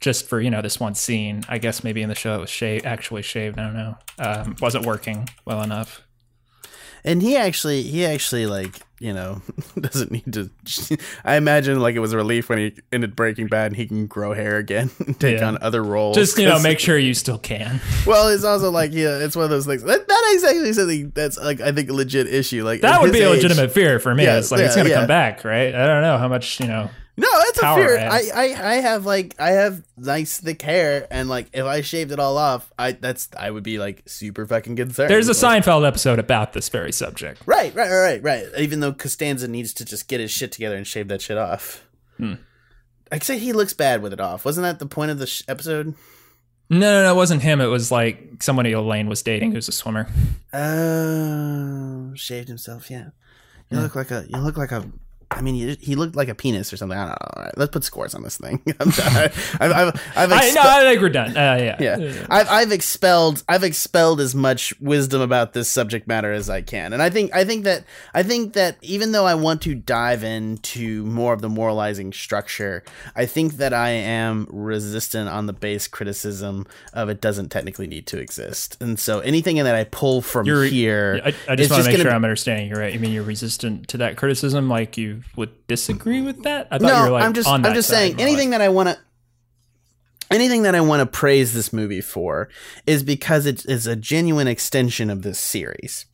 just 0.00 0.28
for, 0.28 0.40
you 0.40 0.50
know, 0.50 0.62
this 0.62 0.78
one 0.78 0.94
scene, 0.94 1.42
I 1.48 1.58
guess 1.58 1.82
maybe 1.82 2.02
in 2.02 2.08
the 2.08 2.14
show 2.14 2.36
it 2.36 2.40
was 2.40 2.50
shaved, 2.50 2.86
actually 2.86 3.22
shaved, 3.22 3.58
I 3.58 3.64
don't 3.64 3.74
know, 3.74 3.98
um, 4.18 4.56
wasn't 4.60 4.86
working 4.86 5.28
well 5.44 5.62
enough. 5.62 6.02
And 7.04 7.22
he 7.22 7.36
actually 7.36 7.82
he 7.82 8.04
actually 8.04 8.46
like 8.46 8.80
you 9.00 9.12
know 9.12 9.40
doesn't 9.80 10.10
need 10.10 10.32
to. 10.32 10.50
I 11.24 11.36
imagine 11.36 11.78
like 11.80 11.94
it 11.94 12.00
was 12.00 12.12
a 12.12 12.16
relief 12.16 12.48
when 12.48 12.58
he 12.58 12.72
ended 12.92 13.14
Breaking 13.14 13.46
Bad 13.46 13.66
and 13.68 13.76
he 13.76 13.86
can 13.86 14.06
grow 14.06 14.32
hair 14.34 14.56
again 14.56 14.90
and 15.06 15.18
take 15.18 15.38
Yeah. 15.38 15.48
on 15.48 15.58
other 15.60 15.82
roles. 15.84 16.16
Just 16.16 16.36
you 16.38 16.46
know, 16.46 16.58
make 16.62 16.80
sure 16.80 16.98
you 16.98 17.14
still 17.14 17.38
can. 17.38 17.80
Well, 18.06 18.28
it's 18.28 18.44
also 18.44 18.70
like 18.70 18.92
yeah, 18.92 19.18
it's 19.18 19.36
one 19.36 19.44
of 19.44 19.50
those 19.50 19.66
things. 19.66 19.82
That, 19.84 20.06
that 20.08 20.24
is 20.30 20.44
actually 20.44 20.72
something 20.72 21.12
that's 21.14 21.38
like 21.38 21.60
I 21.60 21.70
think 21.72 21.90
a 21.90 21.92
legit 21.94 22.26
issue. 22.26 22.64
Like 22.64 22.80
That 22.80 23.00
would 23.00 23.12
be 23.12 23.20
a 23.20 23.28
age- 23.30 23.42
legitimate 23.42 23.70
fear 23.72 23.98
for 24.00 24.14
me. 24.14 24.24
Yeah, 24.24 24.38
it's 24.38 24.50
like 24.50 24.60
it's 24.62 24.74
gonna 24.76 24.88
yeah. 24.88 24.96
come 24.96 25.06
back, 25.06 25.44
right? 25.44 25.74
I 25.74 25.86
don't 25.86 26.02
know 26.02 26.18
how 26.18 26.28
much 26.28 26.58
you 26.60 26.66
know. 26.66 26.90
No, 27.20 27.26
that's 27.44 27.58
a 27.58 27.74
fear. 27.74 27.98
I. 27.98 28.30
I 28.32 28.44
I 28.44 28.74
have 28.76 29.04
like 29.04 29.34
I 29.40 29.50
have 29.50 29.82
nice 29.96 30.38
thick 30.38 30.62
hair, 30.62 31.08
and 31.10 31.28
like 31.28 31.48
if 31.52 31.64
I 31.64 31.80
shaved 31.80 32.12
it 32.12 32.20
all 32.20 32.38
off, 32.38 32.72
I 32.78 32.92
that's 32.92 33.28
I 33.36 33.50
would 33.50 33.64
be 33.64 33.78
like 33.78 34.04
super 34.08 34.46
fucking 34.46 34.76
concerned. 34.76 35.10
There's 35.10 35.26
a 35.26 35.32
Like, 35.46 35.64
Seinfeld 35.64 35.84
episode 35.86 36.20
about 36.20 36.52
this 36.52 36.68
very 36.68 36.92
subject. 36.92 37.42
Right, 37.44 37.74
right, 37.74 37.90
right, 37.90 38.22
right. 38.22 38.46
Even 38.56 38.78
though 38.80 38.92
Costanza 38.92 39.48
needs 39.48 39.72
to 39.74 39.84
just 39.84 40.06
get 40.06 40.20
his 40.20 40.30
shit 40.30 40.52
together 40.52 40.76
and 40.76 40.86
shave 40.86 41.08
that 41.08 41.20
shit 41.20 41.36
off. 41.36 41.84
Hmm. 42.18 42.34
I'd 43.10 43.24
say 43.24 43.36
he 43.38 43.52
looks 43.52 43.72
bad 43.72 44.00
with 44.00 44.12
it 44.12 44.20
off. 44.20 44.44
Wasn't 44.44 44.62
that 44.62 44.78
the 44.78 44.86
point 44.86 45.10
of 45.10 45.18
the 45.18 45.26
sh- 45.26 45.42
episode? 45.48 45.94
No, 46.70 46.78
no, 46.78 47.02
no, 47.02 47.12
it 47.12 47.16
wasn't 47.16 47.42
him. 47.42 47.60
It 47.60 47.66
was 47.66 47.90
like 47.90 48.42
somebody 48.42 48.72
Elaine 48.72 49.08
was 49.08 49.22
dating 49.22 49.52
who's 49.52 49.66
a 49.68 49.72
swimmer. 49.72 50.06
Oh, 50.52 52.12
shaved 52.14 52.48
himself. 52.48 52.90
Yeah, 52.90 53.08
you 53.70 53.80
look 53.80 53.94
like 53.96 54.10
a. 54.10 54.24
You 54.28 54.38
look 54.38 54.56
like 54.56 54.70
a. 54.72 54.84
I 55.30 55.42
mean, 55.42 55.54
he, 55.54 55.74
he 55.80 55.94
looked 55.94 56.16
like 56.16 56.28
a 56.28 56.34
penis 56.34 56.72
or 56.72 56.78
something. 56.78 56.96
I 56.98 57.02
don't 57.02 57.10
know. 57.10 57.16
All 57.36 57.42
right, 57.44 57.58
let's 57.58 57.70
put 57.70 57.84
scores 57.84 58.14
on 58.14 58.22
this 58.22 58.38
thing. 58.38 58.62
I'm 58.80 58.90
done. 58.90 59.12
I've, 59.16 59.60
I've, 59.60 59.72
I've 60.16 60.32
I, 60.32 60.50
no, 60.52 60.62
I 60.62 60.80
think 60.82 61.02
we're 61.02 61.10
done. 61.10 61.30
Uh, 61.36 61.58
yeah. 61.60 61.76
yeah, 61.78 62.26
I've, 62.30 62.48
I've 62.48 62.72
expelled 62.72 63.42
I've 63.46 63.62
expelled 63.62 64.20
as 64.20 64.34
much 64.34 64.72
wisdom 64.80 65.20
about 65.20 65.52
this 65.52 65.68
subject 65.68 66.08
matter 66.08 66.32
as 66.32 66.48
I 66.48 66.62
can, 66.62 66.92
and 66.94 67.02
I 67.02 67.10
think 67.10 67.34
I 67.34 67.44
think 67.44 67.64
that 67.64 67.84
I 68.14 68.22
think 68.22 68.54
that 68.54 68.78
even 68.80 69.12
though 69.12 69.26
I 69.26 69.34
want 69.34 69.60
to 69.62 69.74
dive 69.74 70.24
into 70.24 71.04
more 71.04 71.34
of 71.34 71.42
the 71.42 71.50
moralizing 71.50 72.12
structure, 72.14 72.82
I 73.14 73.26
think 73.26 73.54
that 73.58 73.74
I 73.74 73.90
am 73.90 74.46
resistant 74.50 75.28
on 75.28 75.46
the 75.46 75.52
base 75.52 75.88
criticism 75.88 76.66
of 76.94 77.10
it 77.10 77.20
doesn't 77.20 77.50
technically 77.50 77.86
need 77.86 78.06
to 78.08 78.18
exist, 78.18 78.78
and 78.80 78.98
so 78.98 79.20
anything 79.20 79.56
that 79.56 79.74
I 79.74 79.84
pull 79.84 80.22
from 80.22 80.46
You're- 80.46 80.70
here, 80.70 81.20
I, 81.22 81.34
I 81.48 81.56
just 81.56 81.70
want 81.70 81.84
to 81.84 81.90
make 81.90 81.96
sure 81.98 82.06
be- 82.06 82.14
I'm 82.14 82.24
understanding 82.24 82.68
you 82.70 82.76
right. 82.76 82.94
You 82.94 82.98
mean 82.98 83.12
you're 83.12 83.22
resistant 83.22 83.88
to 83.88 83.98
that 83.98 84.16
criticism? 84.16 84.68
Like 84.70 84.96
you 84.96 85.17
would 85.36 85.66
disagree 85.66 86.20
with 86.20 86.42
that? 86.44 86.68
I 86.70 86.78
thought 86.78 86.86
no, 86.86 86.96
you 86.98 87.04
were 87.04 87.10
like 87.10 87.24
I'm 87.24 87.34
just 87.34 87.48
I'm 87.48 87.62
just 87.74 87.88
saying 87.88 88.20
anything 88.20 88.50
that 88.50 88.60
I 88.60 88.68
want 88.68 88.88
to 88.88 88.98
anything 90.30 90.62
that 90.62 90.74
I 90.74 90.80
want 90.80 91.00
to 91.00 91.06
praise 91.06 91.54
this 91.54 91.72
movie 91.72 92.00
for 92.00 92.48
is 92.86 93.02
because 93.02 93.46
it 93.46 93.64
is 93.66 93.86
a 93.86 93.96
genuine 93.96 94.46
extension 94.46 95.10
of 95.10 95.22
this 95.22 95.38
series. 95.38 96.06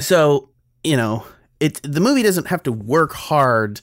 So, 0.00 0.50
you 0.82 0.96
know, 0.96 1.24
it 1.60 1.80
the 1.82 2.00
movie 2.00 2.22
doesn't 2.22 2.48
have 2.48 2.62
to 2.64 2.72
work 2.72 3.12
hard 3.12 3.80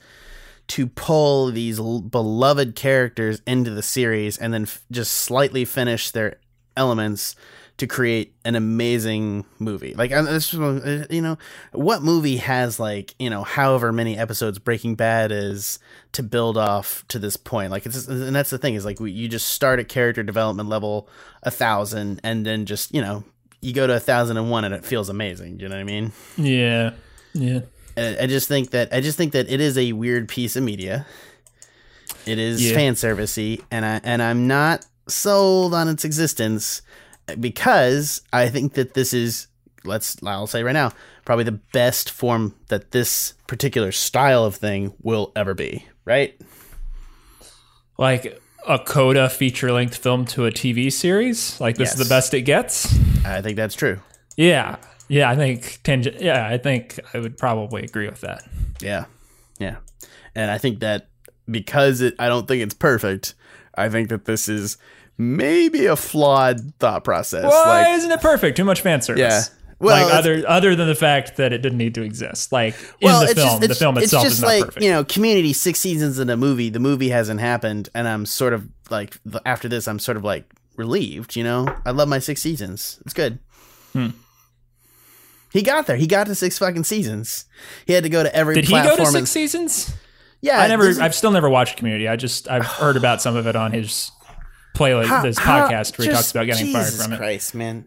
to 0.68 0.88
pull 0.88 1.52
these 1.52 1.80
l- 1.80 2.02
beloved 2.02 2.76
characters 2.76 3.42
into 3.46 3.72
the 3.72 3.84
series 3.84 4.38
and 4.38 4.54
then 4.54 4.64
f- 4.64 4.84
just 4.92 5.12
slightly 5.14 5.66
finish 5.66 6.12
their 6.12 6.40
elements 6.78 7.36
to 7.78 7.88
create 7.88 8.34
an 8.46 8.56
amazing 8.56 9.44
movie. 9.58 9.94
Like, 9.96 10.12
this, 10.12 10.54
uh, 10.54 11.06
you 11.10 11.22
know, 11.22 11.38
what 11.72 12.04
movie 12.04 12.38
has 12.38 12.80
like 12.80 13.16
you 13.18 13.30
know 13.30 13.44
however 13.44 13.92
many 13.92 14.18
episodes 14.18 14.60
Breaking 14.60 14.96
Bad 14.96 15.32
is 15.32 15.80
to 16.12 16.22
build 16.24 16.58
off 16.58 17.04
to 17.08 17.18
this 17.20 17.38
point? 17.38 17.72
Like, 17.72 17.86
it's 17.86 18.08
and 18.08 18.36
that's 18.36 18.50
the 18.52 18.58
thing 18.58 18.76
is 18.76 18.86
like 18.86 19.00
we, 19.00 19.12
you 19.12 19.28
just 19.28 19.48
start 19.48 19.80
at 19.80 19.88
character 19.90 20.22
development 20.24 20.70
level 20.70 21.10
a 21.44 21.52
thousand 21.52 22.20
and 22.24 22.46
then 22.46 22.66
just 22.66 22.94
you 22.94 23.02
know 23.02 23.24
you 23.62 23.74
go 23.74 23.88
to 23.88 23.96
a 23.96 24.00
thousand 24.00 24.38
and 24.38 24.50
one 24.52 24.64
and 24.66 24.74
it 24.74 24.86
feels 24.86 25.10
amazing. 25.10 25.60
You 25.60 25.70
know 25.70 25.76
what 25.76 25.82
I 25.82 25.86
mean? 25.86 26.12
Yeah. 26.38 26.92
Yeah. 27.34 27.62
And 27.98 28.18
I 28.20 28.28
just 28.28 28.48
think 28.48 28.72
that 28.72 28.94
I 28.94 29.02
just 29.02 29.18
think 29.18 29.34
that 29.34 29.50
it 29.50 29.60
is 29.60 29.78
a 29.78 29.92
weird 29.94 30.28
piece 30.30 30.56
of 30.56 30.64
media. 30.64 31.06
It 32.26 32.38
is 32.38 32.62
Yeah. 32.70 32.76
fan 32.76 32.94
servicey, 32.96 33.64
and 33.72 33.86
I 33.86 34.02
and 34.04 34.22
I'm 34.22 34.48
not 34.48 34.86
sold 35.08 35.74
on 35.74 35.88
its 35.88 36.06
existence 36.06 36.82
because 37.40 38.22
I 38.34 38.50
think 38.50 38.74
that 38.74 38.94
this 38.94 39.14
is 39.14 39.48
let's 39.84 40.18
I'll 40.24 40.48
say 40.48 40.64
right 40.64 40.74
now 40.74 40.92
probably 41.26 41.44
the 41.44 41.52
best 41.52 42.10
form 42.10 42.56
that 42.70 42.92
this 42.92 43.34
particular 43.48 43.92
style 43.92 44.44
of 44.44 44.56
thing 44.56 44.94
will 45.02 45.32
ever 45.36 45.54
be. 45.54 45.86
Right? 46.06 46.40
Like 47.98 48.42
a 48.68 48.80
Coda 48.80 49.30
feature 49.30 49.72
length 49.72 49.98
film 49.98 50.26
to 50.26 50.46
a 50.46 50.52
TV 50.52 50.92
series? 50.92 51.60
Like 51.62 51.78
this 51.78 51.94
is 51.94 51.98
the 51.98 52.10
best 52.10 52.34
it 52.34 52.42
gets? 52.42 52.94
I 53.26 53.42
think 53.42 53.56
that's 53.56 53.76
true. 53.76 54.00
Yeah. 54.36 54.78
Yeah, 55.12 55.30
I 55.30 55.36
think 55.36 55.82
tangent 55.84 56.22
yeah, 56.22 56.48
I 56.48 56.58
think 56.58 56.98
I 57.14 57.20
would 57.20 57.38
probably 57.38 57.84
agree 57.84 58.08
with 58.08 58.22
that. 58.22 58.48
Yeah, 58.80 59.08
yeah, 59.60 59.76
and 60.34 60.50
I 60.50 60.58
think 60.58 60.80
that 60.80 61.10
because 61.50 62.00
it, 62.00 62.16
I 62.18 62.30
don't 62.30 62.48
think 62.48 62.64
it's 62.64 62.74
perfect. 62.74 63.36
I 63.76 63.90
think 63.90 64.08
that 64.08 64.24
this 64.24 64.48
is 64.48 64.78
maybe 65.22 65.86
a 65.86 65.96
flawed 65.96 66.74
thought 66.80 67.04
process. 67.04 67.44
Why 67.46 67.84
like, 67.84 67.98
isn't 68.00 68.12
it 68.12 68.22
perfect? 68.22 68.58
Too 68.58 68.66
much 68.66 68.82
fan 68.82 69.02
service. 69.02 69.20
Yeah. 69.22 69.42
Well, 69.80 70.06
like 70.06 70.14
other 70.14 70.44
other 70.48 70.76
than 70.76 70.88
the 70.88 70.94
fact 70.96 71.38
that 71.38 71.54
it 71.54 71.60
didn't 71.60 71.80
need 71.80 71.96
to 71.96 72.04
exist. 72.04 72.52
Like 72.52 72.76
in 73.00 73.10
the 73.12 73.22
it's 73.24 73.34
film, 73.34 73.48
just, 73.48 73.60
the 73.60 73.66
it's- 73.66 73.80
film 73.80 73.98
it's 73.98 74.06
itself 74.06 74.24
just 74.24 74.36
is 74.36 74.42
not 74.42 74.48
like 74.48 74.66
perfect. 74.66 74.84
you 74.86 74.92
know, 74.92 75.04
Community 75.04 75.54
six 75.54 75.80
seasons 75.80 76.20
in 76.20 76.30
a 76.30 76.38
movie. 76.38 76.70
The 76.70 76.80
movie 76.80 77.10
hasn't 77.10 77.40
happened, 77.40 77.90
and 77.96 78.08
I'm 78.08 78.26
sort 78.28 78.54
of 78.54 78.68
like 78.92 79.18
after 79.46 79.68
this, 79.68 79.88
I'm 79.88 79.98
sort 79.98 80.18
of 80.18 80.24
like 80.24 80.46
relieved. 80.76 81.36
You 81.36 81.44
know, 81.44 81.76
I 81.86 81.92
love 81.92 82.08
my 82.10 82.20
six 82.20 82.42
seasons. 82.42 83.00
It's 83.06 83.14
good. 83.16 83.40
Hmm. 83.94 84.10
He 85.52 85.64
got 85.64 85.88
there. 85.88 85.98
He 85.98 86.08
got 86.08 86.28
to 86.28 86.36
six 86.36 86.58
fucking 86.60 86.84
seasons. 86.86 87.46
He 87.86 87.94
had 87.94 88.04
to 88.04 88.10
go 88.10 88.24
to 88.24 88.34
every 88.36 88.56
Did 88.56 88.66
he 88.66 88.72
go 88.74 88.96
to 88.96 89.02
and- 89.02 89.12
six 89.12 89.32
seasons? 89.32 89.94
yeah, 90.42 90.60
I 90.60 90.68
never. 90.68 90.90
I've 91.02 91.16
still 91.16 91.32
never 91.32 91.50
watched 91.50 91.78
Community. 91.78 92.08
I 92.08 92.16
just 92.16 92.48
I've 92.50 92.66
heard 92.66 92.96
about 92.98 93.22
some 93.22 93.36
of 93.36 93.48
it 93.48 93.56
on 93.56 93.72
his 93.72 94.12
playlist, 94.74 95.06
How- 95.08 95.22
this 95.24 95.38
how- 95.38 95.68
podcast 95.70 95.98
where 95.98 96.08
he 96.08 96.14
talks 96.14 96.32
about 96.32 96.46
getting 96.46 96.68
Jesus 96.68 96.96
fired 96.98 97.04
from 97.04 97.14
it. 97.14 97.18
Christ, 97.18 97.56
man. 97.56 97.86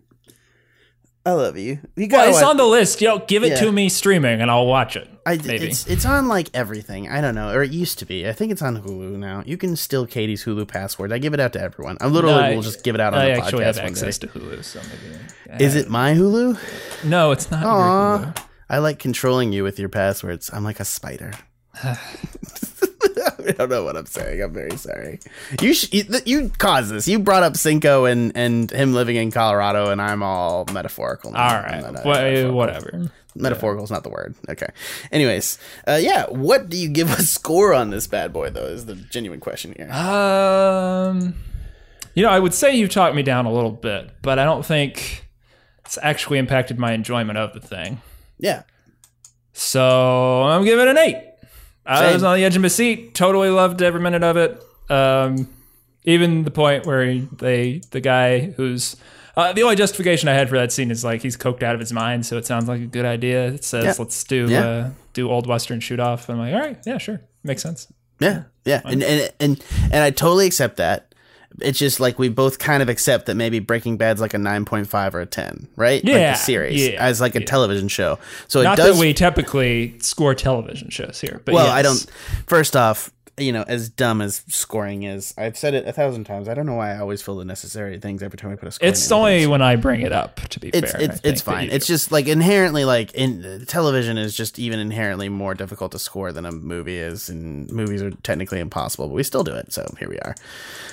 I 1.26 1.32
love 1.32 1.56
you. 1.56 1.78
You 1.96 2.06
Well, 2.10 2.28
it's 2.28 2.42
on 2.42 2.58
the 2.58 2.66
list. 2.66 3.00
Yo, 3.00 3.18
give 3.20 3.44
it 3.44 3.52
Yeah. 3.52 3.60
to 3.60 3.72
me 3.72 3.88
streaming, 3.88 4.42
and 4.42 4.50
I'll 4.50 4.66
watch 4.66 4.94
it. 4.94 5.08
I, 5.24 5.36
maybe. 5.38 5.68
it's 5.68 5.86
it's 5.86 6.04
on 6.04 6.28
like 6.28 6.50
everything. 6.52 7.08
I 7.08 7.22
don't 7.22 7.34
know, 7.34 7.48
or 7.50 7.62
it 7.62 7.70
used 7.70 7.98
to 8.00 8.04
be. 8.04 8.28
I 8.28 8.32
think 8.34 8.52
it's 8.52 8.60
on 8.60 8.82
Hulu 8.82 9.16
now. 9.16 9.42
You 9.46 9.56
can 9.56 9.74
steal 9.74 10.04
Katie's 10.06 10.44
Hulu 10.44 10.68
password. 10.68 11.14
I 11.14 11.18
give 11.18 11.32
it 11.32 11.40
out 11.40 11.54
to 11.54 11.60
everyone. 11.62 11.96
I 12.02 12.08
literally 12.08 12.36
I- 12.42 12.54
will 12.54 12.60
just 12.60 12.84
give 12.84 12.94
it 12.94 13.00
out 13.00 13.14
on 13.14 13.20
I 13.20 13.26
the 13.28 13.32
actually 13.40 13.62
podcast 13.64 13.76
have 13.76 13.78
access 13.78 14.18
to 14.18 14.26
Hulu, 14.26 14.62
so 14.62 14.80
maybe. 15.48 15.64
Is 15.64 15.76
it 15.76 15.88
my 15.88 16.12
Hulu? 16.12 16.58
No, 17.04 17.30
it's 17.30 17.50
not. 17.50 17.62
your 17.62 17.70
Hulu. 18.26 18.36
I 18.68 18.78
like 18.78 18.98
controlling 18.98 19.50
you 19.54 19.62
with 19.64 19.78
your 19.78 19.88
passwords. 19.88 20.50
I'm 20.52 20.62
like 20.62 20.78
a 20.78 20.84
spider. 20.84 21.32
I 23.48 23.52
don't 23.52 23.68
know 23.70 23.84
what 23.84 23.96
I'm 23.96 24.06
saying. 24.06 24.42
I'm 24.42 24.52
very 24.52 24.76
sorry. 24.76 25.20
You 25.60 25.74
sh- 25.74 25.92
you, 25.92 26.04
th- 26.04 26.26
you 26.26 26.50
caused 26.58 26.90
this. 26.90 27.06
You 27.08 27.18
brought 27.18 27.42
up 27.42 27.56
Cinco 27.56 28.04
and 28.04 28.32
and 28.36 28.70
him 28.70 28.92
living 28.94 29.16
in 29.16 29.30
Colorado, 29.30 29.90
and 29.90 30.00
I'm 30.02 30.22
all 30.22 30.66
metaphorical. 30.72 31.32
now. 31.32 31.42
All 31.42 31.64
I'm 31.64 31.82
Wha- 31.82 31.90
metaphorical. 31.92 32.52
whatever. 32.54 33.10
Metaphorical 33.36 33.84
is 33.84 33.90
not 33.90 34.04
the 34.04 34.10
word. 34.10 34.34
Okay. 34.48 34.68
Anyways, 35.10 35.58
uh, 35.88 35.98
yeah. 36.00 36.26
What 36.28 36.68
do 36.68 36.76
you 36.76 36.88
give 36.88 37.10
a 37.10 37.20
score 37.22 37.74
on 37.74 37.90
this 37.90 38.06
bad 38.06 38.32
boy, 38.32 38.50
though? 38.50 38.66
Is 38.66 38.86
the 38.86 38.94
genuine 38.94 39.40
question 39.40 39.74
here. 39.76 39.90
Um, 39.90 41.34
you 42.14 42.22
know, 42.22 42.30
I 42.30 42.38
would 42.38 42.54
say 42.54 42.76
you 42.76 42.86
talked 42.86 43.16
me 43.16 43.22
down 43.24 43.46
a 43.46 43.52
little 43.52 43.72
bit, 43.72 44.10
but 44.22 44.38
I 44.38 44.44
don't 44.44 44.64
think 44.64 45.26
it's 45.84 45.98
actually 46.00 46.38
impacted 46.38 46.78
my 46.78 46.92
enjoyment 46.92 47.36
of 47.38 47.52
the 47.54 47.60
thing. 47.60 48.00
Yeah. 48.38 48.62
So 49.52 50.42
I'm 50.42 50.64
giving 50.64 50.86
it 50.86 50.90
an 50.90 50.98
eight. 50.98 51.33
I 51.86 52.12
was 52.12 52.22
on 52.22 52.36
the 52.36 52.44
edge 52.44 52.56
of 52.56 52.62
my 52.62 52.68
seat. 52.68 53.14
Totally 53.14 53.50
loved 53.50 53.82
every 53.82 54.00
minute 54.00 54.22
of 54.22 54.36
it. 54.36 54.62
Um, 54.90 55.48
even 56.04 56.44
the 56.44 56.50
point 56.50 56.86
where 56.86 57.04
he, 57.06 57.28
they, 57.38 57.80
the 57.90 58.00
guy 58.00 58.40
who's 58.40 58.96
uh, 59.36 59.52
the 59.52 59.62
only 59.62 59.76
justification 59.76 60.28
I 60.28 60.32
had 60.34 60.48
for 60.48 60.56
that 60.56 60.70
scene 60.72 60.90
is 60.90 61.02
like 61.04 61.22
he's 61.22 61.36
coked 61.36 61.62
out 61.62 61.74
of 61.74 61.80
his 61.80 61.92
mind, 61.92 62.24
so 62.26 62.36
it 62.36 62.46
sounds 62.46 62.68
like 62.68 62.80
a 62.80 62.86
good 62.86 63.04
idea. 63.04 63.48
It 63.48 63.64
says 63.64 63.84
Yeah. 63.84 63.94
let's 63.98 64.22
do 64.24 64.46
Yeah. 64.48 64.66
uh, 64.66 64.90
do 65.12 65.30
old 65.30 65.46
western 65.46 65.80
shoot 65.80 66.00
off. 66.00 66.28
I'm 66.28 66.38
like, 66.38 66.54
all 66.54 66.60
right, 66.60 66.78
yeah, 66.86 66.98
sure, 66.98 67.20
makes 67.42 67.62
sense. 67.62 67.88
Yeah. 68.20 68.44
Yeah. 68.64 68.80
And 68.84 69.02
and 69.02 69.32
and 69.40 69.64
and 69.84 69.94
I 70.04 70.10
totally 70.10 70.46
accept 70.46 70.76
that. 70.76 71.13
It's 71.60 71.78
just 71.78 72.00
like 72.00 72.18
we 72.18 72.28
both 72.28 72.58
kind 72.58 72.82
of 72.82 72.88
accept 72.88 73.26
that 73.26 73.36
maybe 73.36 73.60
Breaking 73.60 73.96
Bad's 73.96 74.20
like 74.20 74.34
a 74.34 74.38
nine 74.38 74.64
point 74.64 74.88
five 74.88 75.14
or 75.14 75.20
a 75.20 75.26
ten, 75.26 75.68
right? 75.76 76.02
like 76.04 76.12
Yeah, 76.12 76.32
the 76.32 76.38
series 76.38 76.86
yeah, 76.88 77.02
as 77.04 77.20
like 77.20 77.34
a 77.36 77.40
yeah. 77.40 77.46
television 77.46 77.88
show. 77.88 78.18
So 78.48 78.60
it 78.60 78.64
Not 78.64 78.76
does 78.76 78.96
that 78.96 79.00
we 79.00 79.14
typically 79.14 79.96
score 80.00 80.34
television 80.34 80.90
shows 80.90 81.20
here, 81.20 81.40
but 81.44 81.54
Well, 81.54 81.66
yes. 81.66 81.74
I 81.74 81.82
don't. 81.82 82.06
First 82.46 82.74
off, 82.76 83.10
you 83.36 83.52
know, 83.52 83.64
as 83.66 83.88
dumb 83.88 84.20
as 84.20 84.42
scoring 84.48 85.02
is, 85.02 85.34
I've 85.36 85.58
said 85.58 85.74
it 85.74 85.86
a 85.88 85.92
thousand 85.92 86.24
times. 86.24 86.48
I 86.48 86.54
don't 86.54 86.66
know 86.66 86.74
why 86.74 86.92
I 86.94 86.98
always 86.98 87.20
feel 87.20 87.36
the 87.36 87.44
necessary 87.44 87.98
things 87.98 88.22
every 88.22 88.36
time 88.36 88.52
I 88.52 88.56
put 88.56 88.68
a 88.68 88.70
score. 88.70 88.88
It's 88.88 89.10
only 89.10 89.46
when 89.46 89.60
I 89.60 89.76
bring 89.76 90.02
it 90.02 90.12
up. 90.12 90.36
To 90.40 90.60
be 90.60 90.68
It's 90.68 90.92
fair, 90.92 91.00
it's 91.00 91.20
it's 91.24 91.40
fine. 91.40 91.68
It's 91.70 91.86
just 91.86 92.12
like 92.12 92.28
inherently 92.28 92.84
like 92.84 93.12
in 93.14 93.64
television 93.66 94.18
is 94.18 94.36
just 94.36 94.58
even 94.58 94.78
inherently 94.78 95.28
more 95.28 95.54
difficult 95.54 95.92
to 95.92 95.98
score 95.98 96.32
than 96.32 96.46
a 96.46 96.52
movie 96.52 96.98
is, 96.98 97.28
and 97.28 97.70
movies 97.72 98.02
are 98.02 98.10
technically 98.22 98.60
impossible, 98.60 99.08
but 99.08 99.14
we 99.14 99.22
still 99.22 99.44
do 99.44 99.54
it. 99.54 99.72
So 99.72 99.86
here 99.98 100.08
we 100.08 100.18
are. 100.18 100.34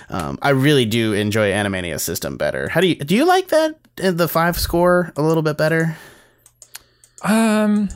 Um, 0.10 0.40
I 0.42 0.50
really 0.50 0.86
do 0.86 1.14
enjoy 1.14 1.52
Animania's 1.52 2.04
system 2.04 2.38
better. 2.38 2.70
How 2.70 2.82
do 2.82 2.88
you 2.88 2.96
do? 2.96 3.16
You 3.16 3.26
like 3.26 3.50
that 3.50 3.80
uh, 4.04 4.12
the 4.12 4.28
five 4.28 4.58
score 4.58 5.14
a 5.16 5.22
little 5.22 5.44
bit 5.44 5.58
better? 5.58 5.96
Um, 7.24 7.90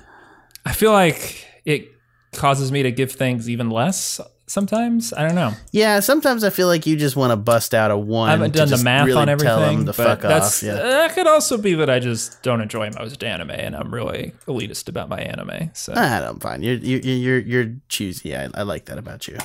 I 0.66 0.74
feel 0.74 0.92
like 0.92 1.48
it 1.66 1.92
causes 2.34 2.72
me 2.72 2.84
to 2.84 2.92
give 2.92 3.12
things 3.14 3.50
even 3.50 3.70
less 3.70 4.20
sometimes. 4.48 5.14
I 5.14 5.26
don't 5.26 5.36
know. 5.36 5.54
Yeah, 5.72 6.00
sometimes 6.00 6.44
I 6.44 6.50
feel 6.50 6.68
like 6.68 6.86
you 6.86 6.96
just 6.96 7.16
want 7.16 7.32
to 7.32 7.36
bust 7.38 7.74
out 7.74 7.92
a 7.92 7.98
one. 7.98 8.30
I 8.30 8.32
haven't 8.34 8.54
done 8.54 8.70
the 8.70 8.78
math 8.78 9.06
really 9.08 9.18
on 9.20 9.38
Tell 9.38 9.60
everything, 9.60 9.86
but 9.86 9.96
fuck 9.96 10.22
that's 10.22 10.62
off. 10.64 10.68
Yeah. 10.68 10.76
that 10.76 11.14
could 11.16 11.28
also 11.28 11.58
be 11.58 11.74
that 11.76 11.90
I 11.90 12.00
just 12.00 12.42
don't 12.44 12.62
enjoy 12.62 12.90
most 12.98 13.24
anime, 13.24 13.52
and 13.52 13.76
I'm 13.76 13.94
really 13.94 14.34
elitist 14.48 14.88
about 14.90 15.10
my 15.10 15.20
anime. 15.20 15.72
So, 15.74 15.94
Ah, 15.96 16.28
I'm 16.28 16.40
fine. 16.40 16.62
You're 16.64 16.76
you're 16.76 17.00
you're 17.02 17.40
you're 17.40 17.76
choosy. 17.90 18.36
I, 18.36 18.50
I 18.54 18.64
like 18.64 18.86
that 18.86 18.98
about 18.98 19.28
you. 19.28 19.38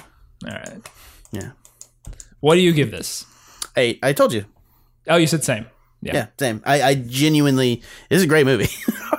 all 0.46 0.53
right. 0.53 0.88
Yeah. 1.32 1.51
What 2.40 2.55
do 2.55 2.61
you 2.61 2.72
give 2.72 2.90
this? 2.90 3.24
Hey, 3.74 3.98
I 4.03 4.12
told 4.12 4.32
you. 4.32 4.44
Oh, 5.09 5.16
you 5.16 5.26
said 5.26 5.44
same. 5.44 5.66
Yeah. 6.03 6.14
Yeah, 6.14 6.26
same. 6.38 6.62
I, 6.64 6.82
I 6.82 6.94
genuinely. 6.94 7.82
This 8.09 8.18
is 8.18 8.22
a 8.22 8.26
great 8.26 8.46
movie. 8.46 8.68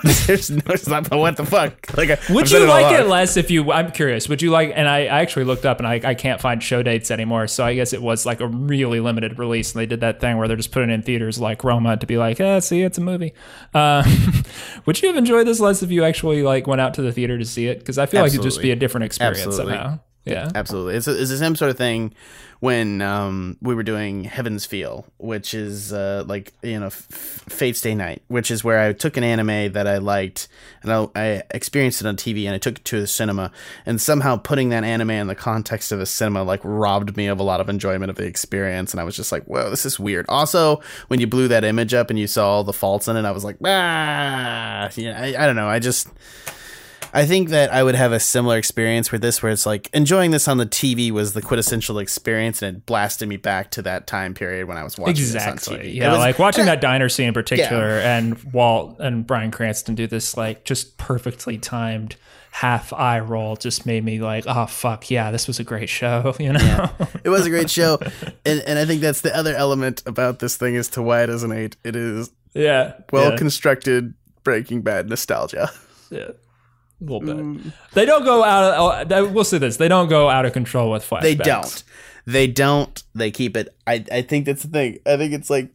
There's 0.26 0.50
no. 0.50 0.62
It's 0.70 0.88
not. 0.88 1.12
What 1.12 1.38
the 1.38 1.46
fuck? 1.46 1.96
Like, 1.96 2.10
I, 2.10 2.34
Would 2.34 2.50
you 2.50 2.66
like 2.66 3.00
it 3.00 3.06
less 3.08 3.38
if 3.38 3.52
you? 3.52 3.72
I'm 3.72 3.92
curious. 3.92 4.28
Would 4.28 4.42
you 4.42 4.50
like? 4.50 4.72
And 4.74 4.88
I, 4.88 5.02
I 5.02 5.22
actually 5.22 5.46
looked 5.46 5.66
up 5.66 5.78
and 5.78 5.88
I, 5.88 6.02
I 6.04 6.16
can't 6.16 6.42
find 6.42 6.62
show 6.64 6.82
dates 6.82 7.12
anymore. 7.12 7.46
So 7.48 7.64
I 7.64 7.76
guess 7.76 7.94
it 7.94 8.02
was 8.02 8.26
like 8.26 8.42
a 8.42 8.48
really 8.48 9.00
limited 9.00 9.38
release, 9.38 9.74
and 9.74 9.80
they 9.80 9.86
did 9.86 10.00
that 10.00 10.20
thing 10.20 10.38
where 10.38 10.48
they're 10.48 10.58
just 10.58 10.72
putting 10.72 10.90
it 10.90 10.94
in 10.94 11.02
theaters 11.04 11.40
like 11.40 11.64
Roma 11.64 11.98
to 11.98 12.08
be 12.08 12.18
like, 12.18 12.40
eh, 12.40 12.60
see, 12.62 12.82
it's 12.82 12.98
a 12.98 13.02
movie. 13.02 13.34
Uh, 13.76 14.04
would 14.86 15.00
you 15.02 15.08
have 15.08 15.18
enjoyed 15.18 15.46
this 15.46 15.60
less 15.60 15.84
if 15.84 15.92
you 15.92 16.04
actually 16.04 16.42
like 16.42 16.66
went 16.66 16.82
out 16.82 16.96
to 16.96 17.04
the 17.04 17.12
theater 17.12 17.38
to 17.38 17.46
see 17.46 17.68
it? 17.68 17.78
Because 17.78 18.00
I 18.00 18.08
feel 18.08 18.22
like 18.22 18.30
it'd 18.30 18.42
just 18.42 18.58
Absolutely. 18.58 18.70
be 18.70 18.72
a 18.72 18.76
different 18.76 19.04
experience 19.06 19.46
Absolutely. 19.46 19.74
somehow. 19.74 20.00
Yeah. 20.26 20.50
Absolutely, 20.54 20.96
it's 20.96 21.08
a, 21.08 21.20
it's 21.20 21.32
the 21.32 21.38
same 21.38 21.56
sort 21.56 21.72
of 21.72 21.78
thing 21.78 22.14
when 22.60 23.02
um, 23.02 23.58
we 23.60 23.74
were 23.74 23.82
doing 23.82 24.24
Heaven's 24.24 24.68
Feel, 24.68 25.08
which 25.18 25.56
is 25.56 25.92
uh, 25.92 26.24
like 26.28 26.54
you 26.62 26.80
know 26.80 26.88
F- 26.88 27.08
Fate/stay 27.50 27.96
night, 27.96 28.22
which 28.28 28.52
is 28.52 28.64
where 28.64 28.80
I 28.80 28.94
took 28.94 29.18
an 29.18 29.24
anime 29.24 29.72
that 29.74 29.88
I 29.88 29.98
liked 29.98 30.48
and 30.84 30.94
I, 30.94 31.08
I 31.16 31.44
experienced 31.50 32.02
it 32.02 32.08
on 32.08 32.18
TV 32.18 32.46
and 32.46 32.54
I 32.54 32.60
took 32.60 32.78
it 32.78 32.86
to 32.86 33.02
the 33.02 33.08
cinema, 33.08 33.52
and 33.88 34.00
somehow 34.00 34.38
putting 34.38 34.70
that 34.70 34.84
anime 34.84 35.10
in 35.10 35.26
the 35.26 35.34
context 35.34 35.92
of 35.92 36.00
a 36.00 36.06
cinema 36.06 36.44
like 36.44 36.62
robbed 36.64 37.18
me 37.18 37.26
of 37.26 37.40
a 37.40 37.44
lot 37.44 37.60
of 37.60 37.68
enjoyment 37.68 38.12
of 38.12 38.16
the 38.16 38.26
experience, 38.26 38.94
and 38.94 39.02
I 39.02 39.04
was 39.04 39.16
just 39.16 39.32
like, 39.32 39.46
whoa, 39.46 39.72
this 39.72 39.88
is 39.88 40.00
weird. 40.00 40.28
Also, 40.30 40.82
when 41.08 41.20
you 41.20 41.26
blew 41.26 41.48
that 41.48 41.64
image 41.64 41.96
up 41.96 42.12
and 42.12 42.20
you 42.20 42.28
saw 42.28 42.48
all 42.48 42.64
the 42.64 42.74
faults 42.74 43.08
in 43.08 43.18
it, 43.18 43.26
I 43.26 43.32
was 43.32 43.44
like, 43.44 43.58
ah, 43.66 44.92
yeah, 44.96 45.20
I, 45.20 45.44
I 45.44 45.48
don't 45.48 45.56
know, 45.56 45.68
I 45.68 45.80
just. 45.80 46.08
I 47.14 47.26
think 47.26 47.50
that 47.50 47.74
I 47.74 47.84
would 47.84 47.96
have 47.96 48.12
a 48.12 48.20
similar 48.20 48.58
experience 48.58 49.12
with 49.12 49.22
this, 49.22 49.44
where 49.44 49.52
it's 49.52 49.66
like 49.66 49.90
enjoying 49.94 50.32
this 50.32 50.48
on 50.48 50.58
the 50.58 50.66
TV 50.66 51.12
was 51.12 51.34
the 51.34 51.42
quintessential 51.42 52.00
experience, 52.00 52.62
and 52.62 52.78
it 52.78 52.86
blasted 52.86 53.28
me 53.28 53.38
back 53.38 53.72
to 53.72 53.82
that 53.82 54.08
time 54.08 54.34
period 54.34 54.68
when 54.68 54.78
I 54.78 54.84
was 54.84 54.98
watching 54.98 55.18
Exactly. 55.18 55.78
TV. 55.78 55.96
Yeah, 55.96 56.12
was- 56.12 56.20
like 56.20 56.40
watching 56.40 56.66
that 56.66 56.82
diner 56.82 57.10
scene 57.10 57.28
in 57.28 57.34
particular, 57.34 58.00
and 58.00 58.42
Walt 58.54 58.98
and 59.00 59.28
Bryan 59.28 59.52
Cranston 59.52 59.96
do 59.96 60.08
this 60.08 60.38
like 60.38 60.64
just 60.64 60.98
perfectly 60.98 61.58
timed 61.58 62.16
half 62.52 62.92
eye 62.92 63.20
roll 63.20 63.56
just 63.56 63.86
made 63.86 64.04
me 64.04 64.20
like, 64.20 64.44
oh 64.48 64.66
fuck 64.66 65.10
yeah, 65.10 65.32
this 65.32 65.48
was 65.48 65.60
a 65.60 65.64
great 65.64 65.90
show. 65.90 66.36
You 66.40 66.54
know? 66.54 66.90
it 67.24 67.30
was 67.30 67.46
a 67.46 67.50
great 67.50 67.70
show, 67.70 68.00
and 68.46 68.62
and 68.62 68.80
I 68.80 68.86
think 68.86 69.02
that's 69.02 69.22
the 69.22 69.36
other 69.36 69.54
element 69.54 70.02
about 70.06 70.40
this 70.40 70.58
thing 70.58 70.76
as 70.76 70.88
to 70.90 71.02
why 71.02 71.24
it 71.24 71.30
is 71.30 71.44
an 71.44 71.52
eight. 71.52 71.76
It 71.84 71.96
is 71.96 72.32
yeah. 72.54 72.94
well 73.12 73.32
yeah. 73.32 73.38
constructed 73.38 74.14
Breaking 74.44 74.82
Bad 74.82 75.10
nostalgia. 75.10 75.70
Yeah. 76.10 76.32
A 77.02 77.04
little 77.04 77.20
bit. 77.22 77.36
Mm. 77.36 77.74
They 77.94 78.06
don't 78.06 78.24
go 78.24 78.44
out. 78.44 78.64
Of, 79.10 79.12
oh, 79.12 79.28
we'll 79.32 79.44
say 79.44 79.58
this: 79.58 79.78
they 79.78 79.88
don't 79.88 80.08
go 80.08 80.30
out 80.30 80.46
of 80.46 80.54
control 80.54 80.92
with 80.92 81.04
flashbacks. 81.10 81.22
They 81.24 81.36
don't. 81.36 81.84
They 82.28 82.48
don't. 82.48 83.04
They 83.16 83.32
keep 83.32 83.58
it. 83.58 83.76
I 83.88 84.06
I 84.12 84.22
think 84.22 84.46
that's 84.46 84.64
the 84.64 84.70
thing. 84.70 85.00
I 85.06 85.18
think 85.18 85.34
it's 85.34 85.50
like 85.50 85.72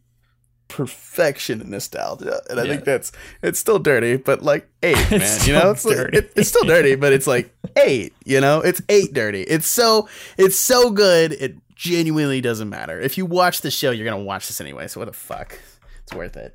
perfection 0.69 1.61
in 1.61 1.71
nostalgia, 1.71 2.41
and 2.51 2.59
I 2.61 2.65
Yeah. 2.65 2.71
think 2.73 2.85
that's 2.85 3.13
it's 3.43 3.59
still 3.59 3.79
dirty, 3.79 4.17
but 4.17 4.43
like 4.43 4.69
eight, 4.83 4.95
man. 5.11 5.21
It's 5.21 5.47
you 5.47 5.53
know, 5.53 5.71
it's 5.71 5.85
like, 5.85 5.97
dirty. 5.97 6.19
it, 6.19 6.33
it's 6.37 6.49
still 6.49 6.65
dirty, 6.65 6.95
but 6.95 7.13
it's 7.13 7.27
like 7.27 7.55
eight. 7.77 8.15
You 8.25 8.41
know, 8.41 8.61
it's 8.61 8.81
eight 8.89 9.13
dirty. 9.13 9.43
It's 9.43 9.67
so 9.67 10.09
it's 10.39 10.57
so 10.59 10.91
good. 10.91 11.33
It 11.33 11.57
genuinely 11.75 12.41
doesn't 12.41 12.69
matter. 12.69 13.01
If 13.01 13.19
you 13.19 13.27
watch 13.27 13.61
the 13.61 13.71
show, 13.71 13.91
you're 13.91 14.09
gonna 14.09 14.23
watch 14.23 14.47
this 14.49 14.61
anyway. 14.61 14.87
So 14.89 15.01
what 15.01 15.07
the 15.07 15.13
fuck? 15.13 15.59
It's 16.05 16.15
worth 16.15 16.37
it. 16.37 16.55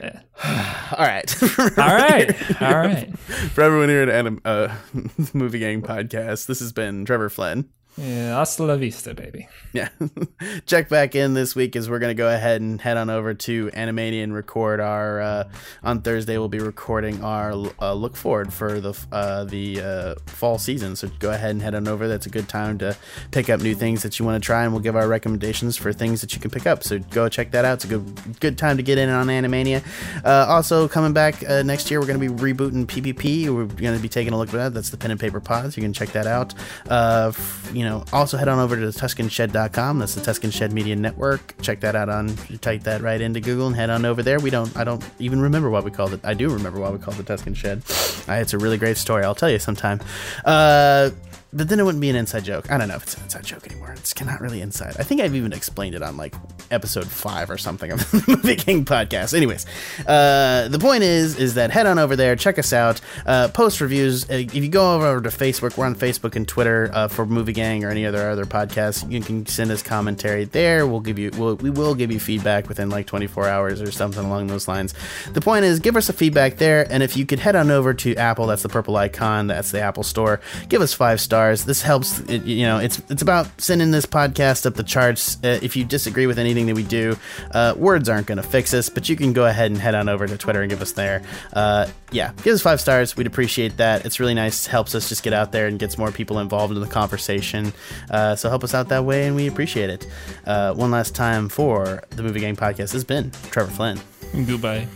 Yeah. 0.00 0.20
All 0.96 1.04
right. 1.06 1.42
All 1.78 1.94
right. 1.94 2.62
All 2.62 2.74
right. 2.76 3.18
For 3.18 3.62
everyone 3.62 3.88
here 3.88 4.02
at 4.02 4.08
Anim- 4.08 4.40
uh, 4.44 4.74
Movie 5.34 5.58
Gang 5.58 5.82
Podcast, 5.82 6.46
this 6.46 6.60
has 6.60 6.72
been 6.72 7.04
Trevor 7.04 7.28
Flynn. 7.28 7.68
Yeah. 7.96 8.36
Hasta 8.36 8.62
la 8.62 8.76
vista, 8.76 9.14
baby. 9.14 9.48
Yeah. 9.72 9.88
Check 10.66 10.88
back 10.88 11.14
in 11.14 11.34
this 11.34 11.54
week 11.54 11.76
as 11.76 11.90
we're 11.90 11.98
going 11.98 12.10
to 12.10 12.20
go 12.20 12.32
ahead 12.32 12.60
and 12.60 12.80
head 12.80 12.96
on 12.96 13.10
over 13.10 13.34
to 13.34 13.68
Animania 13.70 14.22
and 14.22 14.32
record 14.32 14.80
our, 14.80 15.20
uh, 15.20 15.48
on 15.82 16.00
Thursday, 16.02 16.38
we'll 16.38 16.48
be 16.48 16.60
recording 16.60 17.22
our 17.22 17.52
uh, 17.80 17.92
look 17.92 18.16
forward 18.16 18.52
for 18.52 18.80
the 18.80 18.98
uh, 19.12 19.44
the 19.44 19.80
uh, 19.80 20.14
fall 20.26 20.58
season. 20.58 20.96
So 20.96 21.08
go 21.18 21.30
ahead 21.30 21.50
and 21.50 21.62
head 21.62 21.74
on 21.74 21.88
over. 21.88 22.08
That's 22.08 22.26
a 22.26 22.30
good 22.30 22.48
time 22.48 22.78
to 22.78 22.96
pick 23.32 23.50
up 23.50 23.60
new 23.60 23.74
things 23.74 24.02
that 24.02 24.18
you 24.18 24.24
want 24.24 24.42
to 24.42 24.46
try, 24.46 24.64
and 24.64 24.72
we'll 24.72 24.82
give 24.82 24.96
our 24.96 25.08
recommendations 25.08 25.76
for 25.76 25.92
things 25.92 26.20
that 26.20 26.34
you 26.34 26.40
can 26.40 26.50
pick 26.50 26.66
up. 26.66 26.82
So 26.82 26.98
go 26.98 27.28
check 27.28 27.50
that 27.50 27.64
out. 27.64 27.74
It's 27.74 27.84
a 27.84 27.88
good 27.88 28.40
good 28.40 28.58
time 28.58 28.76
to 28.76 28.82
get 28.82 28.98
in 28.98 29.08
on 29.08 29.26
Animania. 29.26 29.84
Uh, 30.24 30.46
also, 30.48 30.88
coming 30.88 31.12
back 31.12 31.42
uh, 31.48 31.62
next 31.62 31.90
year, 31.90 32.00
we're 32.00 32.06
going 32.06 32.20
to 32.20 32.34
be 32.34 32.52
rebooting 32.54 32.86
PPP. 32.86 33.48
We're 33.48 33.66
going 33.66 33.96
to 33.96 34.02
be 34.02 34.08
taking 34.08 34.32
a 34.32 34.38
look 34.38 34.48
at 34.48 34.52
that. 34.54 34.74
That's 34.74 34.90
the 34.90 34.96
pen 34.96 35.10
and 35.10 35.20
paper 35.20 35.40
pods. 35.40 35.76
You 35.76 35.82
can 35.82 35.92
check 35.92 36.10
that 36.10 36.26
out. 36.26 36.54
F- 36.88 37.70
you 37.80 37.86
know, 37.86 38.04
also 38.12 38.36
head 38.36 38.46
on 38.46 38.58
over 38.58 38.76
to 38.76 38.90
the 38.90 38.92
TuscanShed.com. 38.92 40.00
That's 40.00 40.14
the 40.14 40.20
Tuscan 40.20 40.50
Shed 40.50 40.70
Media 40.70 40.94
Network. 40.94 41.54
Check 41.62 41.80
that 41.80 41.96
out 41.96 42.10
on. 42.10 42.36
Type 42.60 42.82
that 42.82 43.00
right 43.00 43.18
into 43.18 43.40
Google 43.40 43.68
and 43.68 43.74
head 43.74 43.88
on 43.88 44.04
over 44.04 44.22
there. 44.22 44.38
We 44.38 44.50
don't. 44.50 44.76
I 44.76 44.84
don't 44.84 45.02
even 45.18 45.40
remember 45.40 45.70
what 45.70 45.82
we 45.82 45.90
called 45.90 46.12
it. 46.12 46.20
I 46.22 46.34
do 46.34 46.50
remember 46.50 46.78
what 46.78 46.92
we 46.92 46.98
called 46.98 47.16
the 47.16 47.22
Tuscan 47.22 47.54
Shed. 47.54 47.82
Uh, 48.28 48.34
it's 48.34 48.52
a 48.52 48.58
really 48.58 48.76
great 48.76 48.98
story. 48.98 49.24
I'll 49.24 49.34
tell 49.34 49.48
you 49.48 49.58
sometime. 49.58 49.98
Uh, 50.44 51.08
but 51.52 51.68
then 51.68 51.80
it 51.80 51.84
wouldn't 51.84 52.00
be 52.00 52.10
an 52.10 52.16
inside 52.16 52.44
joke. 52.44 52.70
I 52.70 52.78
don't 52.78 52.88
know 52.88 52.94
if 52.94 53.02
it's 53.02 53.16
an 53.16 53.24
inside 53.24 53.44
joke 53.44 53.66
anymore. 53.66 53.92
It's 53.92 54.18
not 54.24 54.40
really 54.40 54.60
inside. 54.60 54.96
I 54.98 55.02
think 55.02 55.20
I've 55.20 55.34
even 55.34 55.52
explained 55.52 55.96
it 55.96 56.02
on 56.02 56.16
like 56.16 56.34
episode 56.70 57.08
five 57.08 57.50
or 57.50 57.58
something 57.58 57.90
of 57.90 57.98
the 58.12 58.24
Movie 58.28 58.54
Gang 58.56 58.84
podcast. 58.84 59.34
Anyways, 59.34 59.66
uh, 60.06 60.68
the 60.68 60.78
point 60.78 61.02
is, 61.02 61.36
is 61.36 61.54
that 61.54 61.70
head 61.70 61.86
on 61.86 61.98
over 61.98 62.14
there, 62.14 62.36
check 62.36 62.58
us 62.58 62.72
out, 62.72 63.00
uh, 63.26 63.48
post 63.48 63.80
reviews. 63.80 64.30
Uh, 64.30 64.34
if 64.34 64.54
you 64.54 64.68
go 64.68 64.94
over 64.94 65.20
to 65.20 65.28
Facebook, 65.30 65.76
we're 65.76 65.86
on 65.86 65.96
Facebook 65.96 66.36
and 66.36 66.46
Twitter 66.46 66.88
uh, 66.92 67.08
for 67.08 67.26
Movie 67.26 67.52
Gang 67.52 67.84
or 67.84 67.90
any 67.90 68.06
other 68.06 68.30
other 68.30 68.44
podcasts. 68.44 69.10
You 69.10 69.20
can 69.20 69.44
send 69.46 69.72
us 69.72 69.82
commentary 69.82 70.44
there. 70.44 70.86
We'll 70.86 71.00
give 71.00 71.18
you, 71.18 71.30
we'll, 71.36 71.56
we 71.56 71.70
will 71.70 71.96
give 71.96 72.12
you 72.12 72.20
feedback 72.20 72.68
within 72.68 72.90
like 72.90 73.06
24 73.06 73.48
hours 73.48 73.82
or 73.82 73.90
something 73.90 74.24
along 74.24 74.46
those 74.46 74.68
lines. 74.68 74.94
The 75.32 75.40
point 75.40 75.64
is, 75.64 75.80
give 75.80 75.96
us 75.96 76.08
a 76.08 76.12
feedback 76.12 76.58
there, 76.58 76.86
and 76.90 77.02
if 77.02 77.16
you 77.16 77.26
could 77.26 77.40
head 77.40 77.56
on 77.56 77.70
over 77.72 77.92
to 77.94 78.14
Apple, 78.14 78.46
that's 78.46 78.62
the 78.62 78.68
purple 78.68 78.96
icon, 78.96 79.48
that's 79.48 79.72
the 79.72 79.80
Apple 79.80 80.04
Store. 80.04 80.40
Give 80.68 80.80
us 80.80 80.94
five 80.94 81.20
stars. 81.20 81.39
This 81.48 81.82
helps. 81.82 82.20
It, 82.20 82.44
you 82.44 82.64
know, 82.64 82.78
it's 82.78 83.00
it's 83.10 83.22
about 83.22 83.48
sending 83.60 83.90
this 83.90 84.06
podcast 84.06 84.66
up 84.66 84.74
the 84.74 84.82
charts. 84.82 85.36
Uh, 85.42 85.58
if 85.62 85.76
you 85.76 85.84
disagree 85.84 86.26
with 86.26 86.38
anything 86.38 86.66
that 86.66 86.74
we 86.74 86.82
do, 86.82 87.16
uh, 87.52 87.74
words 87.76 88.08
aren't 88.08 88.26
going 88.26 88.36
to 88.36 88.42
fix 88.42 88.74
us. 88.74 88.88
But 88.88 89.08
you 89.08 89.16
can 89.16 89.32
go 89.32 89.46
ahead 89.46 89.70
and 89.70 89.80
head 89.80 89.94
on 89.94 90.08
over 90.08 90.26
to 90.26 90.36
Twitter 90.36 90.60
and 90.62 90.70
give 90.70 90.82
us 90.82 90.92
there. 90.92 91.22
Uh, 91.52 91.86
yeah, 92.12 92.32
give 92.42 92.54
us 92.54 92.62
five 92.62 92.80
stars. 92.80 93.16
We'd 93.16 93.26
appreciate 93.26 93.76
that. 93.78 94.04
It's 94.04 94.20
really 94.20 94.34
nice. 94.34 94.66
Helps 94.66 94.94
us 94.94 95.08
just 95.08 95.22
get 95.22 95.32
out 95.32 95.52
there 95.52 95.66
and 95.66 95.78
gets 95.78 95.96
more 95.98 96.12
people 96.12 96.38
involved 96.38 96.74
in 96.74 96.80
the 96.80 96.86
conversation. 96.86 97.72
Uh, 98.10 98.36
so 98.36 98.48
help 98.48 98.62
us 98.64 98.74
out 98.74 98.88
that 98.88 99.04
way, 99.04 99.26
and 99.26 99.34
we 99.36 99.46
appreciate 99.46 99.90
it. 99.90 100.06
Uh, 100.46 100.74
one 100.74 100.90
last 100.90 101.14
time 101.14 101.48
for 101.48 102.02
the 102.10 102.22
Movie 102.22 102.40
Gang 102.40 102.56
podcast 102.56 102.92
has 102.92 103.04
been 103.04 103.30
Trevor 103.50 103.70
Flynn, 103.70 104.00
Goodbye. 104.46 104.86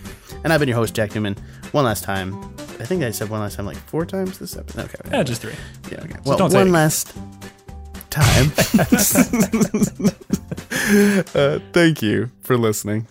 and 0.43 0.53
I've 0.53 0.61
been 0.61 0.69
your 0.69 0.77
host 0.79 0.95
Jack 0.95 1.15
Newman. 1.15 1.37
One 1.75 1.87
last 1.87 2.05
time. 2.05 2.35
I 2.79 2.85
think 2.85 3.03
I 3.03 3.11
said 3.11 3.31
one 3.31 3.41
last 3.41 3.57
time 3.57 3.67
like 3.67 3.77
four 3.77 4.07
times 4.07 4.39
this 4.39 4.57
episode. 4.57 4.85
Okay. 4.85 5.11
Yeah, 5.11 5.25
just 5.25 5.43
three. 5.43 5.55
Yeah, 5.91 6.05
okay. 6.05 6.15
Well, 6.25 6.39
one 6.39 6.69
it. 6.69 6.71
last 6.71 7.13
time. 8.11 8.53
uh, 11.35 11.59
thank 11.73 12.01
you 12.01 12.31
for 12.43 12.57
listening. 12.57 13.09